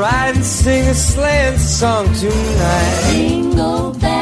Ride 0.00 0.36
and 0.36 0.44
sing 0.44 0.88
a 0.88 0.94
sleighing 0.94 1.58
song 1.58 2.06
tonight. 2.14 3.10
Jingle 3.12 3.92
bells, 3.92 4.21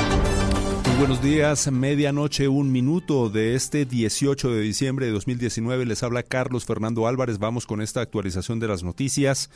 Buenos 1.01 1.23
días, 1.23 1.71
medianoche, 1.71 2.47
un 2.47 2.71
minuto 2.71 3.31
de 3.31 3.55
este 3.55 3.85
18 3.85 4.51
de 4.51 4.61
diciembre 4.61 5.07
de 5.07 5.11
2019. 5.13 5.87
Les 5.87 6.03
habla 6.03 6.21
Carlos 6.21 6.65
Fernando 6.65 7.07
Álvarez. 7.07 7.39
Vamos 7.39 7.65
con 7.65 7.81
esta 7.81 8.01
actualización 8.01 8.59
de 8.59 8.67
las 8.67 8.83
noticias 8.83 9.49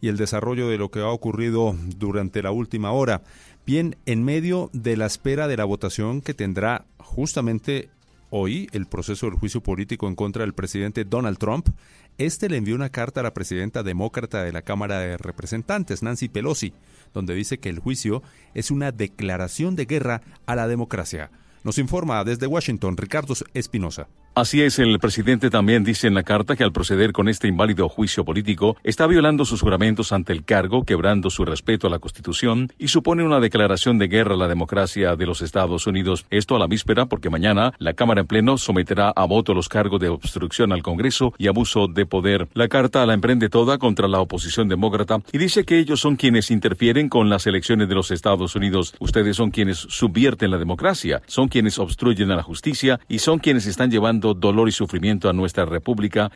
y 0.00 0.08
el 0.08 0.16
desarrollo 0.16 0.70
de 0.70 0.78
lo 0.78 0.90
que 0.90 1.00
ha 1.00 1.10
ocurrido 1.10 1.76
durante 1.98 2.42
la 2.42 2.50
última 2.50 2.92
hora. 2.92 3.22
Bien, 3.66 3.96
en 4.06 4.24
medio 4.24 4.70
de 4.72 4.96
la 4.96 5.04
espera 5.04 5.48
de 5.48 5.58
la 5.58 5.66
votación 5.66 6.22
que 6.22 6.32
tendrá 6.32 6.86
justamente 6.96 7.90
hoy 8.30 8.66
el 8.72 8.86
proceso 8.86 9.26
del 9.26 9.38
juicio 9.38 9.62
político 9.62 10.08
en 10.08 10.14
contra 10.14 10.44
del 10.44 10.54
presidente 10.54 11.04
Donald 11.04 11.36
Trump, 11.36 11.68
este 12.18 12.48
le 12.48 12.56
envió 12.56 12.74
una 12.74 12.88
carta 12.88 13.20
a 13.20 13.22
la 13.22 13.34
presidenta 13.34 13.82
demócrata 13.82 14.42
de 14.42 14.52
la 14.52 14.62
Cámara 14.62 15.00
de 15.00 15.16
Representantes, 15.16 16.02
Nancy 16.02 16.28
Pelosi, 16.28 16.72
donde 17.12 17.34
dice 17.34 17.58
que 17.58 17.68
el 17.68 17.78
juicio 17.78 18.22
es 18.54 18.70
una 18.70 18.92
declaración 18.92 19.76
de 19.76 19.84
guerra 19.84 20.22
a 20.46 20.56
la 20.56 20.66
democracia. 20.66 21.30
Nos 21.62 21.78
informa 21.78 22.24
desde 22.24 22.46
Washington 22.46 22.96
Ricardo 22.96 23.34
Espinosa. 23.52 24.08
Así 24.38 24.60
es, 24.60 24.78
el 24.78 24.98
presidente 24.98 25.48
también 25.48 25.82
dice 25.82 26.06
en 26.06 26.12
la 26.12 26.22
carta 26.22 26.56
que 26.56 26.62
al 26.62 26.70
proceder 26.70 27.12
con 27.12 27.30
este 27.30 27.48
inválido 27.48 27.88
juicio 27.88 28.22
político 28.22 28.76
está 28.84 29.06
violando 29.06 29.46
sus 29.46 29.62
juramentos 29.62 30.12
ante 30.12 30.34
el 30.34 30.44
cargo, 30.44 30.84
quebrando 30.84 31.30
su 31.30 31.46
respeto 31.46 31.86
a 31.86 31.90
la 31.90 32.00
Constitución 32.00 32.70
y 32.78 32.88
supone 32.88 33.24
una 33.24 33.40
declaración 33.40 33.96
de 33.96 34.08
guerra 34.08 34.34
a 34.34 34.36
la 34.36 34.46
democracia 34.46 35.16
de 35.16 35.24
los 35.24 35.40
Estados 35.40 35.86
Unidos. 35.86 36.26
Esto 36.28 36.54
a 36.54 36.58
la 36.58 36.66
víspera 36.66 37.06
porque 37.06 37.30
mañana 37.30 37.72
la 37.78 37.94
Cámara 37.94 38.20
en 38.20 38.26
pleno 38.26 38.58
someterá 38.58 39.08
a 39.16 39.24
voto 39.24 39.54
los 39.54 39.70
cargos 39.70 40.00
de 40.02 40.10
obstrucción 40.10 40.70
al 40.70 40.82
Congreso 40.82 41.32
y 41.38 41.46
abuso 41.46 41.86
de 41.88 42.04
poder. 42.04 42.46
La 42.52 42.68
carta 42.68 43.06
la 43.06 43.14
emprende 43.14 43.48
toda 43.48 43.78
contra 43.78 44.06
la 44.06 44.20
oposición 44.20 44.68
demócrata 44.68 45.22
y 45.32 45.38
dice 45.38 45.64
que 45.64 45.78
ellos 45.78 46.00
son 46.00 46.16
quienes 46.16 46.50
interfieren 46.50 47.08
con 47.08 47.30
las 47.30 47.46
elecciones 47.46 47.88
de 47.88 47.94
los 47.94 48.10
Estados 48.10 48.54
Unidos. 48.54 48.94
Ustedes 48.98 49.34
son 49.34 49.50
quienes 49.50 49.78
subvierten 49.78 50.50
la 50.50 50.58
democracia, 50.58 51.22
son 51.26 51.48
quienes 51.48 51.78
obstruyen 51.78 52.30
a 52.32 52.36
la 52.36 52.42
justicia 52.42 53.00
y 53.08 53.20
son 53.20 53.38
quienes 53.38 53.64
están 53.64 53.90
llevando 53.90 54.25
dolor 54.34 54.68
y 54.68 54.72
sufrimiento 54.72 55.28
a 55.28 55.32
nuestra 55.32 55.64
república. 55.64 56.30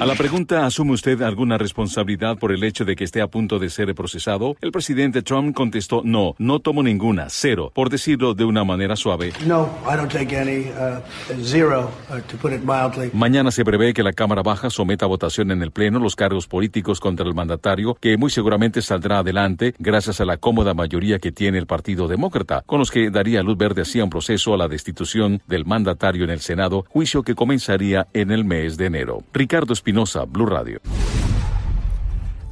A 0.00 0.06
la 0.06 0.14
pregunta, 0.14 0.66
¿asume 0.66 0.92
usted 0.92 1.22
alguna 1.22 1.58
responsabilidad 1.58 2.38
por 2.38 2.52
el 2.52 2.62
hecho 2.64 2.84
de 2.84 2.96
que 2.96 3.04
esté 3.04 3.20
a 3.20 3.28
punto 3.28 3.58
de 3.58 3.70
ser 3.70 3.94
procesado? 3.94 4.56
El 4.60 4.72
presidente 4.72 5.22
Trump 5.22 5.54
contestó, 5.54 6.02
no, 6.04 6.34
no 6.38 6.60
tomo 6.60 6.82
ninguna, 6.82 7.26
cero, 7.28 7.72
por 7.74 7.90
decirlo 7.90 8.34
de 8.34 8.44
una 8.44 8.64
manera 8.64 8.96
suave. 8.96 9.32
No, 9.46 9.68
I 9.84 9.96
don't 9.96 10.12
take 10.12 10.36
any. 10.36 10.66
Uh, 10.70 11.00
zero, 11.42 11.90
uh, 12.10 12.20
to 12.28 12.36
put 12.36 12.52
it 12.52 12.62
mildly. 12.62 13.10
Mañana 13.12 13.50
se 13.50 13.64
prevé 13.64 13.92
que 13.94 14.02
la 14.02 14.12
Cámara 14.12 14.42
Baja 14.42 14.70
someta 14.70 15.06
a 15.06 15.08
votación 15.08 15.50
en 15.50 15.62
el 15.62 15.70
Pleno 15.70 15.98
los 15.98 16.16
cargos 16.16 16.46
políticos 16.46 17.00
contra 17.00 17.26
el 17.26 17.34
mandatario, 17.34 17.96
que 18.00 18.16
muy 18.16 18.30
seguramente 18.30 18.82
saldrá 18.82 19.18
adelante 19.18 19.74
gracias 19.78 20.20
a 20.20 20.24
la 20.24 20.36
cómoda 20.36 20.74
mayoría 20.74 21.18
que 21.18 21.32
tiene 21.32 21.58
el 21.58 21.66
Partido 21.66 22.08
Demócrata, 22.08 22.62
con 22.66 22.78
los 22.78 22.90
que 22.90 23.10
daría 23.10 23.42
luz 23.42 23.56
verde 23.56 23.82
hacia 23.82 24.04
un 24.04 24.10
proceso 24.10 24.45
a 24.54 24.56
la 24.56 24.68
destitución 24.68 25.42
del 25.46 25.64
mandatario 25.64 26.24
en 26.24 26.30
el 26.30 26.40
Senado, 26.40 26.84
juicio 26.88 27.22
que 27.22 27.34
comenzaría 27.34 28.08
en 28.12 28.30
el 28.30 28.44
mes 28.44 28.76
de 28.76 28.86
enero. 28.86 29.22
Ricardo 29.32 29.72
Espinosa, 29.72 30.24
Blue 30.24 30.46
Radio. 30.46 30.80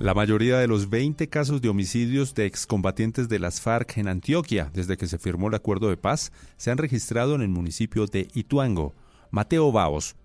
La 0.00 0.12
mayoría 0.12 0.58
de 0.58 0.66
los 0.66 0.90
20 0.90 1.28
casos 1.28 1.62
de 1.62 1.68
homicidios 1.68 2.34
de 2.34 2.46
excombatientes 2.46 3.28
de 3.28 3.38
las 3.38 3.60
FARC 3.60 3.96
en 3.98 4.08
Antioquia, 4.08 4.70
desde 4.74 4.96
que 4.96 5.06
se 5.06 5.18
firmó 5.18 5.48
el 5.48 5.54
acuerdo 5.54 5.88
de 5.88 5.96
paz, 5.96 6.32
se 6.56 6.70
han 6.70 6.78
registrado 6.78 7.34
en 7.34 7.42
el 7.42 7.48
municipio 7.48 8.06
de 8.06 8.28
Ituango. 8.34 8.92
Mateo 9.30 9.70
Baos, 9.72 10.16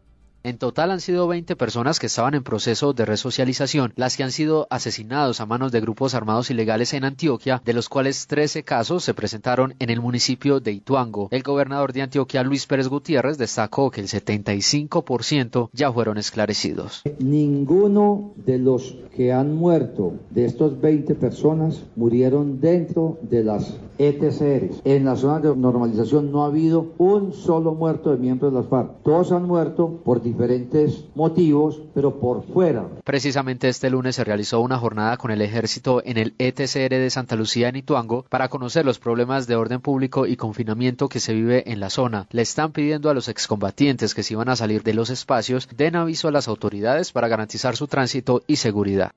En 0.42 0.58
total 0.58 0.92
han 0.92 1.02
sido 1.02 1.28
20 1.28 1.58
personas 1.58 2.00
que 2.00 2.06
estaban 2.06 2.34
en 2.34 2.44
proceso 2.44 2.94
de 2.94 3.04
resocialización 3.04 3.92
las 3.98 4.16
que 4.16 4.24
han 4.24 4.32
sido 4.32 4.68
asesinados 4.70 5.42
a 5.42 5.46
manos 5.46 5.74
de 5.74 5.82
grupos 5.82 6.16
armados 6.16 6.50
ilegales 6.50 6.94
en 6.94 7.04
Antioquia, 7.04 7.62
de 7.66 7.74
los 7.74 7.90
cuales 7.90 8.26
13 8.28 8.64
casos 8.64 9.04
se 9.04 9.14
presentaron 9.14 9.76
en 9.80 9.90
el 9.90 10.00
municipio 10.00 10.62
de 10.62 10.72
Ituango. 10.72 11.28
El 11.32 11.44
gobernador 11.44 11.92
de 11.92 12.04
Antioquia, 12.04 12.44
Luis 12.44 12.68
Pérez 12.68 12.88
Gutiérrez, 12.88 13.38
destacó 13.38 13.92
que 13.92 14.00
el 14.00 14.08
75% 14.08 15.70
ya 15.74 15.92
fueron 15.92 16.18
esclarecidos. 16.18 17.02
Ninguno 17.20 18.32
de 18.38 18.60
los 18.60 18.96
que 19.18 19.34
han 19.34 19.54
muerto 19.56 20.14
de 20.30 20.46
estos 20.46 20.80
20 20.80 21.16
personas 21.16 21.84
murieron 21.98 22.62
dentro 22.62 23.18
de 23.24 23.44
las 23.44 23.78
ETCR. 23.98 24.70
En 24.86 25.04
la 25.04 25.18
zona 25.18 25.42
de 25.42 25.54
normalización 25.54 26.32
no 26.32 26.44
ha 26.44 26.48
habido 26.48 26.94
un 26.98 27.34
solo 27.34 27.74
muerto 27.74 28.12
de 28.12 28.18
miembros 28.18 28.54
de 28.54 28.60
las 28.60 28.70
FARC. 28.70 29.04
Todos 29.04 29.34
han 29.34 29.44
muerto 29.44 30.00
por 30.06 30.22
diferentes 30.32 31.06
motivos, 31.16 31.82
pero 31.94 32.20
por 32.20 32.46
fuera. 32.46 32.88
Precisamente 33.04 33.70
este 33.70 33.90
lunes 33.90 34.16
se 34.16 34.24
realizó 34.24 34.62
una 34.62 34.78
jornada 34.78 35.18
con 35.18 35.32
el 35.32 35.42
ejército 35.42 36.02
en 36.06 36.18
el 36.18 36.34
ETCR 36.38 36.90
de 36.90 37.10
Santa 37.10 37.36
Lucía 37.36 37.70
en 37.70 37.76
Ituango 37.76 38.26
para 38.30 38.50
conocer 38.50 38.86
los 38.86 39.00
problemas 39.00 39.48
de 39.48 39.56
orden 39.56 39.82
público 39.82 40.26
y 40.26 40.36
confinamiento 40.36 41.10
que 41.10 41.20
se 41.20 41.34
vive 41.34 41.72
en 41.72 41.80
la 41.80 41.90
zona. 41.90 42.28
Le 42.32 42.42
están 42.42 42.72
pidiendo 42.72 43.10
a 43.10 43.14
los 43.14 43.28
excombatientes 43.28 44.14
que 44.14 44.24
si 44.24 44.36
van 44.36 44.50
a 44.50 44.56
salir 44.56 44.84
de 44.84 44.94
los 44.94 45.10
espacios 45.10 45.68
den 45.76 45.96
aviso 45.96 46.28
a 46.28 46.32
las 46.32 46.48
autoridades 46.48 47.12
para 47.12 47.28
garantizar 47.28 47.76
su 47.76 47.88
tránsito 47.88 48.44
y 48.48 48.58
seguridad. 48.58 49.12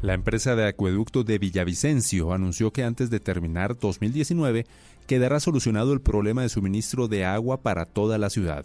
La 0.00 0.14
empresa 0.14 0.54
de 0.54 0.68
acueducto 0.68 1.24
de 1.24 1.38
Villavicencio 1.38 2.32
anunció 2.32 2.72
que 2.72 2.84
antes 2.84 3.10
de 3.10 3.18
terminar 3.18 3.76
2019 3.76 4.64
quedará 5.08 5.40
solucionado 5.40 5.92
el 5.92 6.00
problema 6.00 6.42
de 6.42 6.48
suministro 6.48 7.08
de 7.08 7.24
agua 7.24 7.62
para 7.62 7.84
toda 7.84 8.16
la 8.16 8.30
ciudad. 8.30 8.64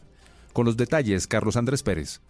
Con 0.54 0.68
los 0.68 0.78
detalles, 0.78 1.26
Carlos 1.26 1.58
Andrés 1.58 1.82
Pérez. 1.82 2.22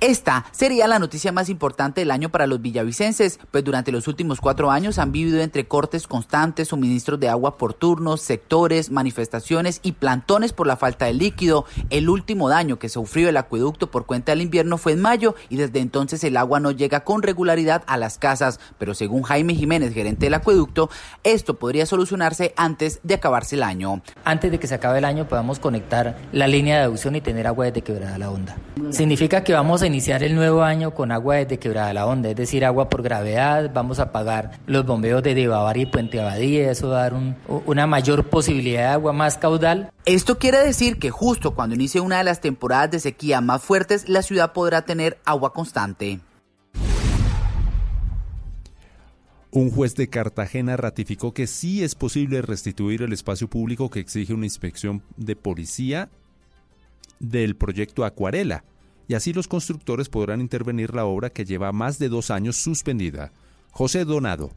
Esta 0.00 0.44
sería 0.52 0.86
la 0.86 0.98
noticia 0.98 1.32
más 1.32 1.48
importante 1.48 2.00
del 2.00 2.10
año 2.10 2.28
para 2.28 2.46
los 2.46 2.60
villavicenses, 2.60 3.38
pues 3.50 3.64
durante 3.64 3.92
los 3.92 4.06
últimos 4.08 4.40
cuatro 4.40 4.70
años 4.70 4.98
han 4.98 5.12
vivido 5.12 5.40
entre 5.40 5.66
cortes 5.66 6.06
constantes, 6.06 6.68
suministros 6.68 7.18
de 7.20 7.28
agua 7.28 7.56
por 7.56 7.74
turnos, 7.74 8.20
sectores, 8.20 8.90
manifestaciones 8.90 9.80
y 9.82 9.92
plantones 9.92 10.52
por 10.52 10.66
la 10.66 10.76
falta 10.76 11.06
de 11.06 11.14
líquido. 11.14 11.64
El 11.90 12.08
último 12.08 12.48
daño 12.48 12.78
que 12.78 12.88
sufrió 12.88 13.28
el 13.28 13.36
acueducto 13.36 13.90
por 13.90 14.04
cuenta 14.04 14.32
del 14.32 14.42
invierno 14.42 14.78
fue 14.78 14.92
en 14.92 15.00
mayo 15.00 15.34
y 15.48 15.56
desde 15.56 15.80
entonces 15.80 16.22
el 16.24 16.36
agua 16.36 16.60
no 16.60 16.70
llega 16.70 17.00
con 17.00 17.22
regularidad 17.22 17.82
a 17.86 17.96
las 17.96 18.18
casas, 18.18 18.60
pero 18.78 18.94
según 18.94 19.22
Jaime 19.22 19.54
Jiménez, 19.54 19.94
gerente 19.94 20.26
del 20.26 20.34
acueducto, 20.34 20.90
esto 21.22 21.54
podría 21.54 21.86
solucionarse 21.86 22.52
antes 22.56 23.00
de 23.02 23.14
acabarse 23.14 23.56
el 23.56 23.62
año. 23.62 24.02
Antes 24.24 24.50
de 24.50 24.58
que 24.58 24.66
se 24.66 24.74
acabe 24.74 24.98
el 24.98 25.04
año 25.04 25.28
podamos 25.28 25.58
conectar 25.58 26.18
la 26.32 26.46
línea 26.46 26.78
de 26.78 26.82
adducción 26.84 27.16
y 27.16 27.20
tener 27.20 27.46
agua 27.46 27.66
desde 27.66 27.82
Quebrada 27.82 28.18
la 28.18 28.30
Onda. 28.30 28.56
Significa 28.90 29.44
que 29.44 29.52
vamos 29.52 29.82
a 29.82 29.83
iniciar 29.86 30.22
el 30.22 30.34
nuevo 30.34 30.62
año 30.62 30.94
con 30.94 31.12
agua 31.12 31.36
desde 31.36 31.58
Quebrada 31.58 31.92
la 31.92 32.06
Onda, 32.06 32.30
es 32.30 32.36
decir, 32.36 32.64
agua 32.64 32.88
por 32.88 33.02
gravedad, 33.02 33.70
vamos 33.72 33.98
a 33.98 34.12
pagar 34.12 34.60
los 34.66 34.86
bombeos 34.86 35.22
de 35.22 35.34
Debabar 35.34 35.76
y 35.76 35.86
Puente 35.86 36.20
Abadía, 36.20 36.70
eso 36.70 36.88
va 36.88 36.98
a 36.98 37.02
dar 37.02 37.14
un, 37.14 37.36
una 37.66 37.86
mayor 37.86 38.28
posibilidad 38.28 38.80
de 38.80 38.86
agua 38.88 39.12
más 39.12 39.38
caudal. 39.38 39.92
Esto 40.04 40.38
quiere 40.38 40.58
decir 40.58 40.98
que 40.98 41.10
justo 41.10 41.54
cuando 41.54 41.74
inicie 41.74 42.00
una 42.00 42.18
de 42.18 42.24
las 42.24 42.40
temporadas 42.40 42.90
de 42.90 43.00
sequía 43.00 43.40
más 43.40 43.62
fuertes, 43.62 44.08
la 44.08 44.22
ciudad 44.22 44.52
podrá 44.52 44.82
tener 44.82 45.18
agua 45.24 45.52
constante. 45.52 46.20
Un 49.50 49.70
juez 49.70 49.94
de 49.94 50.08
Cartagena 50.08 50.76
ratificó 50.76 51.32
que 51.32 51.46
sí 51.46 51.84
es 51.84 51.94
posible 51.94 52.42
restituir 52.42 53.02
el 53.02 53.12
espacio 53.12 53.48
público 53.48 53.88
que 53.88 54.00
exige 54.00 54.34
una 54.34 54.46
inspección 54.46 55.04
de 55.16 55.36
policía 55.36 56.10
del 57.20 57.54
proyecto 57.54 58.04
Acuarela, 58.04 58.64
y 59.08 59.14
así 59.14 59.32
los 59.32 59.48
constructores 59.48 60.08
podrán 60.08 60.40
intervenir 60.40 60.94
la 60.94 61.04
obra 61.04 61.30
que 61.30 61.44
lleva 61.44 61.72
más 61.72 61.98
de 61.98 62.08
dos 62.08 62.30
años 62.30 62.56
suspendida. 62.56 63.32
José 63.70 64.04
Donado. 64.04 64.50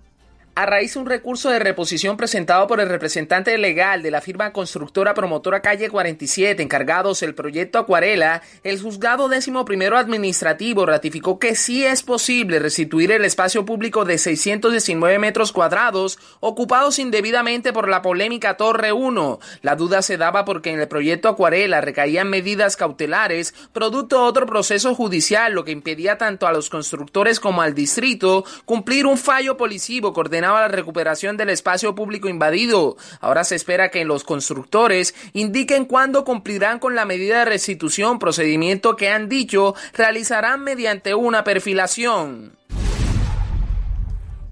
A 0.59 0.65
raíz 0.65 0.95
de 0.95 0.99
un 1.01 1.05
recurso 1.05 1.51
de 1.51 1.59
reposición 1.59 2.17
presentado 2.17 2.65
por 2.65 2.79
el 2.79 2.89
representante 2.89 3.55
legal 3.59 4.01
de 4.01 4.09
la 4.09 4.21
firma 4.21 4.51
constructora 4.51 5.13
promotora 5.13 5.61
Calle 5.61 5.87
47 5.87 6.63
encargados 6.63 7.19
del 7.19 7.35
proyecto 7.35 7.77
Acuarela, 7.77 8.41
el 8.63 8.81
juzgado 8.81 9.29
décimo 9.29 9.65
primero 9.65 9.99
administrativo 9.99 10.87
ratificó 10.87 11.37
que 11.37 11.53
sí 11.53 11.85
es 11.85 12.01
posible 12.01 12.57
restituir 12.57 13.11
el 13.11 13.23
espacio 13.23 13.65
público 13.65 14.03
de 14.03 14.17
619 14.17 15.19
metros 15.19 15.51
cuadrados 15.51 16.17
ocupados 16.39 16.97
indebidamente 16.97 17.71
por 17.71 17.87
la 17.87 18.01
polémica 18.01 18.57
Torre 18.57 18.91
1. 18.91 19.39
La 19.61 19.75
duda 19.75 20.01
se 20.01 20.17
daba 20.17 20.43
porque 20.43 20.71
en 20.71 20.79
el 20.79 20.87
proyecto 20.87 21.29
Acuarela 21.29 21.81
recaían 21.81 22.31
medidas 22.31 22.77
cautelares 22.77 23.53
producto 23.73 24.23
de 24.23 24.27
otro 24.27 24.47
proceso 24.47 24.95
judicial, 24.95 25.53
lo 25.53 25.63
que 25.63 25.71
impedía 25.71 26.17
tanto 26.17 26.47
a 26.47 26.51
los 26.51 26.71
constructores 26.71 27.39
como 27.39 27.61
al 27.61 27.75
distrito 27.75 28.43
cumplir 28.65 29.05
un 29.05 29.19
fallo 29.19 29.55
policivo 29.55 30.13
coordenado 30.13 30.46
la 30.55 30.67
recuperación 30.67 31.37
del 31.37 31.49
espacio 31.49 31.95
público 31.95 32.27
invadido. 32.29 32.97
Ahora 33.19 33.43
se 33.43 33.55
espera 33.55 33.89
que 33.89 34.05
los 34.05 34.23
constructores 34.23 35.15
indiquen 35.33 35.85
cuándo 35.85 36.23
cumplirán 36.23 36.79
con 36.79 36.95
la 36.95 37.05
medida 37.05 37.39
de 37.39 37.45
restitución, 37.45 38.19
procedimiento 38.19 38.95
que 38.95 39.09
han 39.09 39.29
dicho 39.29 39.75
realizarán 39.93 40.63
mediante 40.63 41.15
una 41.15 41.43
perfilación. 41.43 42.57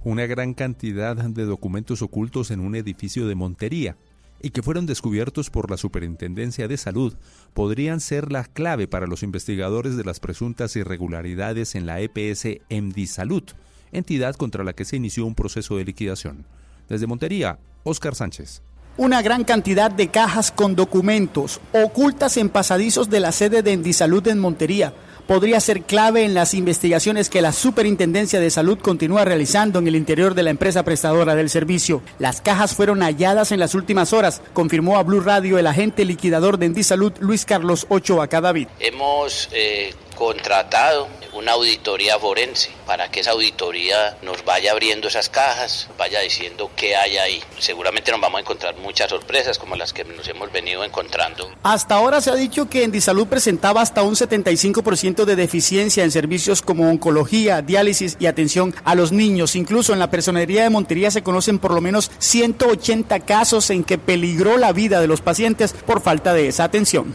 Una 0.04 0.28
gran 0.28 0.54
cantidad 0.54 1.16
de 1.16 1.46
documentos 1.46 2.02
ocultos 2.02 2.52
en 2.52 2.60
un 2.60 2.76
edificio 2.76 3.28
de 3.28 3.36
Montería 3.36 3.98
y 4.42 4.52
que 4.52 4.62
fueron 4.62 4.86
descubiertos 4.86 5.50
por 5.50 5.72
la 5.72 5.78
Superintendencia 5.78 6.68
de 6.68 6.78
Salud 6.78 7.16
podrían 7.54 8.00
ser 8.00 8.32
la 8.32 8.44
clave 8.44 8.88
para 8.88 9.08
los 9.08 9.24
investigadores 9.24 9.98
de 9.98 10.04
las 10.04 10.20
presuntas 10.20 10.76
irregularidades 10.76 11.74
en 11.74 11.88
la 11.88 12.02
EPS 12.02 12.60
MD 12.70 13.08
Salud 13.08 13.44
entidad 13.92 14.36
contra 14.36 14.64
la 14.64 14.74
que 14.74 14.86
se 14.86 14.96
inició 14.96 15.26
un 15.26 15.36
proceso 15.36 15.78
de 15.78 15.86
liquidación. 15.86 16.46
Desde 16.90 17.08
Montería, 17.08 17.60
Óscar 17.84 18.16
Sánchez. 18.16 18.62
Una 18.98 19.22
gran 19.22 19.44
cantidad 19.44 19.92
de 19.92 20.08
cajas 20.08 20.52
con 20.52 20.76
documentos 20.76 21.60
ocultas 21.74 22.38
en 22.38 22.50
pasadizos 22.50 23.10
de 23.10 23.20
la 23.20 23.32
sede 23.32 23.62
de 23.62 23.74
Endisalud 23.74 24.26
en 24.28 24.40
Montería 24.40 24.94
podría 25.28 25.60
ser 25.60 25.82
clave 25.82 26.24
en 26.24 26.34
las 26.34 26.54
investigaciones 26.54 27.30
que 27.30 27.42
la 27.42 27.52
Superintendencia 27.52 28.40
de 28.40 28.50
Salud 28.50 28.78
continúa 28.80 29.26
realizando 29.26 29.80
en 29.80 29.88
el 29.88 29.96
interior 29.96 30.36
de 30.36 30.44
la 30.44 30.50
empresa 30.50 30.84
prestadora 30.84 31.36
del 31.36 31.50
servicio. 31.50 32.02
Las 32.20 32.42
cajas 32.42 32.76
fueron 32.76 33.02
halladas 33.02 33.52
en 33.52 33.60
las 33.60 33.76
últimas 33.76 34.14
horas, 34.14 34.42
confirmó 34.54 34.98
a 34.98 35.04
Blue 35.04 35.22
Radio 35.22 35.58
el 35.58 35.68
agente 35.68 36.06
liquidador 36.06 36.58
de 36.58 36.68
Endisalud, 36.68 37.14
Luis 37.20 37.46
Carlos 37.46 37.86
Ochoa 37.90 38.28
Cadavid. 38.28 38.68
Hemos 38.80 39.50
eh, 39.52 39.94
contratado 40.16 41.08
una 41.36 41.52
auditoría 41.52 42.18
forense 42.18 42.72
para 42.86 43.12
que 43.12 43.20
esa 43.20 43.32
auditoría 43.32 44.18
nos 44.22 44.46
vaya 44.46 44.72
abriendo 44.72 45.10
esas 45.10 45.30
cajas, 45.30 45.90
vaya 45.98 46.22
diciendo 46.22 46.72
qué 46.76 46.96
hay 46.96 47.18
ahí. 47.18 47.44
Seguramente 47.60 48.12
nos 48.12 48.22
vamos 48.22 48.38
a 48.38 48.42
encontrar 48.42 48.78
muchas 48.78 49.10
sorpresas 49.10 49.60
como 49.60 49.76
las 49.76 49.92
que 49.92 50.06
nos 50.06 50.28
hemos 50.28 50.52
venido 50.52 50.84
encontrando. 50.84 51.52
Hasta 51.64 51.96
ahora 51.96 52.22
se 52.22 52.32
ha 52.32 52.36
dicho 52.36 52.70
que 52.70 52.84
Endisalud 52.84 53.28
presentaba 53.28 53.82
hasta 53.82 54.02
un 54.02 54.16
75% 54.16 55.26
de 55.26 55.36
deficiencia 55.36 56.04
en 56.04 56.12
servicios 56.12 56.62
como 56.62 56.90
oncología, 56.90 57.62
diálisis 57.62 58.16
y 58.20 58.28
atención 58.28 58.74
a 58.86 58.96
los 58.96 59.12
niños. 59.12 59.56
Incluso 59.56 59.92
en 59.92 60.00
la 60.00 60.10
personería 60.10 60.64
de 60.64 60.70
Montería 60.70 61.12
se 61.12 61.24
conocen 61.24 61.60
por 61.60 61.74
lo 61.74 61.82
menos 61.82 62.12
180 62.20 63.20
casos 63.22 63.70
en 63.70 63.84
que 63.84 63.98
peligró 63.98 64.58
la 64.58 64.72
vida 64.72 65.02
de 65.02 65.08
los 65.08 65.22
pacientes 65.22 65.74
por 65.74 66.02
falta 66.02 66.34
de 66.34 66.48
esa 66.48 66.64
atención. 66.64 67.14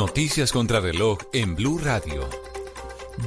Noticias 0.00 0.50
contra 0.50 0.80
reloj 0.80 1.18
en 1.34 1.54
Blue 1.54 1.76
Radio. 1.76 2.26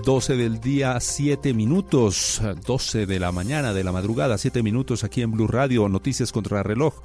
12 0.03 0.35
del 0.35 0.59
día, 0.59 0.99
7 0.99 1.53
minutos, 1.53 2.41
12 2.65 3.05
de 3.05 3.19
la 3.19 3.31
mañana, 3.31 3.75
de 3.75 3.83
la 3.83 3.91
madrugada, 3.91 4.39
7 4.39 4.63
minutos 4.63 5.03
aquí 5.03 5.21
en 5.21 5.29
Blue 5.29 5.45
Radio, 5.45 5.87
Noticias 5.87 6.31
contra 6.31 6.63
reloj. 6.63 6.95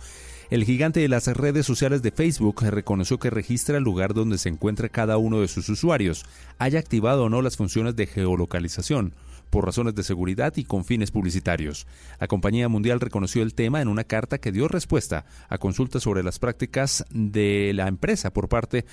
El 0.48 0.64
gigante 0.64 1.00
de 1.00 1.08
las 1.08 1.26
redes 1.26 1.66
sociales 1.66 2.00
de 2.00 2.12
Facebook 2.12 2.62
reconoció 2.62 3.18
que 3.18 3.28
registra 3.28 3.76
el 3.76 3.84
lugar 3.84 4.14
donde 4.14 4.38
se 4.38 4.48
encuentra 4.48 4.88
cada 4.88 5.18
uno 5.18 5.42
de 5.42 5.48
sus 5.48 5.68
usuarios, 5.68 6.24
haya 6.56 6.78
activado 6.78 7.24
o 7.24 7.28
no 7.28 7.42
las 7.42 7.58
funciones 7.58 7.94
de 7.94 8.06
geolocalización 8.06 9.12
por 9.50 9.64
razones 9.64 9.94
de 9.94 10.02
seguridad 10.02 10.52
y 10.56 10.64
con 10.64 10.84
fines 10.84 11.10
publicitarios. 11.10 11.86
La 12.20 12.28
compañía 12.28 12.68
mundial 12.68 13.00
reconoció 13.00 13.42
el 13.42 13.54
tema 13.54 13.80
en 13.80 13.88
una 13.88 14.04
carta 14.04 14.38
que 14.38 14.52
dio 14.52 14.68
respuesta 14.68 15.24
a 15.48 15.58
consultas 15.58 16.02
sobre 16.02 16.22
las 16.22 16.38
prácticas 16.38 17.04
de 17.10 17.72
la 17.74 17.88
empresa 17.88 18.32
por 18.32 18.48
parte 18.48 18.84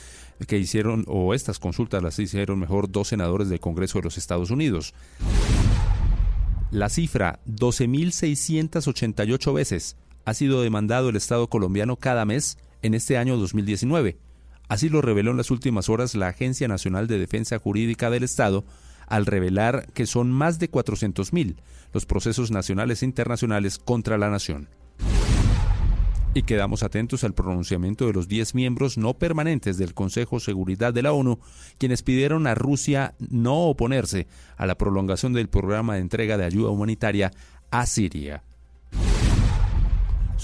que 0.47 0.57
hicieron, 0.57 1.05
o 1.07 1.33
estas 1.33 1.59
consultas 1.59 2.03
las 2.03 2.19
hicieron 2.19 2.59
mejor 2.59 2.91
dos 2.91 3.09
senadores 3.09 3.49
del 3.49 3.59
Congreso 3.59 3.99
de 3.99 4.05
los 4.05 4.17
Estados 4.17 4.51
Unidos. 4.51 4.93
La 6.71 6.89
cifra, 6.89 7.39
12.688 7.47 9.53
veces, 9.53 9.97
ha 10.25 10.33
sido 10.33 10.61
demandado 10.61 11.09
el 11.09 11.15
Estado 11.15 11.47
colombiano 11.47 11.95
cada 11.95 12.25
mes 12.25 12.57
en 12.81 12.93
este 12.93 13.17
año 13.17 13.37
2019. 13.37 14.17
Así 14.67 14.89
lo 14.89 15.01
reveló 15.01 15.31
en 15.31 15.37
las 15.37 15.51
últimas 15.51 15.89
horas 15.89 16.15
la 16.15 16.27
Agencia 16.27 16.67
Nacional 16.67 17.07
de 17.07 17.19
Defensa 17.19 17.59
Jurídica 17.59 18.09
del 18.09 18.23
Estado, 18.23 18.65
al 19.07 19.25
revelar 19.25 19.87
que 19.93 20.05
son 20.05 20.31
más 20.31 20.59
de 20.59 20.69
400.000 20.69 21.55
los 21.93 22.05
procesos 22.05 22.51
nacionales 22.51 23.01
e 23.01 23.05
internacionales 23.05 23.79
contra 23.79 24.17
la 24.17 24.29
nación. 24.29 24.69
Y 26.33 26.43
quedamos 26.43 26.83
atentos 26.83 27.23
al 27.23 27.33
pronunciamiento 27.33 28.07
de 28.07 28.11
los 28.11 28.27
10 28.27 28.55
miembros 28.55 28.97
no 28.97 29.13
permanentes 29.13 29.77
del 29.77 29.93
Consejo 29.93 30.35
de 30.35 30.41
Seguridad 30.41 30.93
de 30.93 31.01
la 31.01 31.13
ONU, 31.13 31.39
quienes 31.77 32.03
pidieron 32.03 32.45
a 32.45 32.55
Rusia 32.55 33.15
no 33.19 33.69
oponerse 33.69 34.27
a 34.57 34.65
la 34.65 34.77
prolongación 34.77 35.31
del 35.31 35.47
programa 35.47 35.95
de 35.95 36.01
entrega 36.01 36.37
de 36.37 36.43
ayuda 36.43 36.71
humanitaria 36.71 37.31
a 37.71 37.85
Siria. 37.85 38.43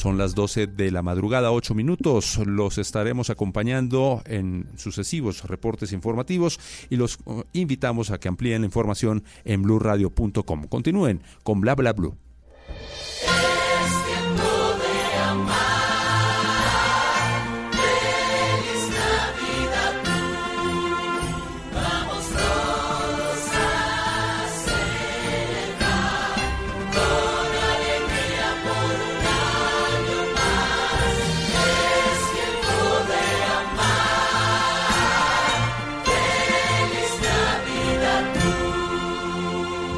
Son 0.01 0.17
las 0.17 0.34
12 0.34 0.65
de 0.65 0.89
la 0.89 1.03
madrugada, 1.03 1.51
8 1.51 1.75
minutos. 1.75 2.39
Los 2.43 2.79
estaremos 2.79 3.29
acompañando 3.29 4.24
en 4.25 4.67
sucesivos 4.75 5.43
reportes 5.43 5.93
informativos 5.93 6.60
y 6.89 6.96
los 6.96 7.20
uh, 7.25 7.43
invitamos 7.53 8.10
a 8.10 8.20
que 8.20 8.27
amplíen 8.27 8.62
la 8.62 8.65
información 8.65 9.24
en 9.46 9.62
blurradio.com. 9.62 10.63
Continúen 10.70 11.22
con 11.43 11.62
Bla 11.62 11.75
Bla 11.75 11.93
Blue. 11.93 12.17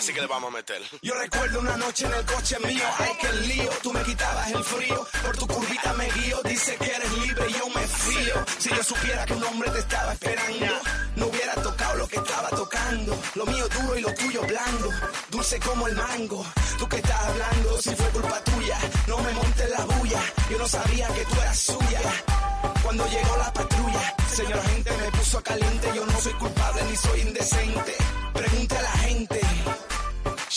Besamos. 0.00 0.06
Ahora 0.06 0.06
sí 0.06 0.12
que 0.12 0.20
le 0.20 0.26
vamos 0.26 0.48
a 0.48 0.56
meter. 0.56 0.82
Yo 1.02 1.14
recuerdo 1.14 1.60
una 1.60 1.76
noche 1.76 2.06
en 2.06 2.14
el 2.14 2.24
coche 2.24 2.58
mío, 2.60 2.84
ay 2.98 3.12
que 3.20 3.32
lío, 3.46 3.70
tú 3.82 3.92
me 3.92 4.02
quitabas 4.02 4.50
el 4.52 4.64
frío, 4.64 5.06
por 5.24 5.36
tu 5.36 5.46
curvita 5.46 5.92
me 5.94 6.10
guío, 6.10 6.40
dice 6.44 6.76
que 6.76 6.90
eres 6.90 7.12
libre 7.18 7.46
y 7.48 7.52
yo 7.52 7.68
me 7.68 7.86
fío. 7.86 8.34
Si 8.58 8.68
yo 8.70 8.82
supiera 8.82 9.24
que 9.26 9.34
un 9.34 9.44
hombre 9.44 9.70
te 9.70 9.78
estaba 9.80 10.12
esperando, 10.12 10.66
no 11.16 11.26
hubiera 11.26 11.54
tocado 11.54 11.96
lo 11.96 12.08
que 12.08 12.16
estaba 12.16 12.48
tocando. 12.50 13.18
Lo 13.34 13.46
mío 13.46 13.68
duro 13.68 13.98
y 13.98 14.00
lo 14.00 14.14
tuyo 14.14 14.42
blando, 14.42 14.90
dulce 15.30 15.60
como 15.60 15.86
el 15.86 15.94
mango. 15.96 16.44
Tú 16.78 16.88
que 16.88 16.96
estás 16.96 17.20
hablando, 17.26 17.82
si 17.82 17.94
fue 17.94 18.06
culpa 18.08 18.42
tuya, 18.44 18.78
no 19.06 19.18
me 19.18 19.32
montes 19.32 19.70
la 19.70 19.84
bulla, 19.84 20.22
yo 20.50 20.58
no 20.58 20.68
sabía 20.68 21.08
que 21.08 21.24
tú 21.24 21.40
eras 21.40 21.58
suya. 21.58 22.00
Cuando 22.82 23.06
llegó 23.06 23.36
la 23.36 23.52
patrulla, 23.52 24.16
señor 24.32 24.58
agente 24.58 24.90
me 24.96 25.10
puso 25.12 25.42
caliente, 25.42 25.92
yo 25.94 26.06
no 26.06 26.20
soy 26.20 26.32
culpable 26.34 26.82
ni 26.84 26.96
soy 26.96 27.20
indecente. 27.20 27.94
Pregunte 28.32 28.76
a 28.76 28.82
la 28.82 28.90
gente. 28.90 29.40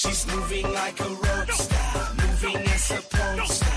She's 0.05 0.27
moving 0.27 0.69
like 0.73 0.99
a 0.99 1.07
rock 1.07 1.49
star, 1.49 2.13
moving 2.17 2.67
as 2.67 2.91
a 2.91 3.01
porn 3.03 3.47
star. 3.47 3.72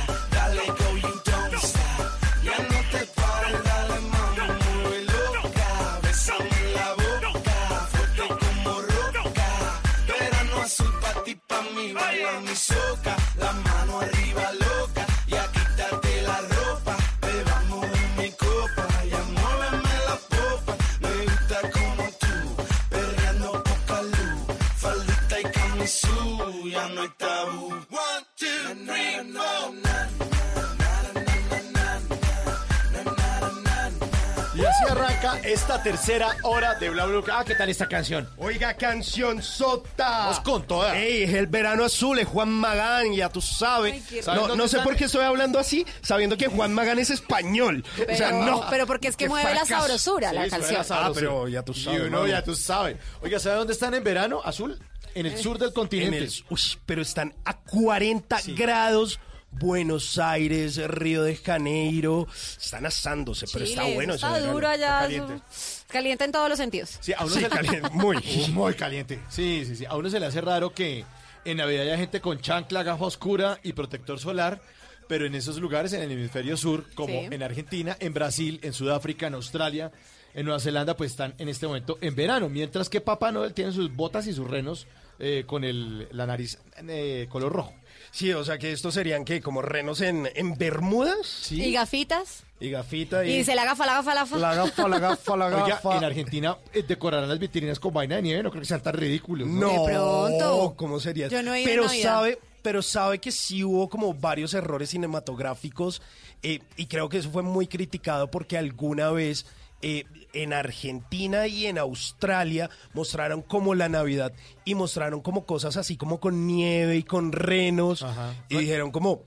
Tercera 35.91 36.37
hora 36.43 36.75
de 36.75 36.91
Bla 36.91 37.07
Bla 37.07 37.21
Bla. 37.21 37.39
Ah, 37.39 37.45
¿qué 37.45 37.55
tal 37.55 37.69
esta 37.69 37.87
canción? 37.87 38.29
Oiga, 38.39 38.75
canción 38.75 39.41
sota. 39.41 40.09
Vamos 40.19 40.41
con 40.41 40.67
toda. 40.67 40.99
Ey, 40.99 41.23
es 41.23 41.33
el 41.35 41.47
verano 41.47 41.85
azul, 41.85 42.19
es 42.19 42.27
Juan 42.27 42.49
Magán, 42.49 43.13
ya 43.15 43.29
tú 43.29 43.41
sabes. 43.41 43.93
Ay, 43.95 44.03
qué 44.09 44.23
no 44.27 44.57
no 44.57 44.67
sé 44.67 44.79
¿Dónde 44.79 44.91
por 44.91 44.97
qué 44.97 45.05
estoy 45.05 45.25
hablando 45.25 45.61
así, 45.61 45.87
sabiendo 46.03 46.37
que 46.37 46.49
Juan 46.49 46.75
Magán 46.75 46.99
es 46.99 47.11
español. 47.11 47.85
Pero, 47.97 48.13
o 48.13 48.17
sea, 48.17 48.33
no. 48.33 48.67
pero 48.69 48.85
porque 48.89 49.07
es 49.07 49.17
que 49.17 49.27
Qué 49.27 49.29
mueve 49.29 49.55
la 49.55 49.61
fracaso. 49.65 49.83
sabrosura 49.87 50.33
la 50.33 50.45
Sí, 50.47 50.51
canción. 50.51 50.85
Ah, 50.91 51.13
pero 51.15 51.47
ya 51.47 51.63
tú 51.63 51.73
sabes, 51.73 52.01
Y 52.01 52.03
uno 52.03 52.27
ya 52.27 52.43
tú 52.43 52.57
sabes. 52.57 52.97
Oiga, 53.23 53.39
¿sabe 53.39 53.55
dónde 53.55 53.73
están 53.73 53.95
en 53.95 54.03
verano? 54.03 54.41
Azul. 54.45 54.77
En 55.15 55.25
el 55.25 55.39
sur 55.39 55.57
del 55.57 55.73
continente. 55.73 56.19
En 56.19 56.25
el- 56.25 56.33
uy, 56.51 56.61
pero 56.85 57.01
están 57.01 57.33
a 57.45 57.57
40 57.59 58.39
grados. 58.49 59.21
Buenos 59.59 60.19
Aires, 60.19 60.77
Río 60.89 61.23
de 61.23 61.37
Janeiro, 61.37 62.27
están 62.61 62.85
asándose, 62.87 63.47
pero 63.53 63.65
está 63.65 63.85
bueno. 63.85 64.15
está 64.15 64.33
verano. 64.33 64.53
duro 64.53 64.69
allá. 64.69 64.99
caliente. 65.01 65.41
Caliente 65.89 66.25
en 66.25 66.33
todos 66.33 66.49
los 66.49 66.59
sentidos. 66.59 66.99
Sí, 67.01 67.13
a 67.17 67.25
uno 67.25 67.35
Sí, 67.35 67.41
se 67.41 67.49
caliente, 67.49 67.89
muy. 67.93 68.17
muy 68.53 68.75
caliente. 68.75 69.21
Sí, 69.29 69.65
sí, 69.67 69.77
sí. 69.77 69.85
A 69.87 69.97
uno 69.97 70.11
se 70.11 70.21
le 70.21 70.27
hace 70.27 70.41
raro 70.41 70.73
que 70.75 71.05
en 71.45 71.57
Navidad 71.57 71.83
haya 71.85 71.97
gente 71.99 72.21
con 72.21 72.41
chancla, 72.41 72.83
gafa 72.83 73.05
oscura 73.07 73.59
y 73.63 73.73
protector 73.73 74.19
solar, 74.19 74.61
pero 75.09 75.25
en 75.27 75.35
esos 75.35 75.57
lugares, 75.59 75.93
en 75.93 76.03
el 76.03 76.13
hemisferio 76.13 76.57
sur, 76.57 76.85
como 76.95 77.09
Sí. 77.21 77.29
en 77.31 77.43
Argentina, 77.43 77.97
en 78.01 78.13
Brasil, 78.13 78.59
en 78.63 78.73
Sudáfrica, 78.73 79.29
en 79.29 79.35
Australia, 79.35 79.91
en 80.35 80.45
Nueva 80.45 80.61
Zelanda, 80.61 80.97
pues 80.97 81.13
están 81.13 81.35
en 81.39 81.49
este 81.49 81.67
momento 81.67 81.97
en 82.03 82.15
verano, 82.15 82.49
mientras 82.51 82.89
que 82.91 83.01
Papá 83.01 83.33
Noel 83.33 83.55
tiene 83.55 83.73
sus 83.73 83.95
botas 83.95 84.27
y 84.27 84.35
sus 84.35 84.49
renos 84.51 84.87
eh, 85.19 85.45
con 85.47 85.65
el, 85.65 86.09
la 86.11 86.27
nariz 86.27 86.59
eh, 86.89 87.27
color 87.31 87.53
rojo. 87.53 87.73
Sí, 88.17 88.33
o 88.33 88.43
sea 88.45 88.57
que 88.57 88.73
estos 88.73 88.95
serían 88.95 89.27
que 89.27 89.43
como 89.43 89.61
renos 89.61 90.01
en, 90.01 90.27
en 90.35 90.57
Bermudas. 90.57 91.27
Sí. 91.27 91.63
Y 91.63 91.73
gafitas. 91.73 92.45
Y 92.59 92.71
gafita 92.71 93.27
y... 93.27 93.31
Y 93.33 93.37
dice 93.39 93.55
la 93.55 93.67
gafa, 93.67 93.85
la 93.85 93.93
gafa, 93.93 94.15
la 94.15 94.21
gafa. 94.23 94.39
La 94.39 94.55
gafa, 94.55 94.89
la 94.89 94.99
gafa, 94.99 95.37
la 95.37 95.47
Oiga, 95.49 95.67
gafa. 95.69 95.99
en 95.99 96.05
Argentina 96.05 96.57
eh, 96.73 96.83
decorarán 96.83 97.29
las 97.29 97.39
vitrinas 97.39 97.79
con 97.79 97.93
vaina 97.93 98.17
de 98.17 98.23
nieve, 98.23 98.43
no 98.43 98.51
creo 98.51 98.63
que 98.63 98.67
sean 98.69 98.83
tan 98.83 98.95
ridículos. 98.95 99.47
No, 99.47 99.69
De 99.69 99.93
pronto. 99.93 100.73
¿cómo 100.79 100.99
sería? 100.99 101.29
Yo 101.29 101.43
no 101.43 101.53
he 101.53 101.61
ido 101.61 101.71
pero 101.71 101.93
en 101.93 102.03
sabe, 102.03 102.39
pero 102.63 102.81
sabe 102.81 103.19
que 103.19 103.31
sí 103.31 103.63
hubo 103.63 103.91
como 103.91 104.15
varios 104.15 104.55
errores 104.55 104.89
cinematográficos 104.89 106.01
eh, 106.43 106.61
y 106.79 106.87
creo 106.87 107.11
que 107.11 107.19
eso 107.19 107.31
fue 107.31 107.43
muy 107.43 107.67
criticado 107.67 108.31
porque 108.31 108.57
alguna 108.57 109.11
vez 109.11 109.45
eh, 109.83 110.05
en 110.33 110.53
Argentina 110.53 111.47
y 111.47 111.67
en 111.67 111.79
Australia 111.79 112.71
mostraron 112.93 113.43
como 113.43 113.75
la 113.75 113.89
Navidad 113.89 114.33
y 114.65 114.75
mostraron 114.75 115.21
como 115.21 115.47
cosas 115.47 115.77
así 115.77 115.97
como 115.97 116.21
con 116.21 116.47
nieve 116.47 116.97
y 116.97 117.03
con 117.03 117.33
renos 117.33 118.05
y 118.49 118.59
dijeron 118.59 118.91
como 118.91 119.25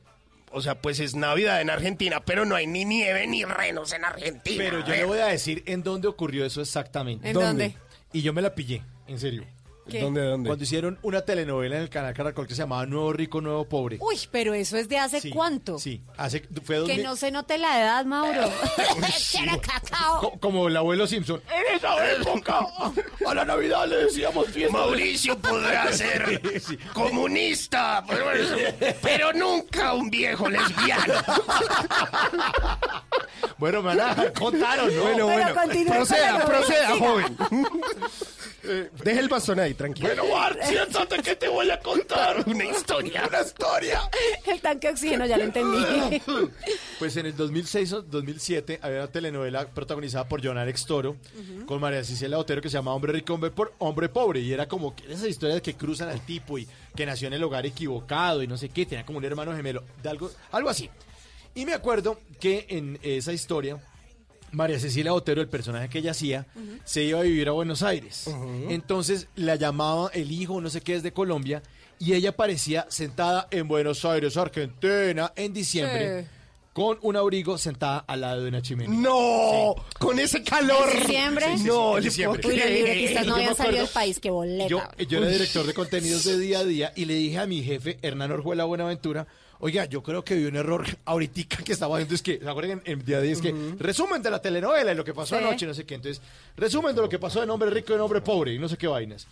o 0.52 0.62
sea, 0.62 0.82
pues 0.82 1.00
es 1.00 1.16
Navidad 1.16 1.62
en 1.62 1.70
Argentina, 1.70 2.24
pero 2.26 2.44
no 2.46 2.56
hay 2.56 2.66
ni 2.66 2.84
nieve 2.86 3.28
ni 3.28 3.46
renos 3.46 3.94
en 3.94 4.04
Argentina. 4.04 4.58
Pero 4.58 4.84
yo 4.86 4.94
le 4.96 5.06
voy 5.06 5.20
a 5.20 5.28
decir 5.28 5.64
en 5.68 5.84
dónde 5.84 6.08
ocurrió 6.08 6.46
eso 6.46 6.62
exactamente. 6.62 7.30
¿En 7.30 7.34
dónde? 7.34 7.76
Y 8.14 8.22
yo 8.24 8.34
me 8.34 8.42
la 8.42 8.56
pillé, 8.56 8.82
en 9.08 9.20
serio. 9.20 9.46
¿Qué? 9.90 10.02
¿Dónde, 10.02 10.22
dónde? 10.24 10.48
Cuando 10.48 10.64
hicieron 10.64 11.00
una 11.02 11.22
telenovela 11.22 11.76
en 11.78 11.82
el 11.84 11.90
canal 11.90 12.14
Caracol 12.14 12.48
que 12.48 12.54
se 12.56 12.62
llamaba 12.62 12.86
Nuevo 12.86 13.12
Rico, 13.14 13.42
Nuevo 13.42 13.66
Pobre. 13.68 13.98
Uy, 14.00 14.18
pero 14.32 14.54
eso 14.54 14.78
es 14.78 14.88
de 14.90 14.98
hace 14.98 15.20
Sí, 15.22 15.30
cuánto. 15.30 15.80
Sí, 15.80 16.02
hace, 16.18 16.42
fue 16.64 16.76
Que 16.76 16.82
2000 16.82 17.04
no 17.04 17.16
se 17.16 17.32
note 17.32 17.58
la 17.58 17.80
edad, 17.82 18.06
Mauro. 18.06 18.42
Era 19.42 19.58
cacao. 19.60 20.20
co- 20.22 20.40
como 20.40 20.68
el 20.68 20.78
abuelo 20.78 21.08
Simpson. 21.08 21.42
En 21.52 21.76
esa 21.76 22.12
época, 22.12 22.60
a 23.28 23.34
la 23.34 23.46
Navidad 23.46 23.88
le 23.88 24.06
decíamos 24.06 24.48
fiesta. 24.48 24.78
Mauricio 24.78 25.38
podrá 25.40 25.92
ser 25.94 26.42
comunista, 26.94 28.04
pero, 29.02 29.34
nunca 29.34 29.94
un 29.94 30.10
viejo 30.10 30.50
lesbiano. 30.50 31.14
Bueno, 33.58 33.82
me 33.82 33.88
van 33.96 34.00
a 34.00 34.08
dejar 34.10 34.34
contar 34.34 34.80
o 34.80 34.90
no. 34.90 35.02
Bueno, 35.04 35.26
bueno. 35.26 35.48
Proceda, 35.88 36.46
proceda, 36.46 36.90
joven. 36.98 37.38
Eh, 38.64 38.90
Deja 39.04 39.20
el 39.20 39.30
bastón 39.30 39.60
ahí, 39.60 39.74
tranquilo. 39.74 40.10
Bueno, 40.10 40.28
Bart, 40.34 40.62
siéntate 40.64 41.22
que 41.22 41.36
te 41.36 41.48
voy 41.48 41.70
a 41.72 41.80
contar 41.80 42.44
Una 42.48 42.66
historia. 42.66 43.28
Una 43.28 43.42
historia. 43.42 44.02
El 44.46 44.60
tanque 44.62 44.88
de 44.88 44.94
oxígeno, 44.94 45.26
ya 45.26 45.38
lo 45.38 45.44
entendí. 45.46 46.22
Pues 47.00 47.16
en 47.16 47.28
el 47.28 47.36
2006 47.36 47.94
o 47.94 48.02
2007 48.02 48.80
había 48.82 48.98
una 49.00 49.08
telenovela 49.08 49.66
protagonizada 49.68 50.28
por 50.28 50.46
John 50.46 50.58
Alex 50.58 50.86
Toro 50.86 51.16
con 51.66 51.80
María 51.80 52.04
Cecilia 52.04 52.38
Otero 52.38 52.62
que 52.62 52.70
se 52.70 52.74
llama 52.74 52.94
Hombre 52.94 53.14
Rico, 53.14 53.34
Hombre, 53.34 53.52
por, 53.52 53.74
hombre 53.80 54.10
Pobre. 54.10 54.42
Y 54.42 54.52
era 54.52 54.68
como 54.68 54.94
que 54.94 55.06
esas 55.12 55.28
historias 55.28 55.62
que 55.62 55.76
cruzan 55.76 56.10
al 56.10 56.20
tipo 56.26 56.58
y 56.58 56.68
que 56.96 57.06
nació 57.06 57.28
en 57.28 57.36
el 57.36 57.44
hogar 57.44 57.66
equivocado 57.66 58.44
y 58.44 58.48
no 58.48 58.58
sé 58.58 58.68
qué, 58.68 58.86
tenía 58.86 59.06
como 59.06 59.20
un 59.20 59.26
hermano 59.26 59.56
gemelo, 59.56 59.84
de 60.04 60.10
algo, 60.10 60.30
algo 60.52 60.70
así. 60.70 60.90
Y 61.56 61.66
me 61.66 61.74
acuerdo 61.74 62.20
que 62.40 62.66
en 62.70 63.00
esa 63.02 63.32
historia, 63.32 63.78
María 64.52 64.80
Cecilia 64.80 65.14
Otero, 65.14 65.42
el 65.42 65.48
personaje 65.50 65.90
que 65.90 66.00
ella 66.00 66.12
hacía, 66.12 66.46
se 66.86 67.04
iba 67.04 67.20
a 67.20 67.24
vivir 67.24 67.48
a 67.50 67.52
Buenos 67.52 67.84
Aires. 67.84 68.30
Entonces 68.70 69.28
la 69.36 69.56
llamaba 69.56 70.10
el 70.14 70.32
hijo, 70.32 70.62
no 70.62 70.70
sé 70.70 70.82
qué, 70.82 70.96
es 70.96 71.04
de 71.04 71.14
Colombia, 71.14 71.62
y 72.00 72.14
ella 72.14 72.30
aparecía 72.30 72.86
sentada 72.90 73.48
en 73.52 73.68
Buenos 73.68 74.06
Aires, 74.06 74.38
Argentina, 74.38 75.34
en 75.36 75.54
diciembre, 75.54 76.22
Sí. 76.24 76.28
con 76.72 76.98
un 77.02 77.16
abrigo 77.18 77.58
sentada 77.58 78.00
al 78.08 78.22
lado 78.22 78.44
de 78.44 78.48
una 78.50 78.62
chimenea. 78.62 78.98
No, 78.98 79.76
con 80.00 80.18
ese 80.20 80.42
calor. 80.44 80.90
¿En 80.94 81.00
diciembre? 81.02 81.46
Sí, 81.48 81.52
sí, 81.58 81.58
sí, 81.64 81.68
No, 81.68 81.98
en 81.98 82.04
le 82.04 82.10
diciembre. 82.10 82.42
puedo 82.42 82.54
Uy, 82.54 82.60
los 82.60 82.66
creer. 82.70 82.86
libretistas 82.88 83.26
no 83.28 83.36
habían 83.36 83.56
salido 83.56 83.84
del 83.84 83.92
país, 83.94 84.20
qué 84.20 84.30
boleta. 84.30 84.68
Yo, 84.70 84.82
yo 85.10 85.18
era 85.18 85.28
director 85.28 85.66
de 85.66 85.74
contenidos 85.74 86.24
de 86.24 86.40
día 86.40 86.60
a 86.60 86.64
día 86.64 86.94
y 86.96 87.04
le 87.06 87.16
dije 87.16 87.38
a 87.40 87.46
mi 87.48 87.64
jefe, 87.64 88.00
Hernán 88.02 88.32
Orjuela 88.32 88.64
Buenaventura, 88.64 89.28
oiga, 89.60 89.86
yo 89.86 90.02
creo 90.04 90.24
que 90.24 90.36
vi 90.36 90.46
un 90.46 90.56
error 90.56 90.86
ahorita 91.06 91.58
que 91.64 91.72
estaba 91.74 91.98
viendo, 91.98 92.16
es 92.16 92.22
que, 92.22 92.40
¿se 92.40 92.50
acuerdan 92.50 92.82
en, 92.86 93.00
en 93.00 93.06
día 93.06 93.22
día? 93.22 93.32
Es 93.32 93.42
que, 93.42 93.54
resumen 93.78 94.22
de 94.22 94.32
la 94.32 94.42
telenovela 94.42 94.92
y 94.92 94.96
lo 94.96 95.04
que 95.04 95.14
pasó 95.14 95.38
Sí. 95.38 95.44
anoche, 95.44 95.66
no 95.66 95.74
sé 95.74 95.86
qué, 95.86 95.96
entonces, 95.96 96.22
resumen 96.58 96.96
de 96.96 97.02
lo 97.02 97.10
que 97.10 97.20
pasó 97.20 97.44
en 97.44 97.50
Hombre 97.50 97.70
Rico 97.70 97.92
y 97.94 97.96
en 97.96 98.02
Hombre 98.02 98.22
Pobre 98.22 98.54
y 98.54 98.60
no 98.60 98.68
sé 98.70 98.78
qué 98.78 98.88
vainas. 98.88 99.28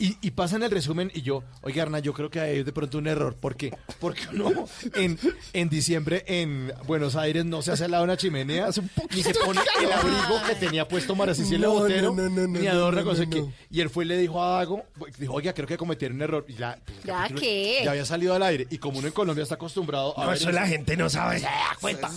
Y, 0.00 0.16
y 0.20 0.30
pasan 0.30 0.62
el 0.62 0.70
resumen 0.70 1.10
y 1.12 1.22
yo, 1.22 1.42
oiga, 1.62 1.82
Hernán, 1.82 2.02
yo 2.02 2.12
creo 2.12 2.30
que 2.30 2.38
hay 2.38 2.62
de 2.62 2.72
pronto 2.72 2.98
un 2.98 3.08
error. 3.08 3.34
¿Por 3.34 3.56
qué? 3.56 3.76
Porque 3.98 4.22
no, 4.32 4.52
en, 4.94 5.18
en 5.52 5.68
diciembre 5.68 6.22
en 6.28 6.72
Buenos 6.86 7.16
Aires 7.16 7.44
no 7.44 7.62
se 7.62 7.72
hace 7.72 7.84
al 7.86 7.90
lado 7.90 8.04
de 8.04 8.10
una 8.10 8.16
chimenea, 8.16 8.68
ni 9.14 9.22
se 9.24 9.34
pone 9.34 9.60
el 9.82 9.90
abrigo 9.92 10.40
que 10.46 10.54
tenía 10.54 10.86
puesto 10.86 11.16
María 11.16 11.34
Cecilia 11.34 11.66
No, 11.66 11.72
Botero, 11.74 12.14
no, 12.14 12.28
no, 12.28 12.46
no, 12.46 12.58
ni 12.60 12.66
no, 12.66 12.70
adorna 12.70 13.00
no, 13.00 13.06
con 13.08 13.18
no, 13.18 13.24
sé 13.24 13.28
qué. 13.28 13.40
no. 13.40 13.52
Y 13.72 13.80
él 13.80 13.90
fue 13.90 14.04
y 14.04 14.08
le 14.08 14.18
dijo 14.18 14.40
a 14.40 14.58
Dago, 14.58 14.84
dijo, 15.18 15.32
oiga, 15.34 15.52
creo 15.52 15.66
que 15.66 15.76
cometieron 15.76 16.16
un 16.18 16.22
error. 16.22 16.44
Y 16.46 16.54
ya, 16.54 16.78
pues, 16.84 16.98
el 16.98 17.04
¿Ya 17.04 17.14
capítulo 17.14 17.40
qué? 17.40 17.80
Ya 17.84 17.90
había 17.90 18.04
salido 18.04 18.34
al 18.34 18.42
aire. 18.44 18.68
Y 18.70 18.78
como 18.78 18.98
uno 18.98 19.08
en 19.08 19.12
Colombia 19.12 19.42
está 19.42 19.56
acostumbrado 19.56 20.16
a 20.16 20.22
No, 20.22 20.28
ver 20.28 20.36
eso 20.36 20.52
la 20.52 20.66
gente 20.68 20.96
no 20.96 21.10
sabe, 21.10 21.38
se 21.38 21.44
da 21.46 21.76
cuenta. 21.80 22.08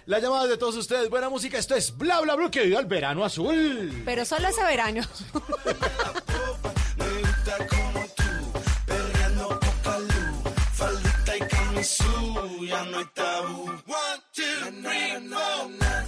Las 0.06 0.22
llamadas 0.22 0.48
de 0.48 0.58
todos 0.58 0.76
ustedes. 0.76 1.10
Buena 1.10 1.28
música. 1.28 1.58
Esto 1.58 1.74
es 1.74 1.98
Bla 1.98 2.20
Bla 2.20 2.36
Blue 2.36 2.52
que 2.52 2.62
viva 2.62 2.78
el 2.78 2.86
verano 2.86 3.24
azul. 3.24 4.00
Pero 4.04 4.24
solo 4.24 4.46
ese 4.46 4.62
verano. 4.62 5.02
camisú, 11.78 12.64
ya 12.66 12.84
no 12.84 12.98
hay 12.98 13.04
tabú. 13.14 13.64
One, 13.86 14.20
two, 14.32 14.42
three, 14.82 15.28
four. 15.30 16.07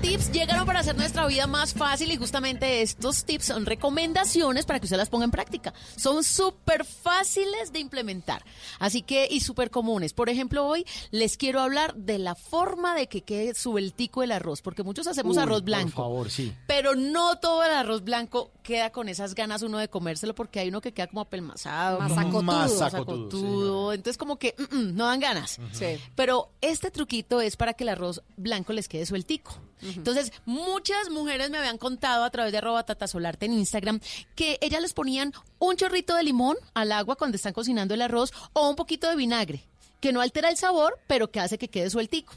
Tips 0.00 0.30
llegaron 0.30 0.64
para 0.64 0.78
hacer 0.78 0.96
nuestra 0.96 1.26
vida 1.26 1.48
más 1.48 1.74
fácil 1.74 2.12
y 2.12 2.16
justamente 2.16 2.82
estos 2.82 3.24
tips 3.24 3.46
son 3.46 3.66
recomendaciones 3.66 4.64
para 4.64 4.78
que 4.78 4.86
usted 4.86 4.96
las 4.96 5.08
ponga 5.08 5.24
en 5.24 5.32
práctica. 5.32 5.74
Son 5.96 6.22
súper 6.22 6.84
fáciles 6.84 7.72
de 7.72 7.80
implementar, 7.80 8.44
así 8.78 9.02
que 9.02 9.26
y 9.28 9.40
súper 9.40 9.72
comunes. 9.72 10.12
Por 10.12 10.28
ejemplo, 10.28 10.64
hoy 10.66 10.86
les 11.10 11.36
quiero 11.36 11.60
hablar 11.60 11.96
de 11.96 12.18
la 12.18 12.36
forma 12.36 12.94
de 12.94 13.08
que 13.08 13.22
quede 13.22 13.54
sueltico 13.54 14.22
el 14.22 14.30
arroz, 14.30 14.62
porque 14.62 14.84
muchos 14.84 15.08
hacemos 15.08 15.36
Uy, 15.36 15.42
arroz 15.42 15.64
blanco. 15.64 15.96
Por 15.96 16.04
favor, 16.04 16.30
sí. 16.30 16.54
Pero 16.68 16.94
no 16.94 17.40
todo 17.40 17.64
el 17.64 17.72
arroz 17.72 18.04
blanco 18.04 18.52
queda 18.62 18.90
con 18.90 19.08
esas 19.08 19.34
ganas 19.34 19.62
uno 19.62 19.78
de 19.78 19.88
comérselo 19.88 20.32
porque 20.34 20.60
hay 20.60 20.68
uno 20.68 20.80
que 20.80 20.92
queda 20.92 21.08
como 21.08 21.22
apelmazado, 21.22 21.98
Masacotudo. 21.98 22.42
Masacotudo, 22.42 22.84
masacotudo. 22.84 23.92
Entonces 23.94 24.16
como 24.16 24.38
que 24.38 24.54
mm, 24.56 24.76
mm, 24.76 24.96
no 24.96 25.06
dan 25.06 25.18
ganas. 25.18 25.58
Sí. 25.72 25.98
Pero 26.14 26.52
este 26.60 26.92
truquito 26.92 27.40
es 27.40 27.56
para 27.56 27.74
que 27.74 27.82
el 27.82 27.88
arroz 27.88 28.22
blanco 28.36 28.72
les 28.72 28.88
quede 28.88 29.04
sueltico. 29.04 29.58
Entonces, 29.96 30.32
muchas 30.44 31.10
mujeres 31.10 31.50
me 31.50 31.58
habían 31.58 31.78
contado 31.78 32.24
a 32.24 32.30
través 32.30 32.52
de 32.52 32.58
arroba 32.58 32.84
tatasolarte 32.84 33.46
en 33.46 33.52
Instagram 33.54 34.00
que 34.34 34.58
ellas 34.60 34.82
les 34.82 34.92
ponían 34.92 35.32
un 35.58 35.76
chorrito 35.76 36.14
de 36.14 36.22
limón 36.22 36.56
al 36.74 36.92
agua 36.92 37.16
cuando 37.16 37.36
están 37.36 37.52
cocinando 37.52 37.94
el 37.94 38.02
arroz 38.02 38.32
o 38.52 38.68
un 38.68 38.76
poquito 38.76 39.08
de 39.08 39.16
vinagre. 39.16 39.64
que 40.00 40.12
no 40.12 40.20
altera 40.20 40.48
el 40.48 40.56
sabor, 40.56 40.98
pero 41.08 41.30
que 41.32 41.40
hace 41.40 41.58
que 41.58 41.66
quede 41.68 41.90
sueltico. 41.90 42.32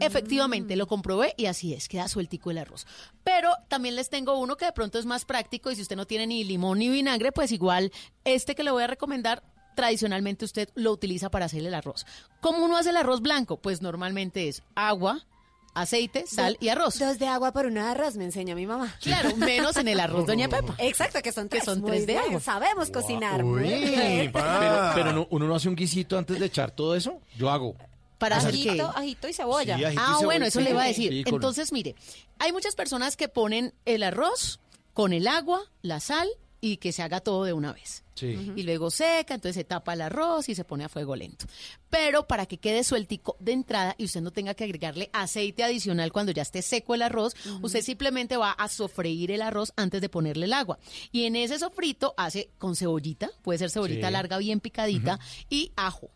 Efectivamente, 0.00 0.76
lo 0.76 0.86
comprobé 0.86 1.32
y 1.38 1.46
así 1.46 1.72
es, 1.72 1.88
queda 1.88 2.06
sueltico 2.06 2.50
el 2.50 2.58
arroz. 2.58 2.86
Pero 3.24 3.50
también 3.68 3.96
les 3.96 4.10
tengo 4.10 4.38
uno 4.38 4.56
que 4.56 4.66
de 4.66 4.72
pronto 4.72 4.98
es 4.98 5.06
más 5.06 5.24
práctico 5.24 5.70
y 5.70 5.76
si 5.76 5.82
usted 5.82 5.96
no 5.96 6.06
tiene 6.06 6.26
ni 6.26 6.44
limón 6.44 6.78
ni 6.78 6.90
vinagre, 6.90 7.32
pues 7.32 7.50
igual 7.50 7.92
este 8.24 8.54
que 8.54 8.62
le 8.62 8.70
voy 8.70 8.82
a 8.82 8.88
recomendar 8.88 9.42
tradicionalmente 9.74 10.44
usted 10.44 10.68
lo 10.74 10.92
utiliza 10.92 11.30
para 11.30 11.46
hacer 11.46 11.64
el 11.64 11.72
arroz. 11.72 12.04
¿Cómo 12.40 12.64
uno 12.64 12.76
hace 12.76 12.90
el 12.90 12.96
arroz 12.96 13.22
blanco? 13.22 13.56
Pues 13.58 13.80
normalmente 13.80 14.48
es 14.48 14.62
agua, 14.74 15.24
aceite, 15.74 16.26
sal 16.26 16.56
y 16.60 16.68
arroz. 16.68 16.98
Dos 16.98 17.18
de 17.18 17.26
agua 17.26 17.52
por 17.52 17.66
uno 17.66 17.82
de 17.82 17.88
arroz, 17.88 18.16
me 18.16 18.24
enseñó 18.24 18.54
mi 18.56 18.66
mamá. 18.66 18.94
Claro, 19.00 19.34
menos 19.36 19.76
en 19.76 19.88
el 19.88 20.00
arroz 20.00 20.26
Doña 20.26 20.48
Pepa. 20.48 20.74
Exacto, 20.78 21.20
que 21.22 21.32
son 21.32 21.48
tres. 21.48 21.64
son 21.64 21.80
Muy 21.80 21.90
tres 21.92 22.06
de 22.06 22.12
bien, 22.14 22.24
agua. 22.26 22.40
Sabemos 22.40 22.90
cocinar. 22.90 23.44
Uy, 23.44 24.30
pero, 24.32 24.90
pero 24.94 25.12
no- 25.12 25.26
uno 25.30 25.46
no 25.46 25.54
hace 25.54 25.68
un 25.68 25.76
guisito 25.76 26.18
antes 26.18 26.38
de 26.38 26.46
echar 26.46 26.70
todo 26.70 26.94
eso. 26.96 27.20
Yo 27.36 27.50
hago. 27.50 27.76
¿Para 28.18 28.38
hacer? 28.38 28.50
Ajito, 28.50 28.88
ajito 28.96 29.28
y 29.28 29.32
cebolla. 29.32 29.76
Sí, 29.76 29.84
ajito 29.84 30.00
y 30.00 30.04
Ah, 30.04 30.06
cebolla, 30.08 30.26
bueno, 30.26 30.46
eso 30.46 30.58
sí. 30.58 30.64
le 30.64 30.70
iba 30.70 30.82
a 30.82 30.86
decir. 30.86 31.12
Sí, 31.12 31.22
Entonces, 31.26 31.72
mire, 31.72 31.94
hay 32.40 32.52
muchas 32.52 32.74
personas 32.74 33.16
que 33.16 33.28
ponen 33.28 33.74
el 33.84 34.02
arroz 34.02 34.58
con 34.92 35.12
el 35.12 35.28
agua, 35.28 35.60
la 35.82 36.00
sal 36.00 36.28
y 36.60 36.78
que 36.78 36.90
se 36.92 37.02
haga 37.04 37.20
todo 37.20 37.44
de 37.44 37.52
una 37.52 37.72
vez. 37.72 38.02
Sí. 38.18 38.52
Y 38.56 38.62
luego 38.64 38.90
seca, 38.90 39.34
entonces 39.34 39.54
se 39.54 39.64
tapa 39.64 39.92
el 39.94 40.00
arroz 40.02 40.48
y 40.48 40.54
se 40.54 40.64
pone 40.64 40.84
a 40.84 40.88
fuego 40.88 41.14
lento. 41.16 41.46
Pero 41.90 42.26
para 42.26 42.46
que 42.46 42.58
quede 42.58 42.84
sueltico 42.84 43.36
de 43.40 43.52
entrada 43.52 43.94
y 43.98 44.04
usted 44.06 44.20
no 44.20 44.30
tenga 44.32 44.54
que 44.54 44.64
agregarle 44.64 45.10
aceite 45.12 45.62
adicional 45.64 46.12
cuando 46.12 46.32
ya 46.32 46.42
esté 46.42 46.62
seco 46.62 46.94
el 46.94 47.02
arroz, 47.02 47.34
usted 47.62 47.82
simplemente 47.82 48.36
va 48.36 48.52
a 48.52 48.68
sofreír 48.68 49.30
el 49.30 49.42
arroz 49.42 49.72
antes 49.76 50.00
de 50.00 50.08
ponerle 50.08 50.46
el 50.46 50.52
agua. 50.52 50.78
Y 51.12 51.24
en 51.24 51.36
ese 51.36 51.58
sofrito 51.58 52.14
hace 52.16 52.50
con 52.58 52.74
cebollita, 52.76 53.30
puede 53.42 53.58
ser 53.58 53.70
cebollita 53.70 54.08
Sí. 54.08 54.12
larga 54.12 54.38
bien 54.38 54.60
picadita, 54.60 55.18
y 55.48 55.72
ajo. 55.76 56.10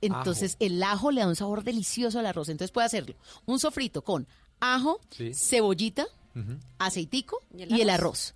Entonces 0.00 0.56
el 0.58 0.82
ajo 0.82 1.10
le 1.12 1.20
da 1.20 1.28
un 1.28 1.36
sabor 1.36 1.62
delicioso 1.62 2.18
al 2.18 2.26
arroz. 2.26 2.48
Entonces 2.48 2.72
puede 2.72 2.86
hacerlo 2.86 3.14
un 3.46 3.60
sofrito 3.60 4.02
con 4.02 4.26
ajo, 4.60 5.00
Sí. 5.10 5.32
cebollita, 5.34 6.06
aceitico 6.78 7.40
Y 7.54 7.76
y 7.76 7.80
el 7.80 7.90
arroz. 7.90 8.34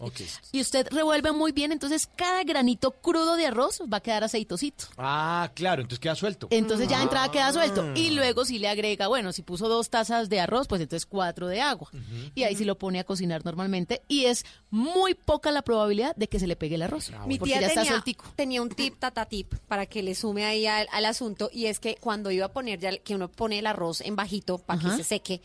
Y 0.52 0.60
usted 0.60 0.86
revuelve 0.90 1.32
muy 1.32 1.52
bien, 1.52 1.72
entonces 1.72 2.08
cada 2.14 2.42
granito 2.44 2.90
crudo 2.90 3.36
de 3.36 3.46
arroz 3.46 3.80
va 3.92 3.98
a 3.98 4.00
quedar 4.00 4.24
aceitosito. 4.24 4.86
Ah, 4.96 5.50
claro, 5.54 5.82
entonces 5.82 6.00
queda 6.00 6.14
suelto. 6.14 6.48
Entonces 6.50 6.88
ya 6.88 6.98
de 6.98 7.04
entrada 7.04 7.30
queda 7.30 7.52
suelto. 7.52 7.82
Ah. 7.82 7.92
Y 7.96 8.10
luego 8.10 8.44
si 8.44 8.58
le 8.58 8.68
agrega, 8.68 9.08
bueno, 9.08 9.32
si 9.32 9.42
puso 9.42 9.68
dos 9.68 9.90
tazas 9.90 10.28
de 10.28 10.40
arroz, 10.40 10.66
pues 10.68 10.80
entonces 10.80 11.06
cuatro 11.06 11.48
de 11.48 11.60
agua. 11.60 11.90
Y 12.34 12.42
ahí 12.44 12.54
sí 12.56 12.64
lo 12.64 12.78
pone 12.78 13.00
a 13.00 13.04
cocinar 13.04 13.44
normalmente. 13.44 14.02
Y 14.08 14.24
es 14.24 14.44
muy 14.70 15.14
poca 15.14 15.50
la 15.50 15.62
probabilidad 15.62 16.14
de 16.16 16.28
que 16.28 16.38
se 16.38 16.46
le 16.46 16.56
pegue 16.56 16.76
el 16.76 16.82
arroz. 16.82 17.10
Mi 17.26 17.38
porque 17.38 17.52
tía 17.52 17.60
ya 17.62 17.66
está 17.68 17.82
tenía, 17.82 18.02
tenía 18.36 18.62
un 18.62 18.68
tip, 18.68 18.98
tata 18.98 19.26
tip, 19.26 19.54
para 19.68 19.86
que 19.86 20.02
le 20.02 20.14
sume 20.14 20.44
ahí 20.44 20.66
al, 20.66 20.88
al 20.92 21.04
asunto, 21.04 21.50
y 21.52 21.66
es 21.66 21.80
que 21.80 21.96
cuando 21.96 22.30
iba 22.30 22.46
a 22.46 22.52
poner 22.52 22.78
ya, 22.78 22.96
que 22.98 23.14
uno 23.14 23.28
pone 23.28 23.58
el 23.58 23.66
arroz 23.66 24.00
en 24.00 24.16
bajito 24.16 24.58
para 24.58 24.80
que 24.80 24.90
se 24.90 25.04
seque, 25.04 25.42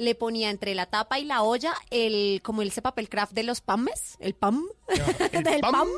le 0.00 0.14
ponía 0.14 0.48
entre 0.48 0.74
la 0.74 0.86
tapa 0.86 1.18
y 1.18 1.26
la 1.26 1.42
olla 1.42 1.74
el, 1.90 2.40
como 2.42 2.62
ese 2.62 2.80
papel 2.80 3.10
craft 3.10 3.34
de 3.34 3.42
los 3.42 3.60
pames, 3.60 4.16
el 4.18 4.32
pam, 4.32 4.64
del 5.44 5.60
pam. 5.60 5.72
pam, 5.72 5.88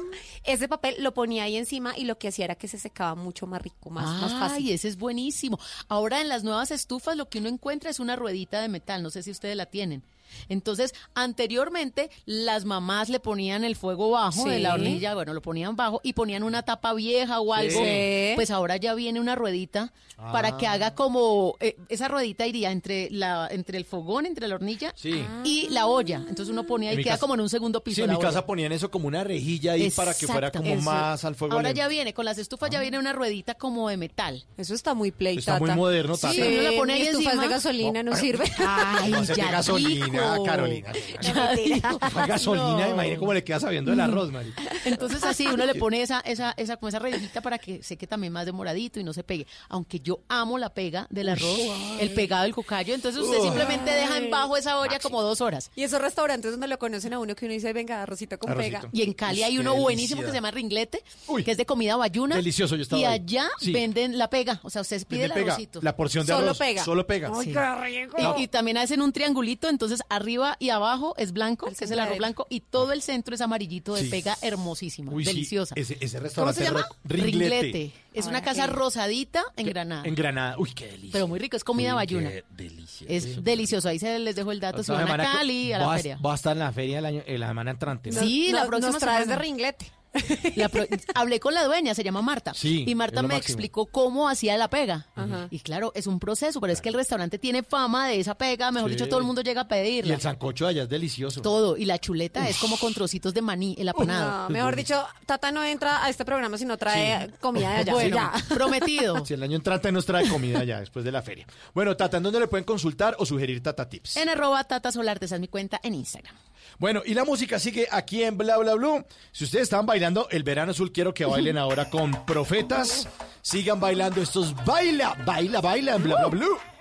ese 0.43 0.67
papel 0.67 0.97
lo 0.99 1.15
ponía 1.15 1.45
ahí 1.45 1.57
encima 1.57 1.97
y 1.97 2.05
lo 2.05 2.19
que 2.19 2.27
hacía 2.27 2.47
era 2.47 2.57
que 2.57 2.67
se 2.67 2.81
secaba 2.81 3.15
mucho 3.15 3.47
más 3.47 3.63
rico, 3.63 3.91
más, 3.91 4.21
más 4.21 4.33
fácil. 4.33 4.67
Ay, 4.67 4.73
ese 4.73 4.89
es 4.89 4.99
buenísimo. 4.99 5.61
Ahora 5.87 6.21
en 6.21 6.29
las 6.29 6.43
nuevas 6.43 6.73
estufas 6.73 7.17
lo 7.17 7.29
que 7.29 7.39
uno 7.39 7.49
encuentra 7.49 7.91
es 7.91 8.01
una 8.01 8.17
ruedita 8.17 8.61
de 8.61 8.69
metal, 8.69 9.05
no 9.05 9.11
sé 9.11 9.23
si 9.23 9.31
ustedes 9.31 9.55
la 9.57 9.67
tienen. 9.67 10.03
Entonces, 10.49 10.95
anteriormente 11.15 12.11
las 12.27 12.65
mamás 12.65 13.09
le 13.09 13.21
ponían 13.21 13.65
el 13.65 13.77
fuego 13.77 14.11
bajo 14.11 14.45
de 14.49 14.59
la 14.61 14.71
Sí. 14.71 14.75
hornilla, 14.75 15.15
bueno, 15.15 15.35
lo 15.35 15.43
ponían 15.43 15.77
bajo 15.77 16.01
y 16.03 16.13
ponían 16.13 16.43
una 16.43 16.63
tapa 16.63 16.93
vieja 16.95 17.41
o 17.41 17.55
algo. 17.55 17.83
Sí. 17.85 18.33
Pues 18.35 18.51
ahora 18.51 18.77
ya 18.77 18.95
viene 18.95 19.21
una 19.21 19.35
ruedita 19.35 19.93
para 20.31 20.57
que 20.57 20.67
haga 20.69 20.95
como 20.95 21.57
eh, 21.59 21.77
esa 21.89 22.07
ruedita 22.07 22.47
iría 22.47 22.71
entre 22.71 23.09
la 23.11 23.49
entre 23.51 23.77
el 23.79 23.85
fogón, 23.85 24.25
entre 24.27 24.47
la 24.47 24.55
hornilla 24.55 24.93
Sí. 24.95 25.25
y 25.45 25.69
la 25.71 25.87
olla. 25.87 26.19
Entonces 26.29 26.49
uno 26.49 26.65
ponía 26.65 26.93
y 26.93 26.97
queda 26.99 27.15
casa- 27.15 27.21
como 27.21 27.35
en 27.35 27.41
un 27.41 27.49
segundo 27.49 27.83
piso 27.83 27.97
Sí, 27.97 28.01
en 28.03 28.09
la 28.09 28.15
mi 28.15 28.21
casa 28.21 28.39
olla. 28.39 28.47
ponían 28.47 28.73
eso 28.73 28.91
como 28.91 29.09
una 29.09 29.25
rejilla 29.25 29.73
ahí 29.73 29.91
para 29.91 30.15
que 30.15 30.27
fuera 30.27 30.51
como 30.53 30.77
más 30.77 31.25
al 31.25 31.35
fuego 31.35 31.55
Ahora 31.55 31.69
lento. 31.71 31.79
ya 31.79 31.89
viene, 31.89 32.15
con 32.15 32.25
las 32.25 32.39
estufas 32.39 32.71
ya 32.71 32.81
viene 32.81 32.99
una 32.99 33.13
ruedita 33.13 33.55
como 33.55 33.89
de 33.89 33.97
metal. 33.97 34.45
Eso 34.57 34.75
está 34.75 34.95
muy 34.95 35.11
play, 35.11 35.39
Está 35.39 35.59
muy 35.59 35.69
tata. 35.69 35.77
moderno, 35.77 36.15
Sí, 36.17 36.23
Tata. 36.23 36.37
uno 36.37 36.63
la 36.63 36.73
pone 36.79 36.93
ahí 36.93 37.03
estufa 37.03 37.19
es 37.21 37.27
encima. 37.27 37.43
de 37.43 37.49
gasolina, 37.49 38.03
no 38.03 38.17
sirve. 38.17 38.45
Ay, 38.59 39.11
No 39.11 39.25
sé 39.25 39.35
qué 39.35 39.41
ya 39.41 39.51
gasolina, 39.51 40.22
dijo. 40.33 40.45
Carolina. 40.45 40.93
Ya 41.21 41.53
dijo. 41.55 41.99
Fue 42.11 42.27
gasolina, 42.27 42.87
No. 42.87 42.89
imagínate 42.95 43.19
cómo 43.19 43.35
le 43.35 43.45
queda 43.45 43.61
sabiendo 43.61 43.93
el 43.93 44.01
arroz, 44.01 44.31
Mari. 44.33 44.53
Entonces 44.85 45.23
así 45.25 45.47
uno 45.47 45.65
le 45.67 45.75
pone 45.75 46.03
esa, 46.03 46.21
esa, 46.21 46.55
esa, 46.57 46.77
como 46.77 46.89
esa 46.89 46.99
rejita 46.99 47.41
para 47.41 47.59
que 47.59 47.83
seque 47.83 48.07
también 48.07 48.33
más 48.33 48.47
demoradito 48.47 49.01
y 49.01 49.05
no 49.05 49.13
se 49.13 49.23
pegue. 49.25 49.47
Aunque 49.69 50.01
yo 50.01 50.21
amo 50.29 50.59
la 50.59 50.71
pega 50.75 51.07
del 51.11 51.29
arroz, 51.29 51.59
el 52.01 52.11
pegado 52.13 52.45
del 52.45 52.55
cocayo, 52.55 52.95
entonces 52.95 53.21
usted 53.23 53.39
Uy. 53.39 53.45
simplemente 53.45 53.91
deja 53.91 54.19
en 54.19 54.31
bajo 54.31 54.57
esa 54.57 54.79
olla 54.79 54.99
como 55.01 55.23
dos 55.23 55.41
horas. 55.41 55.71
Y 55.75 55.83
esos 55.83 56.01
restaurantes 56.01 56.51
donde 56.53 56.69
lo 56.69 56.79
conocen 56.79 57.13
a 57.13 57.19
uno 57.19 57.35
que 57.35 57.45
uno 57.47 57.55
dice, 57.55 57.73
venga, 57.73 58.03
arrocito 58.03 58.39
con 58.39 58.51
Arrocito. 58.51 58.79
pega. 58.81 58.91
Y 58.93 59.03
en 59.03 59.13
Cali 59.13 59.43
hay 59.43 59.59
uno 59.59 59.75
buenísimo 59.75 60.21
que 60.23 60.29
se 60.29 60.35
llama 60.35 60.51
ringlete, 60.51 61.03
que 61.45 61.51
es 61.51 61.57
de 61.57 61.67
comida 61.67 61.97
bayuna. 61.97 62.37
Delicioso, 62.37 62.77
yo 62.77 62.83
estaba 62.83 63.01
Y 63.01 63.05
ahí. 63.05 63.21
allá 63.21 63.49
Sí. 63.59 63.73
venden 63.73 64.19
la 64.19 64.29
pega, 64.31 64.61
o 64.63 64.71
sea, 64.71 64.83
usted 64.83 65.05
pide 65.07 65.29
Vende 65.29 65.41
el 65.41 65.45
pega. 65.47 65.81
La 65.83 65.97
porción 65.97 66.27
de 66.27 66.33
Solo 66.33 66.45
arroz. 66.47 66.59
pega. 66.59 66.85
Solo 66.85 67.07
pega. 67.07 67.31
Ay, 67.35 67.47
Sí. 67.47 67.53
qué 67.53 68.05
rico. 68.07 68.35
Y, 68.39 68.43
y 68.43 68.49
también 68.49 68.77
hacen 68.79 69.01
un 69.03 69.13
triangulito, 69.13 69.69
entonces 69.69 70.02
arriba 70.09 70.57
y 70.59 70.71
abajo 70.71 71.15
es 71.19 71.33
blanco, 71.33 71.67
que 71.77 71.85
es 71.85 71.91
el 71.91 71.99
arroz 72.01 72.19
blanco, 72.19 72.47
y 72.51 72.61
todo 72.61 72.93
el 72.93 73.03
centro 73.03 73.35
es 73.35 73.41
amarillito 73.41 73.95
de 73.95 74.03
Sí. 74.03 74.09
pega 74.11 74.37
hermosísima, 74.43 75.13
Uy, 75.13 75.25
sí, 75.25 75.33
deliciosa. 75.33 75.75
ese, 75.77 75.97
ese 76.01 76.17
¿Cómo 76.19 76.25
restaurante 76.25 76.61
se 76.61 76.67
llama? 76.67 76.87
Ringlete. 77.05 77.93
Es 78.15 78.27
Ahora 78.27 78.39
una 78.39 78.45
casa 78.45 78.67
rosadita 78.67 79.43
en 79.57 79.67
Granada. 79.67 80.03
En 80.05 80.15
Granada. 80.15 80.57
Uy, 80.59 80.73
qué 80.75 80.87
delicia. 80.89 81.13
Pero 81.13 81.29
muy 81.29 81.39
rico, 81.39 81.57
es 81.57 81.65
comida 81.65 81.95
bayuna. 81.95 82.29
Qué 82.31 82.45
delicia. 82.51 83.07
Es 83.09 83.43
delicioso, 83.43 83.89
ahí 83.89 83.99
se 83.99 84.19
les 84.19 84.37
dejo 84.37 84.53
el 84.53 84.61
dato, 84.61 84.83
si 84.83 84.93
Esta 84.93 85.05
van 85.05 85.21
a 85.21 85.25
Cali, 85.25 85.73
a 85.73 85.79
la 85.79 85.95
feria. 85.95 86.19
Va 86.25 86.33
a 86.33 86.35
estar 86.35 86.53
en 86.53 86.59
la 86.59 86.73
feria 86.73 86.99
el 86.99 87.07
año, 87.07 87.23
en 87.27 87.41
la 87.41 87.49
semana 87.49 87.71
entrante. 87.71 88.11
¿no? 88.11 88.21
Sí, 88.21 88.53
la 88.53 88.67
próxima 88.67 88.93
Nos 88.93 89.01
traes 89.01 89.29
de 89.29 89.37
ringlete. 89.37 89.91
La 90.57 90.69
pro- 90.69 90.85
Hablé 91.15 91.41
con 91.41 91.55
la 91.55 91.65
dueña, 91.65 91.95
se 91.95 92.05
llama 92.05 92.23
Marta. 92.23 92.53
Sí, 92.55 92.85
y 92.87 92.95
Marta 92.95 93.23
me 93.23 93.29
máximo. 93.29 93.41
explicó 93.55 93.87
cómo 93.87 94.29
hacía 94.29 94.57
la 94.59 94.69
pega. 94.69 95.07
Ajá. 95.15 95.49
Y 95.51 95.61
claro, 95.61 95.93
es 95.95 96.07
un 96.07 96.19
proceso, 96.21 96.61
pero 96.61 96.73
es 96.73 96.81
que 96.81 96.89
el 96.91 96.95
restaurante 96.95 97.39
tiene 97.39 97.63
fama 97.63 98.09
de 98.09 98.21
esa 98.21 98.35
pega, 98.37 98.71
mejor 98.71 98.91
Sí. 98.91 98.97
dicho, 98.97 99.09
todo 99.09 99.21
el 99.21 99.27
mundo 99.27 99.43
llega 99.43 99.63
a 99.63 99.65
Y 99.65 99.69
pedirla. 99.69 100.15
el 100.15 100.21
sancocho 100.21 100.65
de 100.67 100.71
allá 100.71 100.83
es 100.85 100.89
delicioso. 100.89 101.41
Todo, 101.43 101.77
y 101.77 101.85
la 101.87 101.99
chuleta 101.99 102.49
es 102.49 102.59
como 102.59 102.77
con 102.79 102.93
trocitos 102.95 103.33
de 103.35 103.43
maní, 103.43 103.75
el 103.79 103.89
apanado. 103.89 104.43
No, 104.45 104.51
mejor 104.51 104.77
dicho, 104.77 105.03
Tata 105.27 105.51
no 105.53 105.65
entra 105.65 106.05
a 106.05 106.11
este 106.11 106.25
programa 106.25 106.59
si 106.59 106.65
no 106.65 106.77
trae 106.77 107.31
comida 107.41 107.71
de 107.71 107.77
allá. 107.81 107.93
Bueno, 107.93 108.17
Ya. 108.17 108.33
prometido. 108.55 109.25
Si 109.27 109.35
el 109.35 109.43
año 109.43 109.57
entrante 109.57 109.91
nos 109.93 110.05
trae 110.05 110.29
comida 110.29 110.65
ya 110.65 110.81
después 110.81 111.05
de 111.05 111.13
la 111.13 111.23
feria. 111.23 111.47
Bueno, 111.75 111.97
Tata, 111.97 112.17
¿en 112.19 112.23
dónde 112.25 112.41
le 112.41 112.49
pueden 112.49 112.65
consultar 112.65 113.17
o 113.19 113.25
sugerir 113.27 113.63
Tata 113.63 113.89
Tips? 113.89 114.17
En 114.17 114.29
arroba 114.29 114.63
Tata 114.65 114.93
Solarte, 114.93 115.27
esa 115.27 115.37
es 115.37 115.41
mi 115.41 115.49
cuenta 115.49 115.81
en 115.83 115.95
Instagram. 115.95 116.35
Bueno, 116.79 117.03
y 117.05 117.15
la 117.15 117.25
música 117.25 117.59
sigue 117.59 117.87
aquí 117.91 118.23
en 118.23 118.37
Bla 118.37 118.59
Bla 118.59 118.75
Blue. 118.75 119.05
Si 119.31 119.45
ustedes 119.45 119.65
estaban 119.65 119.87
bailando 119.87 120.29
el 120.31 120.43
verano 120.43 120.73
azul, 120.73 120.93
quiero 120.93 121.15
que 121.15 121.25
bailen 121.25 121.59
ahora 121.59 121.91
con 121.91 122.25
Profetas. 122.25 123.09
Sigan 123.41 123.81
bailando 123.81 124.23
estos 124.23 124.55
baila, 124.65 125.17
baila, 125.27 125.61
baila 125.61 125.97
en 125.97 126.03
Bla 126.03 126.17
Bla 126.17 126.29
Blue. 126.29 126.72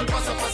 El 0.00 0.06
pasa, 0.06 0.32
pasa, 0.34 0.49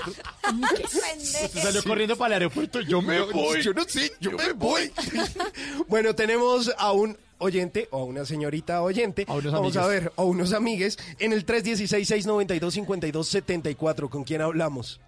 Usted 0.62 1.62
salió 1.62 1.82
corriendo 1.82 2.16
para 2.16 2.36
el 2.36 2.42
aeropuerto 2.42 2.80
yo 2.80 3.02
me 3.02 3.20
voy. 3.20 3.62
yo 3.62 3.72
no 3.74 3.84
sé, 3.84 4.12
yo, 4.20 4.32
me 4.32 4.52
voy. 4.52 4.90
bueno, 5.88 6.14
tenemos 6.14 6.72
a 6.78 6.92
un 6.92 7.16
oyente 7.42 7.88
o 7.90 8.00
a 8.00 8.04
una 8.04 8.24
señorita 8.24 8.82
oyente. 8.82 9.24
A 9.28 9.34
unos 9.34 9.52
Vamos 9.52 9.76
a 9.76 9.86
ver, 9.86 10.12
o 10.16 10.24
unos 10.24 10.52
amigues 10.52 10.98
en 11.18 11.32
el 11.32 11.44
316-692-5274. 11.44 14.08
¿Con 14.08 14.24
quién 14.24 14.40
hablamos? 14.40 15.00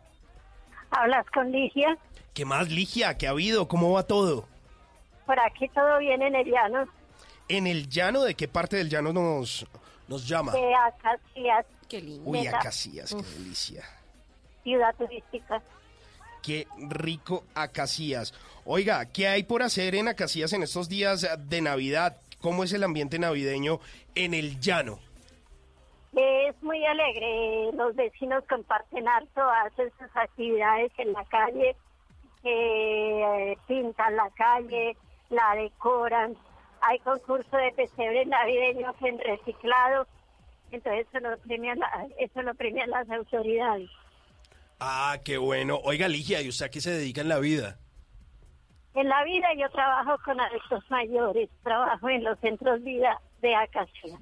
Hablas 0.90 1.24
con 1.32 1.50
Ligia. 1.50 1.96
¿Qué 2.34 2.44
más, 2.44 2.70
Ligia? 2.70 3.16
¿Qué 3.16 3.26
ha 3.26 3.30
habido? 3.30 3.68
¿Cómo 3.68 3.92
va 3.92 4.02
todo? 4.04 4.46
Por 5.26 5.38
aquí 5.40 5.68
todo 5.70 5.98
bien 5.98 6.20
en 6.20 6.34
el 6.34 6.44
llano 6.50 6.84
¿En 7.48 7.66
el 7.66 7.88
llano? 7.88 8.22
¿De 8.24 8.34
qué 8.34 8.48
parte 8.48 8.76
del 8.76 8.88
llano 8.90 9.12
nos, 9.12 9.66
nos 10.08 10.26
llama? 10.28 10.52
de 10.52 10.74
Acacias, 10.74 11.66
Qué 11.88 12.00
lindo. 12.00 12.30
Uy. 12.30 12.46
Acacias, 12.46 13.14
qué 13.14 13.22
delicia. 13.38 13.84
ciudad 14.62 14.94
turística. 14.96 15.62
Qué 16.42 16.66
rico 16.88 17.44
Acacias. 17.54 18.32
Oiga, 18.64 19.04
¿qué 19.06 19.28
hay 19.28 19.42
por 19.44 19.62
hacer 19.62 19.94
en 19.94 20.08
Acacias 20.08 20.52
en 20.54 20.62
estos 20.62 20.88
días 20.88 21.26
de 21.38 21.60
Navidad? 21.60 22.16
¿Cómo 22.44 22.62
es 22.62 22.74
el 22.74 22.84
ambiente 22.84 23.18
navideño 23.18 23.80
en 24.14 24.34
el 24.34 24.60
llano? 24.60 24.98
Es 26.14 26.62
muy 26.62 26.84
alegre, 26.84 27.72
los 27.72 27.96
vecinos 27.96 28.44
comparten 28.46 29.08
harto, 29.08 29.40
hacen 29.64 29.90
sus 29.98 30.14
actividades 30.14 30.92
en 30.98 31.14
la 31.14 31.24
calle, 31.24 31.74
eh, 32.42 33.56
pintan 33.66 34.16
la 34.16 34.28
calle, 34.36 34.94
la 35.30 35.54
decoran, 35.56 36.36
hay 36.82 36.98
concurso 36.98 37.56
de 37.56 37.72
pesebre 37.72 38.26
navideños 38.26 38.94
en 39.00 39.18
reciclado, 39.20 40.06
entonces 40.70 41.06
eso 41.08 41.20
lo 41.20 41.38
premian, 41.38 41.78
eso 42.18 42.42
lo 42.42 42.54
premian 42.56 42.90
las 42.90 43.08
autoridades. 43.08 43.88
Ah, 44.80 45.16
qué 45.24 45.38
bueno. 45.38 45.80
Oiga, 45.82 46.08
Ligia, 46.08 46.42
¿y 46.42 46.50
usted 46.50 46.66
a 46.66 46.70
qué 46.70 46.82
se 46.82 46.90
dedica 46.90 47.22
en 47.22 47.30
la 47.30 47.38
vida? 47.38 47.78
En 48.94 49.08
la 49.08 49.24
vida 49.24 49.48
yo 49.58 49.68
trabajo 49.70 50.16
con 50.24 50.40
adultos 50.40 50.84
mayores, 50.88 51.50
trabajo 51.62 52.08
en 52.08 52.22
los 52.22 52.38
centros 52.38 52.82
vida 52.82 53.20
de 53.42 53.54
Acacia. 53.54 54.18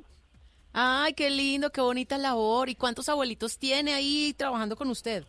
Ay, 0.73 1.13
qué 1.13 1.29
lindo, 1.29 1.71
qué 1.71 1.83
bonita 1.83 2.17
labor. 2.17 2.71
¿Y 2.71 2.75
cuántos 2.75 3.09
abuelitos 3.11 3.59
tiene 3.59 3.93
ahí 3.93 4.35
trabajando 4.37 4.75
con 4.75 4.89
usted? 4.89 5.25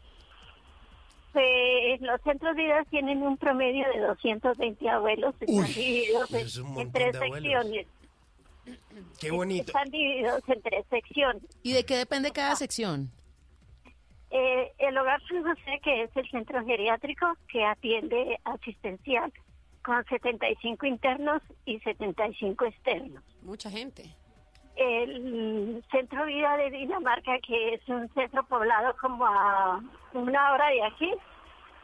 Pues 1.34 2.00
los 2.00 2.22
centros 2.22 2.56
vida 2.56 2.84
tienen 2.90 3.22
un 3.22 3.38
promedio 3.38 3.86
de 3.94 4.00
220 4.02 4.90
abuelos, 4.90 5.36
están 5.40 5.66
divididos 5.66 6.32
en, 6.32 6.46
es 6.46 6.58
en 6.58 6.92
tres 6.92 7.14
de 7.14 7.20
secciones. 7.20 7.88
Qué 9.20 9.32
bonito. 9.32 9.68
Están 9.68 9.90
divididos 9.90 10.42
en 10.48 10.62
tres 10.62 10.86
secciones. 10.90 11.44
¿Y 11.64 11.74
de 11.74 11.84
qué 11.84 11.98
depende 11.98 12.32
cada 12.32 12.56
sección? 12.56 13.12
Eh, 14.36 14.74
el 14.80 14.98
hogar 14.98 15.22
San 15.28 15.44
José, 15.44 15.80
que 15.84 16.02
es 16.02 16.18
el 16.18 16.28
centro 16.32 16.66
geriátrico 16.66 17.38
que 17.48 17.64
atiende 17.64 18.40
asistencial, 18.46 19.32
con 19.84 20.04
75 20.06 20.88
internos 20.88 21.44
y 21.66 21.80
75 21.82 22.66
externos. 22.66 23.24
Mucha 23.44 23.70
gente. 23.70 24.16
El 24.76 25.86
Centro 25.92 26.26
Vida 26.26 26.58
de 26.58 26.72
Dinamarca, 26.72 27.38
que 27.46 27.76
es 27.76 27.88
un 27.88 28.12
centro 28.16 28.44
poblado 28.46 28.96
como 29.00 29.24
a 29.24 29.80
una 30.14 30.54
hora 30.54 30.68
de 30.70 30.84
aquí, 30.84 31.14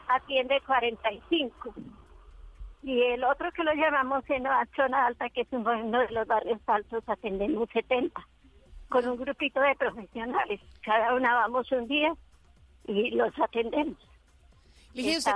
atiende 0.08 0.60
45. 0.66 1.72
Y 2.82 3.00
el 3.00 3.22
otro 3.22 3.52
que 3.52 3.62
lo 3.62 3.74
llamamos 3.74 4.28
en 4.28 4.42
la 4.42 4.66
zona 4.74 5.06
alta, 5.06 5.30
que 5.30 5.42
es 5.42 5.48
uno 5.52 6.00
de 6.00 6.10
los 6.10 6.26
barrios 6.26 6.58
altos, 6.66 7.04
atendemos 7.06 7.68
70, 7.72 8.20
con 8.88 9.06
un 9.06 9.18
grupito 9.18 9.60
de 9.60 9.76
profesionales. 9.76 10.60
Cada 10.82 11.14
una 11.14 11.32
vamos 11.34 11.70
un 11.70 11.86
día 11.86 12.12
y 12.90 13.10
los 13.10 13.32
atendemos. 13.38 13.96
¿y 14.92 15.16
usted, 15.16 15.32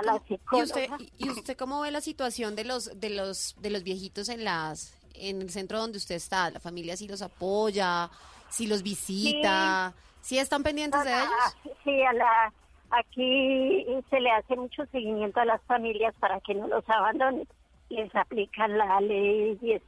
y, 0.51 0.61
usted, 0.61 0.81
psicóloga. 0.83 0.97
y 1.17 1.29
usted 1.29 1.57
cómo 1.57 1.81
ve 1.81 1.91
la 1.91 2.01
situación 2.01 2.55
de 2.55 2.65
los 2.65 2.99
de 2.99 3.09
los 3.09 3.55
de 3.61 3.69
los 3.69 3.83
viejitos 3.83 4.27
en 4.29 4.43
las 4.43 4.99
en 5.13 5.41
el 5.41 5.49
centro 5.49 5.79
donde 5.79 5.97
usted 5.97 6.15
está? 6.15 6.49
¿La 6.49 6.59
familia 6.59 6.97
sí 6.97 7.07
los 7.07 7.21
apoya? 7.21 8.09
¿Sí 8.49 8.67
los 8.67 8.83
visita? 8.83 9.93
¿Sí, 10.21 10.37
están 10.37 10.63
pendientes 10.63 11.03
de 11.03 11.11
ellos? 11.11 11.29
Ah, 11.39 11.53
Sí, 11.83 12.01
a 12.01 12.13
la, 12.13 12.53
aquí 12.89 13.85
se 14.09 14.19
le 14.19 14.31
hace 14.31 14.55
mucho 14.55 14.85
seguimiento 14.87 15.39
a 15.39 15.45
las 15.45 15.61
familias 15.63 16.15
para 16.19 16.39
que 16.41 16.55
no 16.55 16.67
los 16.67 16.87
abandonen. 16.89 17.47
Les 17.89 18.13
aplican 18.15 18.77
la 18.77 18.99
ley 19.01 19.55
10 19.61 19.81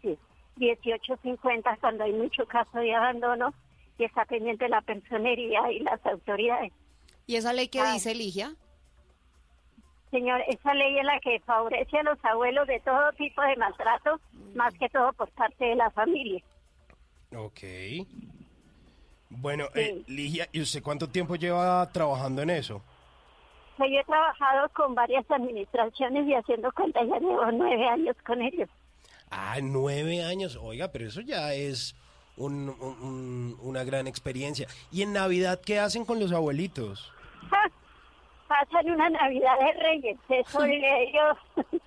1850 0.57 1.77
cuando 1.81 2.03
hay 2.03 2.13
mucho 2.13 2.45
caso 2.45 2.79
de 2.79 2.93
abandono 2.93 3.53
y 3.97 4.03
está 4.03 4.25
pendiente 4.25 4.69
la 4.69 4.81
personería 4.81 5.71
y 5.71 5.79
las 5.79 6.03
autoridades. 6.05 6.71
¿Y 7.27 7.35
esa 7.35 7.53
ley 7.53 7.67
qué 7.67 7.81
Ah. 7.81 7.93
dice, 7.93 8.15
Ligia? 8.15 8.55
Señor, 10.11 10.41
esa 10.47 10.73
ley 10.73 10.97
es 10.97 11.03
la 11.05 11.19
que 11.19 11.39
favorece 11.41 11.97
a 11.99 12.03
los 12.03 12.17
abuelos 12.23 12.65
de 12.67 12.79
todo 12.79 13.11
tipo 13.17 13.41
de 13.41 13.57
maltrato, 13.57 14.19
más 14.55 14.73
que 14.75 14.87
todo 14.89 15.11
por 15.13 15.29
parte 15.31 15.65
de 15.65 15.75
la 15.75 15.91
familia. 15.91 16.41
Ok. 17.35 17.59
Bueno, 19.29 19.65
eh, 19.75 20.01
Ligia, 20.07 20.47
¿y 20.53 20.61
usted 20.61 20.81
cuánto 20.81 21.09
tiempo 21.09 21.35
lleva 21.35 21.91
trabajando 21.91 22.41
en 22.41 22.51
eso? 22.51 22.81
Pues 23.75 23.91
yo 23.91 23.99
he 23.99 24.03
trabajado 24.05 24.69
con 24.69 24.95
varias 24.95 25.29
administraciones 25.29 26.25
y 26.25 26.33
haciendo 26.33 26.71
cuenta 26.71 27.03
ya 27.03 27.19
llevo 27.19 27.51
nueve 27.51 27.85
años 27.89 28.15
con 28.25 28.41
ellos. 28.41 28.69
Ah, 29.29 29.57
nueve 29.61 30.23
años. 30.23 30.55
Oiga, 30.59 30.87
pero 30.93 31.05
eso 31.07 31.19
ya 31.19 31.53
es 31.53 31.93
un- 32.37 32.69
un- 32.79 33.01
un- 33.03 33.57
una 33.61 33.83
gran 33.83 34.07
experiencia. 34.07 34.67
¿Y 34.89 35.01
en 35.01 35.11
Navidad 35.11 35.59
qué 35.63 35.79
hacen 35.79 36.05
con 36.05 36.19
los 36.21 36.31
abuelitos? 36.31 37.11
¡Ja! 37.49 37.71
Pasan 38.47 38.89
una 38.89 39.09
Navidad 39.09 39.59
de 39.59 39.73
Reyes, 39.73 40.17
eso 40.29 40.65
y 40.65 40.83
ellos, 40.85 41.37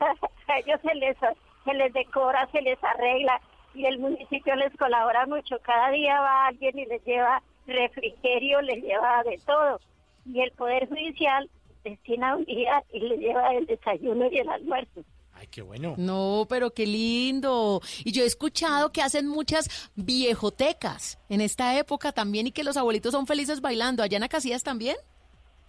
a 0.00 0.58
ellos 0.58 0.80
se 0.80 0.94
les, 0.94 1.16
se 1.64 1.74
les 1.74 1.92
decora, 1.92 2.48
se 2.50 2.62
les 2.62 2.82
arregla 2.82 3.38
y 3.74 3.84
el 3.84 3.98
municipio 3.98 4.56
les 4.56 4.74
colabora 4.76 5.26
mucho. 5.26 5.58
Cada 5.60 5.90
día 5.90 6.18
va 6.20 6.46
alguien 6.46 6.78
y 6.78 6.86
les 6.86 7.04
lleva 7.04 7.42
refrigerio, 7.66 8.62
les 8.62 8.82
lleva 8.82 9.22
de 9.24 9.38
todo. 9.46 9.80
Y 10.24 10.40
el 10.40 10.50
Poder 10.52 10.88
Judicial 10.88 11.50
destina 11.84 12.36
un 12.36 12.44
día 12.44 12.82
y 12.92 13.00
les 13.00 13.18
lleva 13.20 13.54
el 13.54 13.66
desayuno 13.66 14.26
y 14.30 14.38
el 14.38 14.48
almuerzo. 14.48 15.02
Ay, 15.48 15.50
qué 15.50 15.62
bueno. 15.62 15.94
No, 15.96 16.46
pero 16.48 16.72
qué 16.74 16.86
lindo. 16.86 17.80
Y 18.04 18.12
yo 18.12 18.22
he 18.22 18.26
escuchado 18.26 18.92
que 18.92 19.00
hacen 19.02 19.26
muchas 19.26 19.90
viejotecas 19.96 21.18
en 21.30 21.40
esta 21.40 21.78
época 21.78 22.12
también 22.12 22.46
y 22.46 22.52
que 22.52 22.64
los 22.64 22.76
abuelitos 22.76 23.12
son 23.12 23.26
felices 23.26 23.60
bailando. 23.62 24.02
¿Allá 24.02 24.18
en 24.18 24.24
Acacias 24.24 24.62
también? 24.62 24.96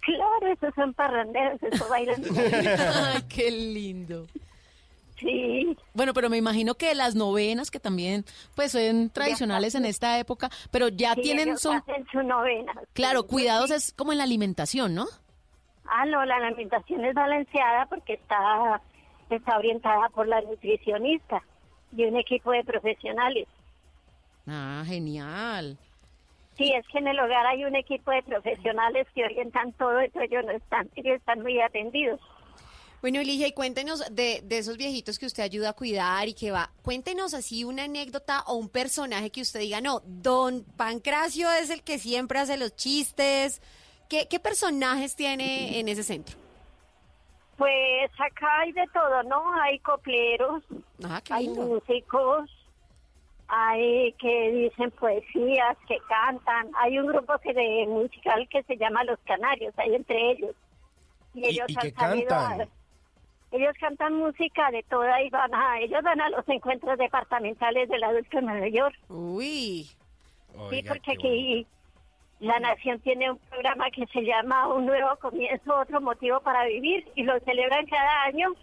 Claro, 0.02 0.46
esos 0.52 0.74
son 0.74 0.92
parranderos, 0.94 1.62
eso 1.62 1.86
bailan. 1.88 2.22
Ay, 3.14 3.22
qué 3.28 3.50
lindo. 3.50 4.26
Sí. 5.18 5.76
Bueno, 5.92 6.14
pero 6.14 6.30
me 6.30 6.38
imagino 6.38 6.74
que 6.74 6.94
las 6.94 7.14
novenas, 7.14 7.70
que 7.70 7.78
también 7.78 8.24
pues 8.56 8.72
son 8.72 9.10
tradicionales 9.10 9.74
en 9.74 9.84
esta 9.84 10.18
época, 10.18 10.48
pero 10.70 10.88
ya 10.88 11.14
Sí, 11.14 11.20
tienen 11.22 11.48
ellos 11.48 11.60
son 11.60 11.76
hacen 11.76 12.06
su 12.10 12.22
novena. 12.22 12.72
claro, 12.94 13.20
Sí, 13.22 13.26
cuidados 13.28 13.68
sí. 13.68 13.74
es 13.76 13.92
como 13.92 14.12
en 14.12 14.18
la 14.18 14.24
alimentación, 14.24 14.94
¿no? 14.94 15.06
Ah, 15.84 16.06
no, 16.06 16.24
la 16.24 16.36
alimentación 16.36 17.04
es 17.04 17.12
balanceada 17.14 17.84
porque 17.86 18.14
está, 18.14 18.80
está 19.36 19.58
orientada 19.58 20.08
por 20.10 20.26
la 20.26 20.40
nutricionista 20.42 21.42
y 21.96 22.04
un 22.04 22.16
equipo 22.16 22.52
de 22.52 22.64
profesionales. 22.64 23.48
Ah, 24.46 24.84
genial. 24.86 25.78
Sí, 26.56 26.72
es 26.72 26.86
que 26.88 26.98
en 26.98 27.08
el 27.08 27.18
hogar 27.18 27.46
hay 27.46 27.64
un 27.64 27.74
equipo 27.74 28.10
de 28.10 28.22
profesionales 28.22 29.06
que 29.14 29.24
orientan 29.24 29.72
todo, 29.72 30.00
entonces 30.00 30.30
ellos 30.30 30.44
no 30.44 30.52
están, 30.52 30.90
ellos 30.94 31.16
están 31.16 31.40
muy 31.40 31.60
atendidos. 31.60 32.20
Bueno, 33.00 33.22
Ligia, 33.22 33.46
y 33.46 33.52
cuéntenos 33.52 34.04
de, 34.14 34.42
de 34.44 34.58
esos 34.58 34.76
viejitos 34.76 35.18
que 35.18 35.24
usted 35.24 35.42
ayuda 35.42 35.70
a 35.70 35.72
cuidar 35.72 36.28
y 36.28 36.34
que 36.34 36.50
va. 36.50 36.70
Cuéntenos 36.82 37.32
así 37.32 37.64
una 37.64 37.84
anécdota 37.84 38.42
o 38.46 38.56
un 38.56 38.68
personaje 38.68 39.30
que 39.30 39.40
usted 39.40 39.60
diga, 39.60 39.80
no, 39.80 40.02
don 40.04 40.64
Pancracio 40.76 41.50
es 41.50 41.70
el 41.70 41.82
que 41.82 41.98
siempre 41.98 42.38
hace 42.38 42.58
los 42.58 42.76
chistes. 42.76 43.62
¿Qué, 44.10 44.28
qué 44.28 44.38
personajes 44.38 45.16
tiene 45.16 45.78
en 45.78 45.88
ese 45.88 46.02
centro? 46.02 46.36
Pues 47.60 48.10
acá 48.18 48.60
hay 48.60 48.72
de 48.72 48.86
todo, 48.86 49.22
¿no? 49.24 49.52
Hay 49.60 49.78
copleros, 49.80 50.62
Ah, 51.04 51.20
hay 51.28 51.46
músicos, 51.46 52.48
hay 53.48 54.14
que 54.14 54.50
dicen 54.50 54.90
poesías, 54.92 55.76
que 55.86 55.98
cantan. 56.08 56.70
Hay 56.78 56.98
un 56.98 57.08
grupo 57.08 57.36
que 57.42 57.52
de 57.52 57.84
musical 57.86 58.48
que 58.48 58.62
se 58.62 58.78
llama 58.78 59.04
Los 59.04 59.18
Canarios, 59.26 59.74
hay 59.76 59.94
entre 59.94 60.30
ellos. 60.30 60.56
Y 61.34 61.40
¿Y- 61.40 61.48
ellos 61.50 61.66
y 61.68 61.76
han 61.78 61.90
cantan? 61.90 62.60
a- 62.62 62.68
ellos 63.52 63.74
cantan 63.78 64.14
música 64.14 64.70
de 64.70 64.82
toda 64.84 65.20
y 65.22 65.28
van 65.28 65.54
a, 65.54 65.80
ellos 65.80 66.02
van 66.02 66.18
a 66.22 66.30
los 66.30 66.48
encuentros 66.48 66.96
departamentales 66.96 67.90
del 67.90 68.04
adulto 68.04 68.38
en 68.38 68.46
Nueva 68.46 68.68
York. 68.68 68.96
Uy. 69.10 69.84
Sí, 69.84 70.56
Oiga, 70.56 70.94
porque 70.94 71.12
aquí 71.12 71.66
la 72.40 72.58
Nación 72.58 73.00
tiene 73.00 73.30
un 73.30 73.38
programa 73.38 73.90
que 73.90 74.06
se 74.06 74.22
llama 74.22 74.66
Un 74.68 74.86
Nuevo 74.86 75.14
Comienzo, 75.16 75.78
Otro 75.78 76.00
Motivo 76.00 76.40
para 76.40 76.64
Vivir, 76.64 77.06
y 77.14 77.22
lo 77.22 77.38
celebran 77.40 77.86
cada 77.86 78.22
año 78.24 78.54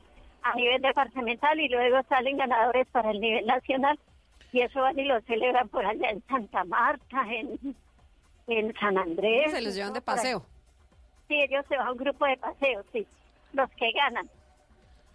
a 0.41 0.55
nivel 0.55 0.81
departamental 0.81 1.59
y 1.59 1.69
luego 1.69 2.01
salen 2.09 2.37
ganadores 2.37 2.87
para 2.87 3.11
el 3.11 3.19
nivel 3.19 3.45
nacional. 3.45 3.99
Y 4.51 4.61
eso 4.61 4.81
van 4.81 4.97
y 4.97 5.05
lo 5.05 5.21
celebran 5.21 5.69
por 5.69 5.85
allá 5.85 6.09
en 6.09 6.23
Santa 6.27 6.63
Marta, 6.63 7.23
en, 7.29 7.75
en 8.47 8.73
San 8.79 8.97
Andrés. 8.97 9.51
Se 9.51 9.61
los 9.61 9.75
llevan 9.75 9.93
de 9.93 10.01
paseo. 10.01 10.43
Sí, 11.27 11.35
ellos 11.41 11.65
se 11.69 11.77
van 11.77 11.87
a 11.87 11.91
un 11.91 11.97
grupo 11.97 12.25
de 12.25 12.37
paseo, 12.37 12.83
sí, 12.91 13.05
los 13.53 13.69
que 13.71 13.91
ganan. 13.91 14.27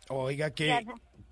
Oiga, 0.09 0.53
Ya. 0.55 0.81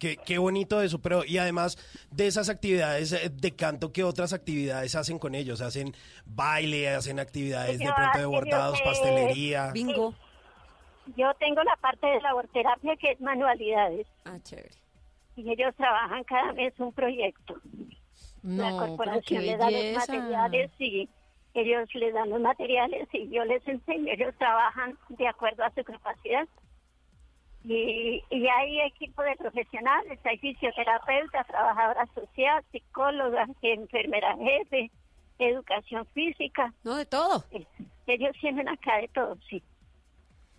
Qué, 0.00 0.16
qué 0.16 0.38
bonito 0.38 0.82
eso, 0.82 0.98
pero 0.98 1.24
y 1.24 1.38
además 1.38 1.76
de 2.10 2.26
esas 2.26 2.48
actividades 2.48 3.12
eh, 3.12 3.28
de 3.30 3.54
canto, 3.54 3.92
¿qué 3.92 4.02
otras 4.02 4.32
actividades 4.32 4.96
hacen 4.96 5.20
con 5.20 5.36
ellos? 5.36 5.60
¿Hacen 5.60 5.94
baile, 6.26 6.88
hacen 6.88 7.20
actividades 7.20 7.78
de 7.78 7.92
pronto 7.94 8.18
de 8.18 8.26
bordados, 8.26 8.80
eh, 8.80 8.84
pastelería? 8.84 9.70
Bingo. 9.72 10.14
Yo 11.16 11.32
tengo 11.34 11.62
la 11.62 11.76
parte 11.76 12.06
de 12.06 12.20
laborterapia 12.20 12.96
que 12.96 13.12
es 13.12 13.20
manualidades. 13.20 14.06
Ah, 14.24 14.38
chévere. 14.42 14.70
Y 15.36 15.50
ellos 15.52 15.74
trabajan 15.76 16.24
cada 16.24 16.52
mes 16.52 16.72
un 16.78 16.92
proyecto. 16.92 17.56
la 18.42 18.70
No, 18.70 18.78
corporación 18.78 19.22
pero 19.26 19.40
qué 19.40 19.40
les 19.40 19.58
da 19.58 19.70
los 19.70 20.08
materiales 20.08 20.70
y 20.78 21.08
ellos 21.54 21.88
les 21.94 22.14
dan 22.14 22.30
los 22.30 22.40
materiales 22.40 23.08
y 23.12 23.28
yo 23.28 23.44
les 23.44 23.66
enseño, 23.66 24.12
ellos 24.12 24.34
trabajan 24.38 24.96
de 25.08 25.28
acuerdo 25.28 25.64
a 25.64 25.70
su 25.70 25.82
capacidad. 25.84 26.46
Y, 27.64 28.23
y 28.31 28.49
hay 28.49 28.81
equipo 28.81 29.23
de 29.23 29.37
profesionales, 29.37 30.18
hay 30.25 30.38
fisioterapeutas, 30.38 31.46
trabajadora 31.46 32.07
social, 32.14 32.64
psicólogas, 32.73 33.49
enfermera 33.62 34.35
jefe, 34.37 34.90
educación 35.38 36.07
física. 36.14 36.73
No, 36.85 36.96
de 36.96 37.07
todo. 37.07 37.44
Ellos 38.07 38.37
tienen 38.40 38.68
acá 38.68 38.96
de 38.99 39.09
todo, 39.09 39.37
sí. 39.49 39.62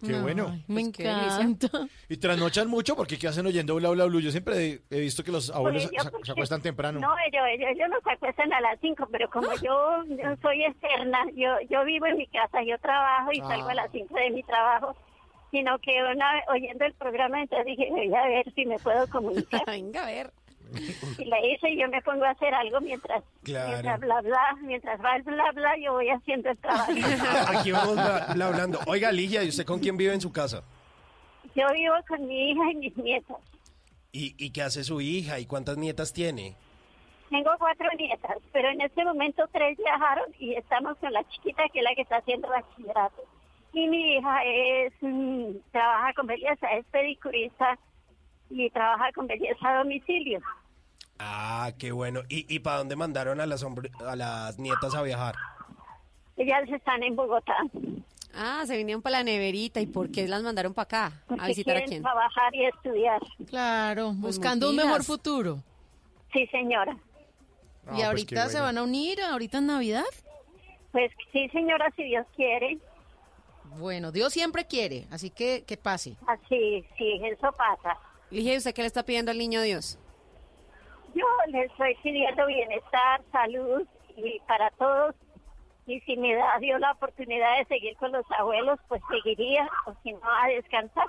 Qué 0.06 0.20
bueno. 0.20 0.50
Me 0.68 0.82
Pues 0.82 1.00
encanta. 1.00 1.70
Y 2.10 2.18
trasnochan 2.18 2.68
mucho 2.68 2.96
porque 2.96 3.20
¿qué 3.20 3.28
hacen 3.28 3.46
oyendo 3.46 3.76
Bla 3.76 3.90
Bla 3.92 4.06
Blue? 4.06 4.20
Yo 4.20 4.32
siempre 4.32 4.80
he, 4.90 5.00
visto 5.00 5.24
que 5.24 5.32
los 5.32 5.52
abuelos 5.52 5.90
Pues 5.92 6.26
se, 6.26 6.32
acuestan 6.32 6.62
temprano. 6.62 7.00
No, 7.00 7.14
ellos, 7.28 7.44
ellos, 7.54 7.70
ellos 7.76 7.90
no 7.90 8.02
se 8.02 8.12
acuestan 8.12 8.52
a 8.52 8.62
las 8.62 8.80
5, 8.80 9.08
pero 9.12 9.30
como 9.30 9.54
yo, 9.62 10.04
yo 10.08 10.36
soy 10.42 10.64
externa, 10.66 11.20
yo, 11.36 11.50
yo 11.70 11.84
vivo 11.86 12.08
en 12.08 12.18
mi 12.18 12.26
casa, 12.28 12.64
yo 12.64 12.80
trabajo 12.80 13.32
y 13.32 13.40
salgo 13.42 13.68
a 13.70 13.72
Ah. 13.72 13.76
las 13.76 13.92
5 13.92 14.16
de 14.16 14.30
mi 14.32 14.42
trabajo, 14.44 14.96
sino 15.52 15.78
que 15.80 15.92
una 16.04 16.34
vez 16.34 16.44
oyendo 16.50 16.86
el 16.86 16.94
programa, 16.94 17.42
entonces 17.42 17.66
dije, 17.66 17.90
voy 17.92 18.14
a 18.14 18.26
ver 18.28 18.54
si 18.54 18.66
me 18.66 18.80
puedo 18.80 19.08
comunicar. 19.10 19.64
Venga, 19.68 20.04
a 20.04 20.06
ver. 20.08 20.32
y 21.18 21.26
la 21.26 21.46
hice 21.46 21.70
y 21.70 21.82
yo 21.82 21.90
me 21.90 22.02
pongo 22.02 22.24
a 22.24 22.30
hacer 22.30 22.54
algo 22.54 22.80
mientras, 22.80 23.22
Claro. 23.44 23.70
mientras 23.70 24.00
bla 24.00 24.22
bla, 24.22 24.58
mientras 24.62 25.04
va 25.04 25.16
el 25.18 25.24
bla 25.24 25.52
bla, 25.54 25.78
yo 25.78 25.92
voy 25.94 26.10
haciendo 26.10 26.50
el 26.50 26.58
trabajo. 26.58 26.92
Aquí 27.48 27.72
vamos 27.72 27.96
bla- 27.96 28.28
bla- 28.34 28.48
hablando. 28.48 28.80
Oiga, 28.88 29.12
Ligia, 29.12 29.44
¿y 29.44 29.50
usted 29.50 29.66
con 29.66 29.80
quién 29.80 29.98
vive 29.98 30.14
en 30.14 30.22
su 30.22 30.32
casa? 30.32 30.64
yo 31.54 31.66
vivo 31.74 31.96
con 32.08 32.26
mi 32.28 32.52
hija 32.52 32.72
y 32.72 32.76
mis 32.76 32.98
nietas. 32.98 33.38
¿Y, 34.14 34.36
y 34.38 34.52
qué 34.52 34.62
hace 34.62 34.86
su 34.86 35.02
hija? 35.02 35.38
¿Y 35.40 35.46
cuántas 35.46 35.78
nietas 35.78 36.14
tiene? 36.14 36.56
Tengo 37.30 37.50
cuatro 37.60 37.88
nietas, 37.98 38.38
pero 38.54 38.70
en 38.70 38.80
este 38.82 39.04
momento 39.04 39.44
tres 39.52 39.78
viajaron 39.78 40.26
y 40.40 40.54
estamos 40.54 40.98
con 41.00 41.12
la 41.12 41.24
chiquita 41.30 41.64
que 41.74 41.80
es 41.80 41.84
la 41.84 41.94
que 41.96 42.02
está 42.04 42.18
haciendo 42.18 42.48
bachillerato. 42.48 43.24
Y 43.74 43.88
mi 43.88 44.16
hija 44.18 44.44
es 44.46 44.94
mm, 45.02 45.46
trabaja 45.72 46.14
con 46.14 46.28
belleza, 46.28 46.68
es 46.78 46.86
pedicurista 46.88 47.78
y 48.50 48.70
trabaja 48.72 49.12
con 49.14 49.28
belleza 49.28 49.70
a 49.70 49.78
domicilio. 49.80 50.40
Ah, 51.20 51.72
qué 51.80 51.92
bueno. 51.92 52.22
¿Y, 52.30 52.54
y 52.54 52.60
para 52.60 52.78
dónde 52.80 52.96
mandaron 52.96 53.40
a 53.40 53.46
las, 53.46 53.64
a 54.06 54.16
las 54.16 54.60
nietas 54.60 54.94
a 54.96 55.02
viajar? 55.04 55.36
Ellas 56.38 56.68
están 56.70 57.04
en 57.04 57.16
Bogotá 57.16 57.56
Ah, 58.34 58.64
se 58.66 58.78
vinieron 58.78 59.02
para 59.02 59.18
la 59.20 59.24
neverita. 59.24 59.80
¿Y 59.82 59.86
por 59.88 60.10
qué 60.12 60.28
las 60.28 60.42
mandaron 60.42 60.74
para 60.74 60.84
acá? 60.84 61.06
¿A 61.08 61.12
porque 61.28 61.48
visitar 61.48 61.78
a 61.78 61.84
quién? 61.84 62.02
trabajar 62.02 62.56
y 62.56 62.66
estudiar. 62.66 63.22
Claro, 63.48 64.08
Pues 64.20 64.36
buscando 64.38 64.70
un 64.70 64.76
mejor 64.78 65.04
futuro. 65.04 65.60
Sí, 66.34 66.48
señora. 66.48 66.98
Ah, 67.86 67.92
y 67.92 67.96
pues 67.96 68.04
ahorita 68.06 68.46
se 68.48 68.54
bueno. 68.62 68.66
van 68.66 68.78
a 68.80 68.84
unir, 68.84 69.22
ahorita 69.22 69.58
en 69.60 69.68
Navidad. 69.68 70.04
Pues 70.92 71.12
sí, 71.32 71.48
señora, 71.50 71.90
si 71.96 72.04
Dios 72.04 72.26
quiere. 72.36 72.78
Bueno, 73.78 74.12
Dios 74.12 74.34
siempre 74.34 74.66
quiere, 74.66 75.08
así 75.12 75.30
que 75.30 75.64
que 75.66 75.78
pase. 75.78 76.18
Así, 76.28 76.86
sí, 76.98 77.22
eso 77.24 77.52
pasa. 77.54 77.98
Ligia, 78.30 78.54
¿y 78.54 78.58
usted 78.58 78.74
qué 78.74 78.82
le 78.82 78.88
está 78.88 79.04
pidiendo 79.04 79.32
al 79.32 79.38
niño 79.38 79.62
Dios? 79.62 79.98
Yo 81.14 81.26
le 81.48 81.66
estoy 81.66 81.96
pidiendo 82.04 82.46
bienestar, 82.46 83.22
salud 83.32 83.86
y 84.16 84.40
para 84.48 84.70
todos. 84.72 85.16
Y 85.88 86.00
si 86.02 86.16
me 86.16 86.36
da 86.36 86.58
Dios 86.60 86.80
la 86.80 86.92
oportunidad 86.92 87.58
de 87.58 87.66
seguir 87.66 87.98
con 87.98 88.12
los 88.12 88.26
abuelos, 88.38 88.80
pues 88.88 89.02
seguiría, 89.10 89.70
o 89.86 89.94
si 90.04 90.14
no, 90.14 90.22
a 90.24 90.48
descansar. 90.48 91.08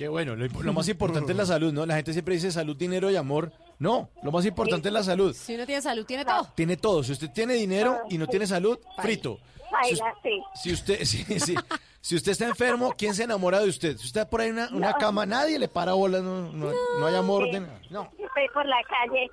Qué 0.00 0.08
bueno. 0.08 0.34
Lo, 0.34 0.72
más 0.72 0.88
importante 0.88 1.32
es 1.32 1.36
la 1.36 1.44
salud, 1.44 1.74
¿no? 1.74 1.84
La 1.84 1.96
gente 1.96 2.14
siempre 2.14 2.32
dice 2.32 2.50
salud, 2.50 2.74
dinero 2.74 3.10
y 3.10 3.16
amor. 3.16 3.52
No, 3.78 4.08
lo 4.22 4.32
más 4.32 4.46
importante 4.46 4.88
es 4.88 4.94
la 4.94 5.02
salud. 5.02 5.34
Si 5.34 5.54
uno 5.54 5.66
tiene 5.66 5.82
salud, 5.82 6.06
tiene 6.06 6.24
todo. 6.24 6.48
Tiene 6.54 6.78
todo. 6.78 7.02
Si 7.02 7.12
usted 7.12 7.28
tiene 7.30 7.52
dinero 7.52 7.98
y 8.08 8.16
no 8.16 8.26
tiene 8.26 8.46
salud, 8.46 8.78
frito. 8.96 9.38
Baila, 9.70 10.14
sí. 10.22 10.42
si 10.54 10.72
usted, 10.72 11.00
sí, 11.04 11.22
sí. 11.38 11.54
si 12.00 12.16
usted 12.16 12.32
está 12.32 12.46
enfermo, 12.46 12.94
¿quién 12.96 13.14
se 13.14 13.24
enamora 13.24 13.60
de 13.60 13.68
usted? 13.68 13.98
Si 13.98 14.06
usted 14.06 14.22
está 14.22 14.30
por 14.30 14.40
ahí 14.40 14.48
en 14.48 14.54
una, 14.54 14.68
una 14.70 14.90
No. 14.92 14.96
cama, 14.96 15.26
nadie 15.26 15.58
le 15.58 15.68
para 15.68 15.92
bolas, 15.92 16.22
no, 16.22 16.50
no, 16.50 16.72
no 16.98 17.06
hay 17.06 17.14
amor. 17.14 17.50
De 17.50 17.60
no. 17.60 18.10
Estoy 18.18 18.48
por 18.54 18.64
la 18.64 18.78
calle. 18.88 19.30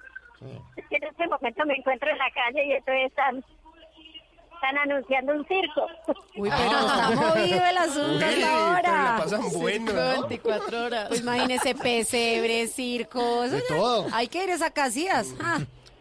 Es 0.76 0.84
en 0.92 1.04
este 1.06 1.28
momento 1.30 1.66
me 1.66 1.76
encuentro 1.76 2.10
en 2.10 2.18
la 2.18 2.30
calle 2.32 2.66
y 2.68 2.72
entonces 2.74 3.06
están, 3.06 3.46
están 4.58 4.78
anunciando 4.78 5.34
un 5.34 5.48
circo. 5.48 5.88
Uy, 6.36 6.50
pero 6.50 6.80
está 6.80 7.10
movido 7.12 7.66
el 7.66 7.78
asunto 7.78 8.18
Uy, 8.18 8.24
hasta 8.24 8.68
ahora. 8.68 8.82
pero 8.82 9.04
la 9.04 9.18
pasan 9.18 9.60
bueno, 9.60 9.94
¿no? 9.94 10.28
24 10.28 10.86
horas. 10.86 11.08
Pues 11.10 11.22
imagínese 11.22 11.76
pesebre, 11.76 12.68
circos. 12.68 13.52
De 13.52 13.62
todo. 13.64 14.08
Hay 14.14 14.28
que 14.28 14.44
ir 14.44 14.50
a 14.50 14.56
esas 14.56 14.72
casillas. 14.72 15.34
Ah, 15.42 15.60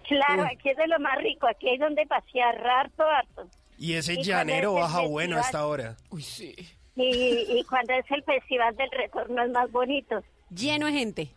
Claro, 0.08 0.44
aquí 0.44 0.68
es 0.70 0.76
de 0.76 0.86
lo 0.86 1.00
más 1.00 1.18
rico, 1.18 1.48
aquí 1.48 1.68
hay 1.68 1.78
donde 1.78 2.06
pasear 2.06 2.64
harto, 2.64 3.02
harto. 3.02 3.48
Y 3.76 3.94
ese 3.94 4.12
¿Y 4.12 4.16
cuándo 4.16 4.28
llanero 4.30 4.74
es 4.76 4.80
baja 4.82 5.00
bueno 5.00 5.36
a 5.36 5.40
esta 5.40 5.46
festival? 5.58 5.68
hora. 5.70 5.96
uy, 6.10 6.22
sí. 6.22 6.54
Y, 6.94 7.58
y 7.58 7.64
cuando 7.64 7.92
es 7.94 8.04
el 8.12 8.22
festival 8.22 8.76
del 8.76 8.88
retorno 8.92 9.42
es 9.42 9.50
más 9.50 9.70
bonito. 9.72 10.22
Lleno 10.48 10.86
de 10.86 10.92
gente. 10.92 11.28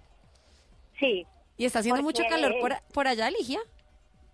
Sí. 0.99 1.25
¿Y 1.58 1.65
está 1.65 1.79
haciendo 1.79 2.03
mucho 2.03 2.21
calor 2.29 2.53
por, 2.62 2.75
por 2.93 3.08
allá, 3.08 3.29
Ligia? 3.32 3.60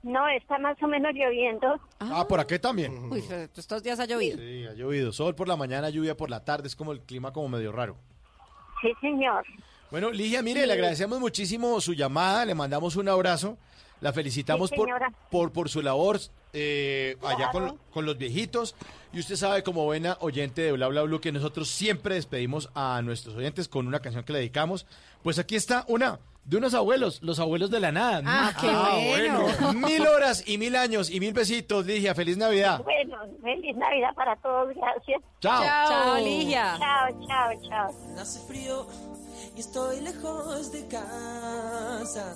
No, 0.05 0.27
está 0.29 0.59
más 0.59 0.77
o 0.83 0.87
menos 0.87 1.13
lloviendo. 1.15 1.79
Ah, 1.99 2.27
por 2.29 2.39
aquí 2.39 2.59
también. 2.59 3.11
Uy, 3.11 3.23
pero 3.27 3.49
estos 3.55 3.81
días 3.81 3.99
ha 3.99 4.05
llovido. 4.05 4.37
Sí, 4.37 4.63
ha 4.69 4.73
llovido. 4.73 5.11
Sol 5.11 5.33
por 5.33 5.47
la 5.47 5.55
mañana, 5.55 5.89
lluvia 5.89 6.15
por 6.15 6.29
la 6.29 6.45
tarde. 6.45 6.67
Es 6.67 6.75
como 6.75 6.91
el 6.91 7.01
clima 7.01 7.33
como 7.33 7.49
medio 7.49 7.71
raro. 7.71 7.97
Sí, 8.83 8.91
señor. 9.01 9.43
Bueno, 9.89 10.11
Ligia, 10.11 10.43
mire, 10.43 10.67
le 10.67 10.73
agradecemos 10.73 11.19
muchísimo 11.19 11.81
su 11.81 11.93
llamada, 11.93 12.45
le 12.45 12.53
mandamos 12.53 12.95
un 12.97 13.09
abrazo, 13.09 13.57
la 14.05 14.13
felicitamos 14.13 14.69
Sí, 14.69 14.75
por, 14.75 14.89
por, 15.31 15.51
por 15.51 15.67
su 15.67 15.81
labor 15.81 16.19
eh, 16.53 17.17
allá 17.23 17.49
con, 17.51 18.05
los 18.05 18.17
viejitos. 18.19 18.75
Y 19.11 19.19
usted 19.19 19.35
sabe, 19.35 19.63
como 19.63 19.83
buena 19.83 20.15
oyente 20.19 20.61
de 20.61 20.71
Bla 20.73 20.87
Bla 20.89 21.01
Blue, 21.01 21.19
que 21.19 21.31
nosotros 21.31 21.69
siempre 21.69 22.13
despedimos 22.13 22.69
a 22.75 23.01
nuestros 23.03 23.35
oyentes 23.35 23.67
con 23.67 23.87
una 23.87 24.01
canción 24.01 24.23
que 24.23 24.33
le 24.33 24.39
dedicamos. 24.39 24.85
Pues 25.23 25.39
aquí 25.39 25.55
está 25.55 25.85
una 25.87 26.19
de 26.43 26.57
unos 26.57 26.75
abuelos, 26.75 27.23
los 27.23 27.39
abuelos 27.39 27.71
de 27.71 27.79
la 27.79 27.91
nada. 27.91 28.21
Ah, 28.27 28.53
qué 28.61 28.67
bueno. 29.09 29.73
Mil 29.73 30.05
horas 30.05 30.47
y 30.47 30.59
mil 30.59 30.75
años 30.75 31.09
y 31.09 31.19
mil 31.19 31.34
besitos, 31.34 31.84
Ligia. 31.88 32.13
Feliz 32.13 32.38
Navidad. 32.38 32.84
Bueno, 32.84 33.17
feliz 33.41 33.75
Navidad 33.75 34.13
para 34.13 34.36
todos, 34.36 34.69
gracias. 34.75 35.19
Chao. 35.39 35.63
Chao, 35.63 36.17
Ligia. 36.23 36.77
Chao, 36.77 37.27
chao, 37.27 37.51
chao. 37.67 38.19
Hace 38.19 38.47
frío 38.47 38.86
y 39.55 39.59
estoy 39.59 40.01
lejos 40.01 40.71
de 40.71 40.88
casa. 40.89 42.36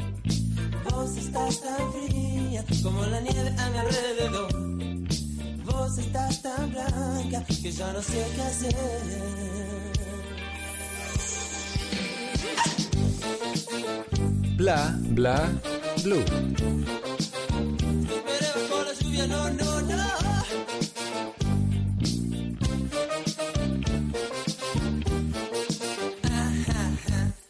Vos 0.91 1.17
estás 1.17 1.61
tan 1.61 1.93
fría 1.93 2.63
como 2.83 3.05
la 3.05 3.21
nieve 3.21 3.55
a 3.57 3.69
mi 3.69 3.77
alrededor. 3.77 4.51
Vos 5.65 5.97
estás 5.97 6.41
tan 6.41 6.71
blanca 6.71 7.43
que 7.45 7.71
ya 7.71 7.93
no 7.93 8.01
sé 8.01 8.25
qué 8.35 8.41
hacer. 8.41 8.75
Bla, 14.57 14.95
bla, 15.09 15.49
blue. 16.03 16.23
Pero 18.27 18.47
bajo 18.55 18.83
la 18.83 18.93
lluvia, 18.99 19.27
no, 19.27 19.49
no, 19.49 19.81
no. 19.81 20.11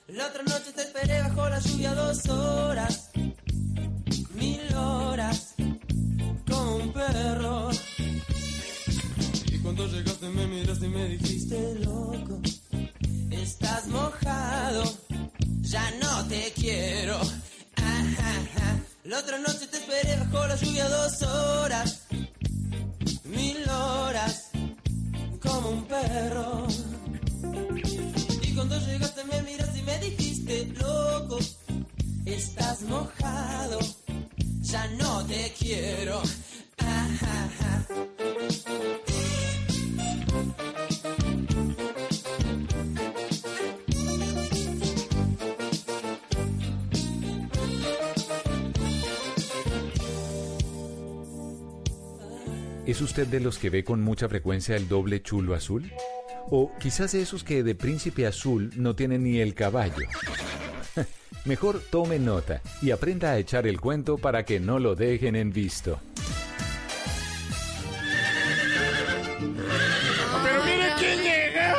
La 0.07 0.27
otra 0.27 0.43
noche 0.43 0.71
te 0.75 0.81
esperé 0.81 1.21
bajo 1.21 1.49
la 1.49 1.59
lluvia 1.59 1.93
dos 1.95 2.29
horas, 2.29 3.09
otra 19.23 19.37
noche 19.37 19.67
te 19.67 19.77
esperé 19.77 20.17
bajo 20.17 20.47
la 20.47 20.55
lluvia 20.55 20.89
dos 20.89 21.21
horas, 21.21 22.07
mil 23.25 23.69
horas, 23.69 24.49
como 25.39 25.69
un 25.69 25.85
perro. 25.85 26.67
Y 28.41 28.53
cuando 28.55 28.79
llegaste 28.79 29.23
me 29.25 29.41
miraste 29.43 29.79
y 29.79 29.83
me 29.83 29.99
dijiste, 29.99 30.65
loco, 30.79 31.37
estás 32.25 32.81
mojado, 32.83 33.79
ya 34.61 34.87
no 34.99 35.23
te 35.25 35.53
quiero. 35.57 36.21
¿Es 53.01 53.05
usted 53.05 53.25
de 53.25 53.39
los 53.39 53.57
que 53.57 53.71
ve 53.71 53.83
con 53.83 53.99
mucha 54.03 54.29
frecuencia 54.29 54.75
el 54.75 54.87
doble 54.87 55.23
chulo 55.23 55.55
azul? 55.55 55.91
O 56.51 56.71
quizás 56.79 57.13
de 57.13 57.23
esos 57.23 57.43
que 57.43 57.63
de 57.63 57.73
príncipe 57.73 58.27
azul 58.27 58.69
no 58.75 58.95
tienen 58.95 59.23
ni 59.23 59.39
el 59.39 59.55
caballo. 59.55 60.05
Mejor 61.45 61.81
tome 61.89 62.19
nota 62.19 62.61
y 62.79 62.91
aprenda 62.91 63.31
a 63.31 63.39
echar 63.39 63.65
el 63.65 63.81
cuento 63.81 64.19
para 64.19 64.45
que 64.45 64.59
no 64.59 64.77
lo 64.77 64.93
dejen 64.93 65.35
en 65.35 65.51
visto. 65.51 65.99
Pero 70.43 70.63
mire 70.63 70.91
quién 70.99 71.23
llega. 71.23 71.75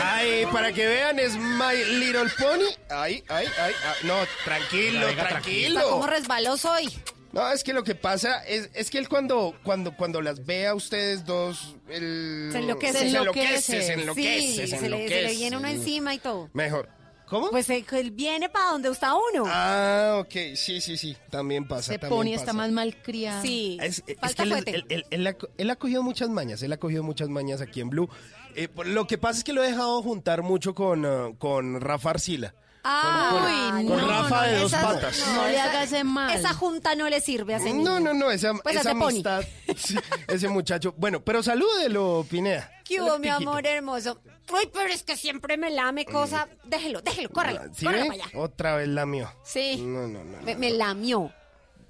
Ay, 0.00 0.46
para 0.52 0.72
que 0.72 0.86
vean, 0.86 1.18
es 1.18 1.36
My 1.36 1.98
Little 1.98 2.30
Pony. 2.38 2.70
Ay, 2.90 3.24
ay, 3.26 3.46
ay. 3.60 3.72
ah, 3.86 3.94
No, 4.04 4.14
tranquilo, 4.44 5.08
tranquilo. 5.16 5.80
como 5.90 6.06
resbaloso 6.06 6.70
hoy. 6.70 6.88
No, 7.32 7.48
es 7.52 7.62
que 7.62 7.72
lo 7.72 7.84
que 7.84 7.94
pasa 7.94 8.44
es, 8.44 8.70
es 8.74 8.90
que 8.90 8.98
él 8.98 9.08
cuando, 9.08 9.54
cuando, 9.62 9.96
cuando 9.96 10.20
las 10.20 10.44
ve 10.44 10.66
a 10.66 10.74
ustedes 10.74 11.24
dos, 11.24 11.76
él... 11.88 12.48
Se 12.50 12.58
enloquece. 12.58 12.98
Se 12.98 13.08
enloquece, 13.08 13.82
se 13.82 13.92
enloquece, 13.92 14.40
Sí, 14.40 14.54
se 14.56 14.66
se 14.66 14.72
le, 14.72 14.78
se 14.78 14.88
le 14.88 14.96
enloquece. 14.96 15.34
viene 15.36 15.56
uno 15.56 15.68
encima 15.68 16.14
y 16.14 16.18
todo. 16.18 16.50
Mejor. 16.52 16.88
¿Cómo? 17.26 17.48
Pues 17.50 17.70
él, 17.70 17.86
él 17.92 18.10
viene 18.10 18.48
para 18.48 18.72
donde 18.72 18.88
está 18.90 19.14
uno. 19.14 19.44
Ah, 19.46 20.16
ok, 20.18 20.56
sí, 20.56 20.80
sí, 20.80 20.96
sí, 20.96 21.16
también 21.30 21.68
pasa. 21.68 21.92
Se 21.92 21.98
también 22.00 22.18
pone 22.18 22.30
pasa. 22.32 22.42
está 22.42 22.52
más 22.52 22.72
malcriado. 22.72 23.42
Sí. 23.42 23.78
Es, 23.80 24.02
es 24.08 24.16
Falta 24.18 24.34
que 24.34 24.42
él, 24.42 24.48
fuerte. 24.48 24.74
él- 24.74 24.84
él- 24.88 25.06
él 25.10 25.26
ha, 25.28 25.36
él 25.56 25.70
ha 25.70 25.76
cogido 25.76 26.02
muchas 26.02 26.28
mañas, 26.28 26.60
él 26.64 26.72
ha 26.72 26.78
cogido 26.78 27.04
muchas 27.04 27.28
mañas 27.28 27.60
aquí 27.60 27.80
en 27.80 27.90
Blue. 27.90 28.08
Eh, 28.56 28.68
lo 28.84 29.06
que 29.06 29.16
pasa 29.16 29.38
es 29.38 29.44
que 29.44 29.52
lo 29.52 29.62
he 29.62 29.68
dejado 29.68 30.02
juntar 30.02 30.42
mucho 30.42 30.74
con, 30.74 31.06
ah, 31.06 31.28
con 31.38 31.80
Rafa 31.80 32.10
Arcila. 32.10 32.52
Ay, 32.82 33.86
con 33.86 33.96
no, 33.98 34.08
Rafa 34.08 34.46
no, 34.46 34.52
de 34.52 34.58
dos 34.60 34.72
patas. 34.72 35.18
No 35.34 35.44
le 35.44 35.54
esa- 35.54 35.64
haga 35.64 35.82
ese 35.84 36.04
mal. 36.04 36.36
Esa 36.36 36.54
junta 36.54 36.94
no 36.94 37.08
le 37.08 37.20
sirve 37.20 37.54
a 37.54 37.56
ese 37.58 37.70
No, 37.74 37.98
niño. 37.98 38.00
no, 38.00 38.14
no, 38.14 38.30
esa, 38.30 38.54
Pues 38.54 38.76
esa 38.76 38.92
pony. 38.92 39.08
amistad, 39.08 39.44
sí, 39.76 39.96
ese 40.28 40.48
muchacho. 40.48 40.94
Bueno, 40.96 41.20
pero 41.22 41.42
salúdelo, 41.42 42.26
Pineda. 42.28 42.70
¿Qué 42.84 43.00
hubo, 43.00 43.18
mi 43.18 43.28
amor 43.28 43.66
hermoso? 43.66 44.20
Ay, 44.52 44.68
pero 44.72 44.92
es 44.92 45.02
que 45.04 45.16
siempre 45.16 45.56
me 45.56 45.70
lame 45.70 46.04
cosa. 46.06 46.48
Déjelo, 46.64 47.02
déjelo, 47.02 47.28
córrelo, 47.30 47.62
¿Sí 47.74 47.84
córrelo 47.84 48.06
para 48.08 48.24
allá. 48.24 48.38
Otra 48.38 48.76
vez 48.76 48.88
lamió. 48.88 49.32
Sí. 49.44 49.76
No, 49.80 50.08
no, 50.08 50.24
no. 50.24 50.42
Me, 50.42 50.56
me 50.56 50.70
lamió. 50.70 51.32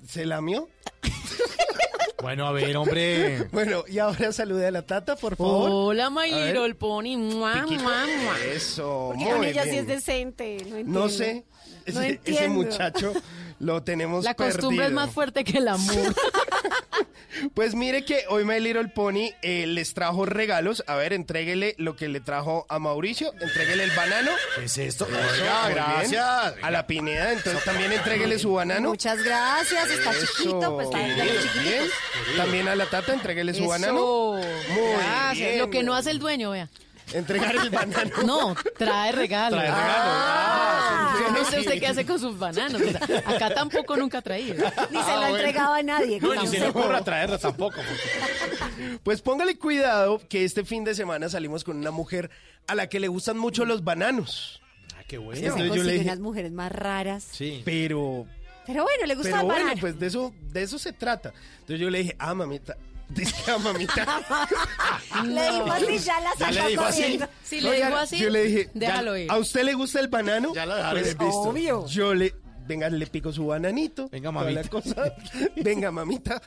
¿Se 0.07 0.27
lamió? 0.27 0.69
Bueno, 2.23 2.47
a 2.47 2.53
ver, 2.53 2.77
hombre. 2.77 3.49
Bueno, 3.53 3.85
y 3.89 3.99
ahora 3.99 4.33
salude 4.33 4.67
a 4.67 4.71
la 4.71 4.83
tata, 4.83 5.17
por 5.17 5.37
favor. 5.37 5.71
Hola, 5.73 6.11
My. 6.11 6.31
Little 6.31 6.75
Pony. 6.75 7.17
Mua, 7.17 7.67
mua, 7.67 7.79
mua. 7.79 8.39
Eso, 8.53 9.09
Porque 9.09 9.25
muy 9.25 9.33
con 9.35 9.45
ella 9.45 9.63
sí 9.65 9.71
bien. 9.71 9.81
es 9.83 9.87
decente. 9.89 10.57
No 10.69 10.77
entiendo. 10.77 11.01
No 11.01 11.09
sé, 11.09 11.45
ese, 11.87 11.95
No 11.99 12.01
ese 12.03 12.11
entiendo. 12.13 12.55
muchacho 12.63 13.13
lo 13.61 13.83
tenemos 13.85 14.25
La 14.25 14.35
costumbre 14.35 14.87
es 14.87 14.93
más 14.93 15.11
fuerte 15.13 15.45
que 15.45 15.59
el 15.59 15.69
amor. 15.69 16.15
Pues 17.55 17.75
mire 17.75 18.05
que 18.05 18.25
hoy 18.29 18.45
My 18.45 18.61
Little 18.61 18.89
Pony 18.89 19.31
eh, 19.41 19.65
les 19.67 19.95
trajo 19.95 20.27
regalos. 20.27 20.85
A 20.87 20.97
ver, 20.97 21.13
entréguele 21.15 21.75
lo 21.79 21.97
que 21.97 22.09
le 22.09 22.21
trajo 22.21 22.67
a 22.69 22.79
Mauricio. 22.79 23.33
Entréguele 23.41 23.85
el 23.85 23.91
banano. 23.93 24.31
¿Qué 24.57 24.65
es 24.65 24.77
esto? 24.77 25.07
Eso, 25.07 25.17
Oiga, 25.17 25.63
muy 25.65 25.73
bien. 25.73 25.85
gracias. 25.87 26.55
A 26.61 26.71
la 26.71 26.87
Pineda, 26.87 27.33
entonces 27.33 27.65
también 27.65 27.93
entréguele 27.93 28.39
su 28.39 28.53
banano. 28.53 28.91
Muchas 28.91 29.23
gracias. 29.23 29.89
Está 29.91 30.11
Eso, 30.11 30.27
chiquito, 30.37 30.75
pues 30.75 30.89
está 30.89 30.99
bien. 31.63 31.87
También 32.37 32.69
a 32.69 32.75
la 32.75 32.87
tata, 32.87 33.15
entréguele 33.15 33.55
su 33.55 33.61
Eso. 33.61 33.69
banano. 33.71 34.35
Muy 34.35 34.93
Gracias. 34.99 35.49
bien. 35.49 35.59
Lo 35.61 35.71
que 35.71 35.83
no 35.83 35.95
hace 35.95 36.11
el 36.11 36.19
dueño, 36.19 36.51
vea. 36.51 36.69
Entregar 37.13 37.57
el 37.57 37.71
banano. 37.71 38.23
No, 38.25 38.55
trae 38.79 39.13
regalo. 39.13 39.57
Trae 39.57 39.69
regalo. 39.71 39.91
Ah, 39.93 41.17
yo 41.21 41.31
no 41.33 41.45
sí. 41.45 41.51
sé 41.51 41.61
usted 41.61 41.81
qué 41.81 41.87
hace 41.89 42.07
con 42.07 42.19
sus 42.21 42.39
bananos. 42.39 42.81
O 42.81 42.91
sea, 42.91 43.01
acá 43.27 43.53
tampoco 43.55 43.97
nunca 43.97 44.19
ha 44.19 44.23
traído. 44.23 44.65
Ni 44.91 44.99
se 44.99 45.11
Ah, 45.11 45.17
lo 45.17 45.23
ha 45.23 45.29
bueno. 45.31 45.37
entregado 45.37 45.75
a 45.75 45.83
nadie. 45.83 46.21
No, 46.21 46.35
ni 46.35 46.47
se 46.47 46.59
le 46.61 46.69
ocurra 46.69 47.03
traerla 47.03 47.39
tampoco. 47.39 47.77
porque- 47.77 48.99
Pues 49.03 49.23
póngale 49.23 49.59
cuidado 49.59 50.21
que 50.29 50.45
este 50.45 50.65
fin 50.65 50.85
de 50.85 50.95
semana 50.95 51.29
salimos 51.29 51.65
con 51.65 51.77
una 51.77 51.91
mujer 51.91 52.31
a 52.67 52.75
la 52.75 52.89
que 52.89 53.01
le 53.01 53.09
gustan 53.09 53.37
mucho 53.39 53.65
los 53.65 53.83
bananos. 53.85 54.61
Ah, 54.97 55.03
qué 55.09 55.19
bueno. 55.19 55.41
Entonces 55.41 55.75
yo 55.75 55.83
le 55.83 55.93
dije- 55.95 56.05
unas 56.05 56.21
mujeres 56.21 56.53
más 56.53 56.71
raras. 56.73 57.27
Sí. 57.31 57.63
Pero 57.65 58.27
Pero 58.67 58.83
bueno, 58.85 59.07
le 59.07 59.15
gusta 59.17 59.31
Pero 59.31 59.41
el 59.41 59.47
bueno, 59.47 59.65
banano. 59.65 59.81
pues 59.81 59.99
de 59.99 60.07
eso, 60.07 60.33
de 60.53 60.63
eso 60.63 60.79
se 60.79 60.93
trata. 60.93 61.33
Entonces 61.61 61.81
yo 61.81 61.91
le 61.91 61.99
dije, 61.99 62.17
ah, 62.19 62.35
mamita. 62.35 62.77
Dice 63.15 63.35
que, 63.45 63.51
ah, 63.51 63.59
mamita. 63.59 64.05
Le 65.25 65.43
dijo 65.51 65.73
así, 65.73 65.99
ya 65.99 66.21
la 66.21 66.33
sacó 66.39 66.69
dijo 66.69 66.83
así. 66.85 67.01
corriendo. 67.03 67.29
Si 67.43 67.61
le 67.61 67.73
digo 67.85 67.97
así, 67.97 68.19
yo 68.19 68.31
le 68.31 68.45
dije, 68.45 68.71
déjalo 68.75 69.17
ir. 69.17 69.31
¿a 69.31 69.37
usted 69.39 69.65
le 69.65 69.75
gusta 69.75 70.01
el 70.01 70.09
banano? 70.09 70.55
Ya 70.55 70.65
lo 70.67 70.77
dejaron 70.77 71.01
Pues, 71.03 71.13
en 71.13 71.19
visto. 71.19 71.41
Obvio. 71.41 71.87
Yo 71.89 72.15
le, 72.15 72.35
venga, 72.67 72.89
le 72.89 73.07
pico 73.09 73.33
su 73.33 73.47
bananito. 73.47 74.09
Venga, 74.11 74.31
toda 74.31 74.45
la 74.45 74.63
mamita. 74.63 74.71
cosa. 74.71 75.15
Venga, 75.57 75.91
mamita. 75.91 76.41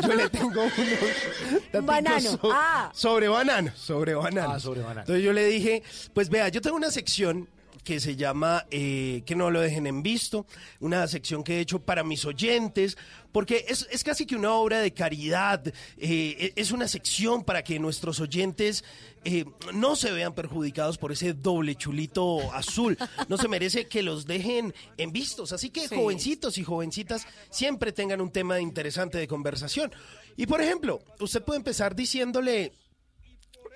Yo 0.00 0.14
le 0.14 0.28
tengo 0.30 0.62
unos 0.62 1.84
banano. 1.84 2.20
so- 2.30 2.50
Ah. 2.52 2.90
sobre 2.94 3.28
banano, 3.28 3.72
sobre 3.74 4.14
banano. 4.14 4.52
Ah, 4.52 4.60
sobre 4.60 4.80
banano. 4.82 5.00
Entonces 5.00 5.24
yo 5.24 5.32
le 5.32 5.44
dije, 5.46 5.82
pues 6.12 6.28
vea, 6.30 6.48
yo 6.48 6.60
tengo 6.60 6.76
una 6.76 6.90
sección 6.92 7.48
que 7.84 8.00
se 8.00 8.16
llama 8.16 8.66
eh, 8.70 9.22
Que 9.26 9.36
no 9.36 9.50
lo 9.50 9.60
dejen 9.60 9.86
en 9.86 10.02
visto, 10.02 10.46
una 10.80 11.06
sección 11.06 11.44
que 11.44 11.58
he 11.58 11.60
hecho 11.60 11.80
para 11.80 12.02
mis 12.02 12.24
oyentes, 12.24 12.96
porque 13.30 13.64
es, 13.68 13.86
es 13.90 14.02
casi 14.02 14.26
que 14.26 14.36
una 14.36 14.52
obra 14.54 14.80
de 14.80 14.92
caridad, 14.92 15.62
eh, 15.98 16.52
es 16.56 16.72
una 16.72 16.88
sección 16.88 17.44
para 17.44 17.62
que 17.62 17.78
nuestros 17.78 18.20
oyentes 18.20 18.84
eh, 19.24 19.44
no 19.72 19.96
se 19.96 20.12
vean 20.12 20.34
perjudicados 20.34 20.98
por 20.98 21.10
ese 21.12 21.32
doble 21.34 21.74
chulito 21.76 22.52
azul. 22.52 22.96
No 23.28 23.36
se 23.38 23.48
merece 23.48 23.86
que 23.86 24.02
los 24.02 24.26
dejen 24.26 24.74
en 24.98 25.12
vistos. 25.12 25.52
Así 25.52 25.70
que 25.70 25.88
Sí. 25.88 25.94
jovencitos 25.96 26.58
y 26.58 26.64
jovencitas 26.64 27.26
siempre 27.50 27.92
tengan 27.92 28.20
un 28.20 28.30
tema 28.30 28.60
interesante 28.60 29.18
de 29.18 29.26
conversación. 29.26 29.92
Y 30.36 30.46
por 30.46 30.60
ejemplo, 30.60 31.00
usted 31.20 31.42
puede 31.42 31.58
empezar 31.58 31.94
diciéndole, 31.96 32.72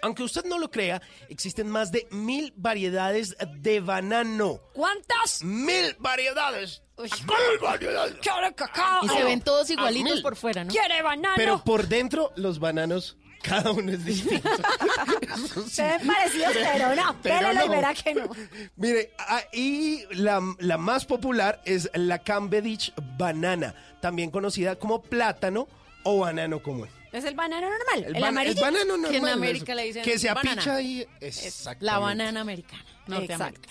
aunque 0.03 0.23
usted 0.23 0.45
no 0.45 0.59
lo 0.59 0.71
crea, 0.71 1.01
existen 1.29 1.69
más 1.69 1.91
de 1.93 2.07
mil 2.11 2.53
variedades 2.57 3.37
de 3.57 3.81
banano. 3.81 4.61
¿Cuántas? 4.75 5.43
Mil 5.43 5.95
variedades. 5.99 6.83
Mil 6.99 7.59
variedades. 7.61 8.17
¡Quiere 8.21 8.55
cacao! 8.55 9.05
Y 9.05 9.09
se 9.09 9.25
ven 9.25 9.41
todos 9.41 9.69
Ah, 9.71 9.73
igualitos 9.75 10.21
por 10.21 10.35
fuera, 10.37 10.65
¿no? 10.65 10.71
¿Quiere 10.73 11.03
banano? 11.03 11.35
Pero 11.37 11.63
por 11.65 11.87
dentro, 11.87 12.33
los 12.37 12.59
bananos, 12.59 13.17
cada 13.43 13.71
uno 13.71 13.93
es 13.93 14.05
distinto. 14.05 14.49
Se 15.71 15.83
ven 15.83 16.07
parecidos, 16.07 16.53
pero 16.55 16.95
no. 16.97 17.17
Pero 17.23 17.39
Pélelo 17.49 17.65
y 17.65 17.69
no. 17.69 17.73
verá 17.75 17.95
que 17.95 18.15
no. 18.15 18.29
Mire, 18.77 19.13
ah, 19.19 19.43
y 19.53 20.05
la, 20.15 20.41
la 20.59 20.77
más 20.79 21.05
popular 21.05 21.63
es 21.65 21.89
la 21.95 22.19
Cavendish 22.19 22.93
banana, 23.17 23.75
también 24.01 24.31
conocida 24.31 24.77
como 24.77 25.03
plátano 25.03 25.69
o 26.03 26.19
banano 26.21 26.63
común. 26.63 26.89
Es 27.13 27.25
el 27.25 27.35
banano 27.35 27.69
normal. 27.71 28.15
El, 28.15 28.23
ban- 28.23 28.29
amarillo. 28.29 28.61
banano 28.61 28.85
normal. 28.97 29.11
Que 29.11 29.17
en. 29.19 29.29
América 29.29 29.75
le 29.75 29.85
dicen 29.85 30.03
Que 30.03 30.19
se 30.19 30.29
apicha 30.29 30.75
ahí. 30.77 31.07
Exactamente. 31.21 31.85
La 31.87 31.99
banana 31.99 32.41
americana. 32.41 32.85
Norteamérica. 33.07 33.69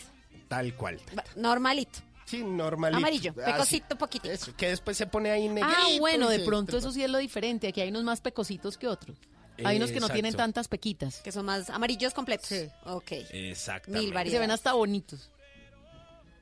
Tal 0.47 0.73
cual. 0.75 0.99
Normalito. 1.35 1.99
Sí, 2.25 2.43
normalito. 2.43 2.97
Amarillo. 2.97 3.31
Así. 3.41 3.51
Pecosito, 3.51 3.97
poquitito. 3.97 4.33
Eso, 4.33 4.55
que 4.55 4.67
después 4.69 4.97
se 4.97 5.07
pone 5.07 5.31
ahí 5.31 5.47
negrito. 5.47 5.77
Ah, 5.79 5.87
bueno, 5.99 6.29
de 6.29 6.39
pronto 6.39 6.77
eso 6.77 6.91
sí 6.91 7.03
es 7.03 7.09
lo 7.09 7.19
diferente. 7.19 7.67
Aquí 7.67 7.79
hay 7.81 7.89
unos 7.89 8.03
más 8.03 8.19
pecositos 8.21 8.77
que 8.77 8.87
otros. 8.87 9.17
Hay 9.63 9.77
unos 9.77 9.89
que 9.89 9.95
no 9.95 10.05
Exacto. 10.07 10.13
tienen 10.13 10.33
tantas 10.35 10.67
pequitas. 10.67 11.21
Que 11.21 11.31
son 11.31 11.45
más 11.45 11.69
amarillos 11.69 12.13
completos. 12.13 12.49
Ok. 12.85 13.11
Exactamente. 13.31 13.99
Mil 13.99 14.03
Y 14.03 14.07
se 14.09 14.13
variedades. 14.13 14.39
ven 14.41 14.51
hasta 14.51 14.73
bonitos. 14.73 15.31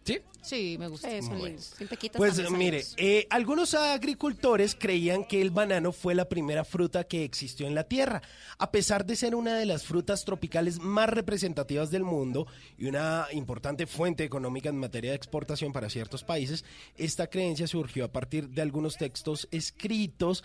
¿Sí? 0.06 0.20
Sí, 0.44 0.76
me 0.78 0.88
gusta. 0.88 1.10
Bueno. 1.22 1.58
pequitas 1.90 2.20
Pues 2.20 2.52
mire, 2.52 2.84
eh, 2.98 3.26
algunos 3.32 3.74
agricultores 3.74 4.76
creían 4.76 5.26
que 5.26 5.42
el 5.42 5.50
banano 5.50 5.92
fue 5.92 6.14
la 6.14 6.30
primera 6.30 6.64
fruta 6.64 7.06
que 7.06 7.24
existió 7.24 7.66
en 7.66 7.74
la 7.74 7.86
Tierra. 7.86 8.22
A 8.60 8.70
pesar 8.70 9.08
de 9.08 9.16
ser 9.16 9.34
una 9.34 9.56
de 9.56 9.66
las 9.66 9.84
frutas 9.84 10.24
tropicales 10.24 10.80
más 10.80 11.10
representativas 11.10 11.90
del 11.90 12.04
mundo 12.04 12.46
y 12.78 12.86
una 12.86 13.26
importante 13.32 13.88
fuente 13.88 14.24
económica 14.24 14.70
en 14.70 14.78
materia 14.78 15.10
de 15.10 15.18
exportación 15.18 15.74
para 15.74 15.90
ciertos 15.90 16.24
países, 16.24 16.64
esta 16.96 17.26
creencia 17.26 17.66
surgió 17.66 18.06
a 18.06 18.12
partir 18.12 18.50
de 18.50 18.62
algunos 18.62 18.98
textos 18.98 19.48
escritos 19.50 20.44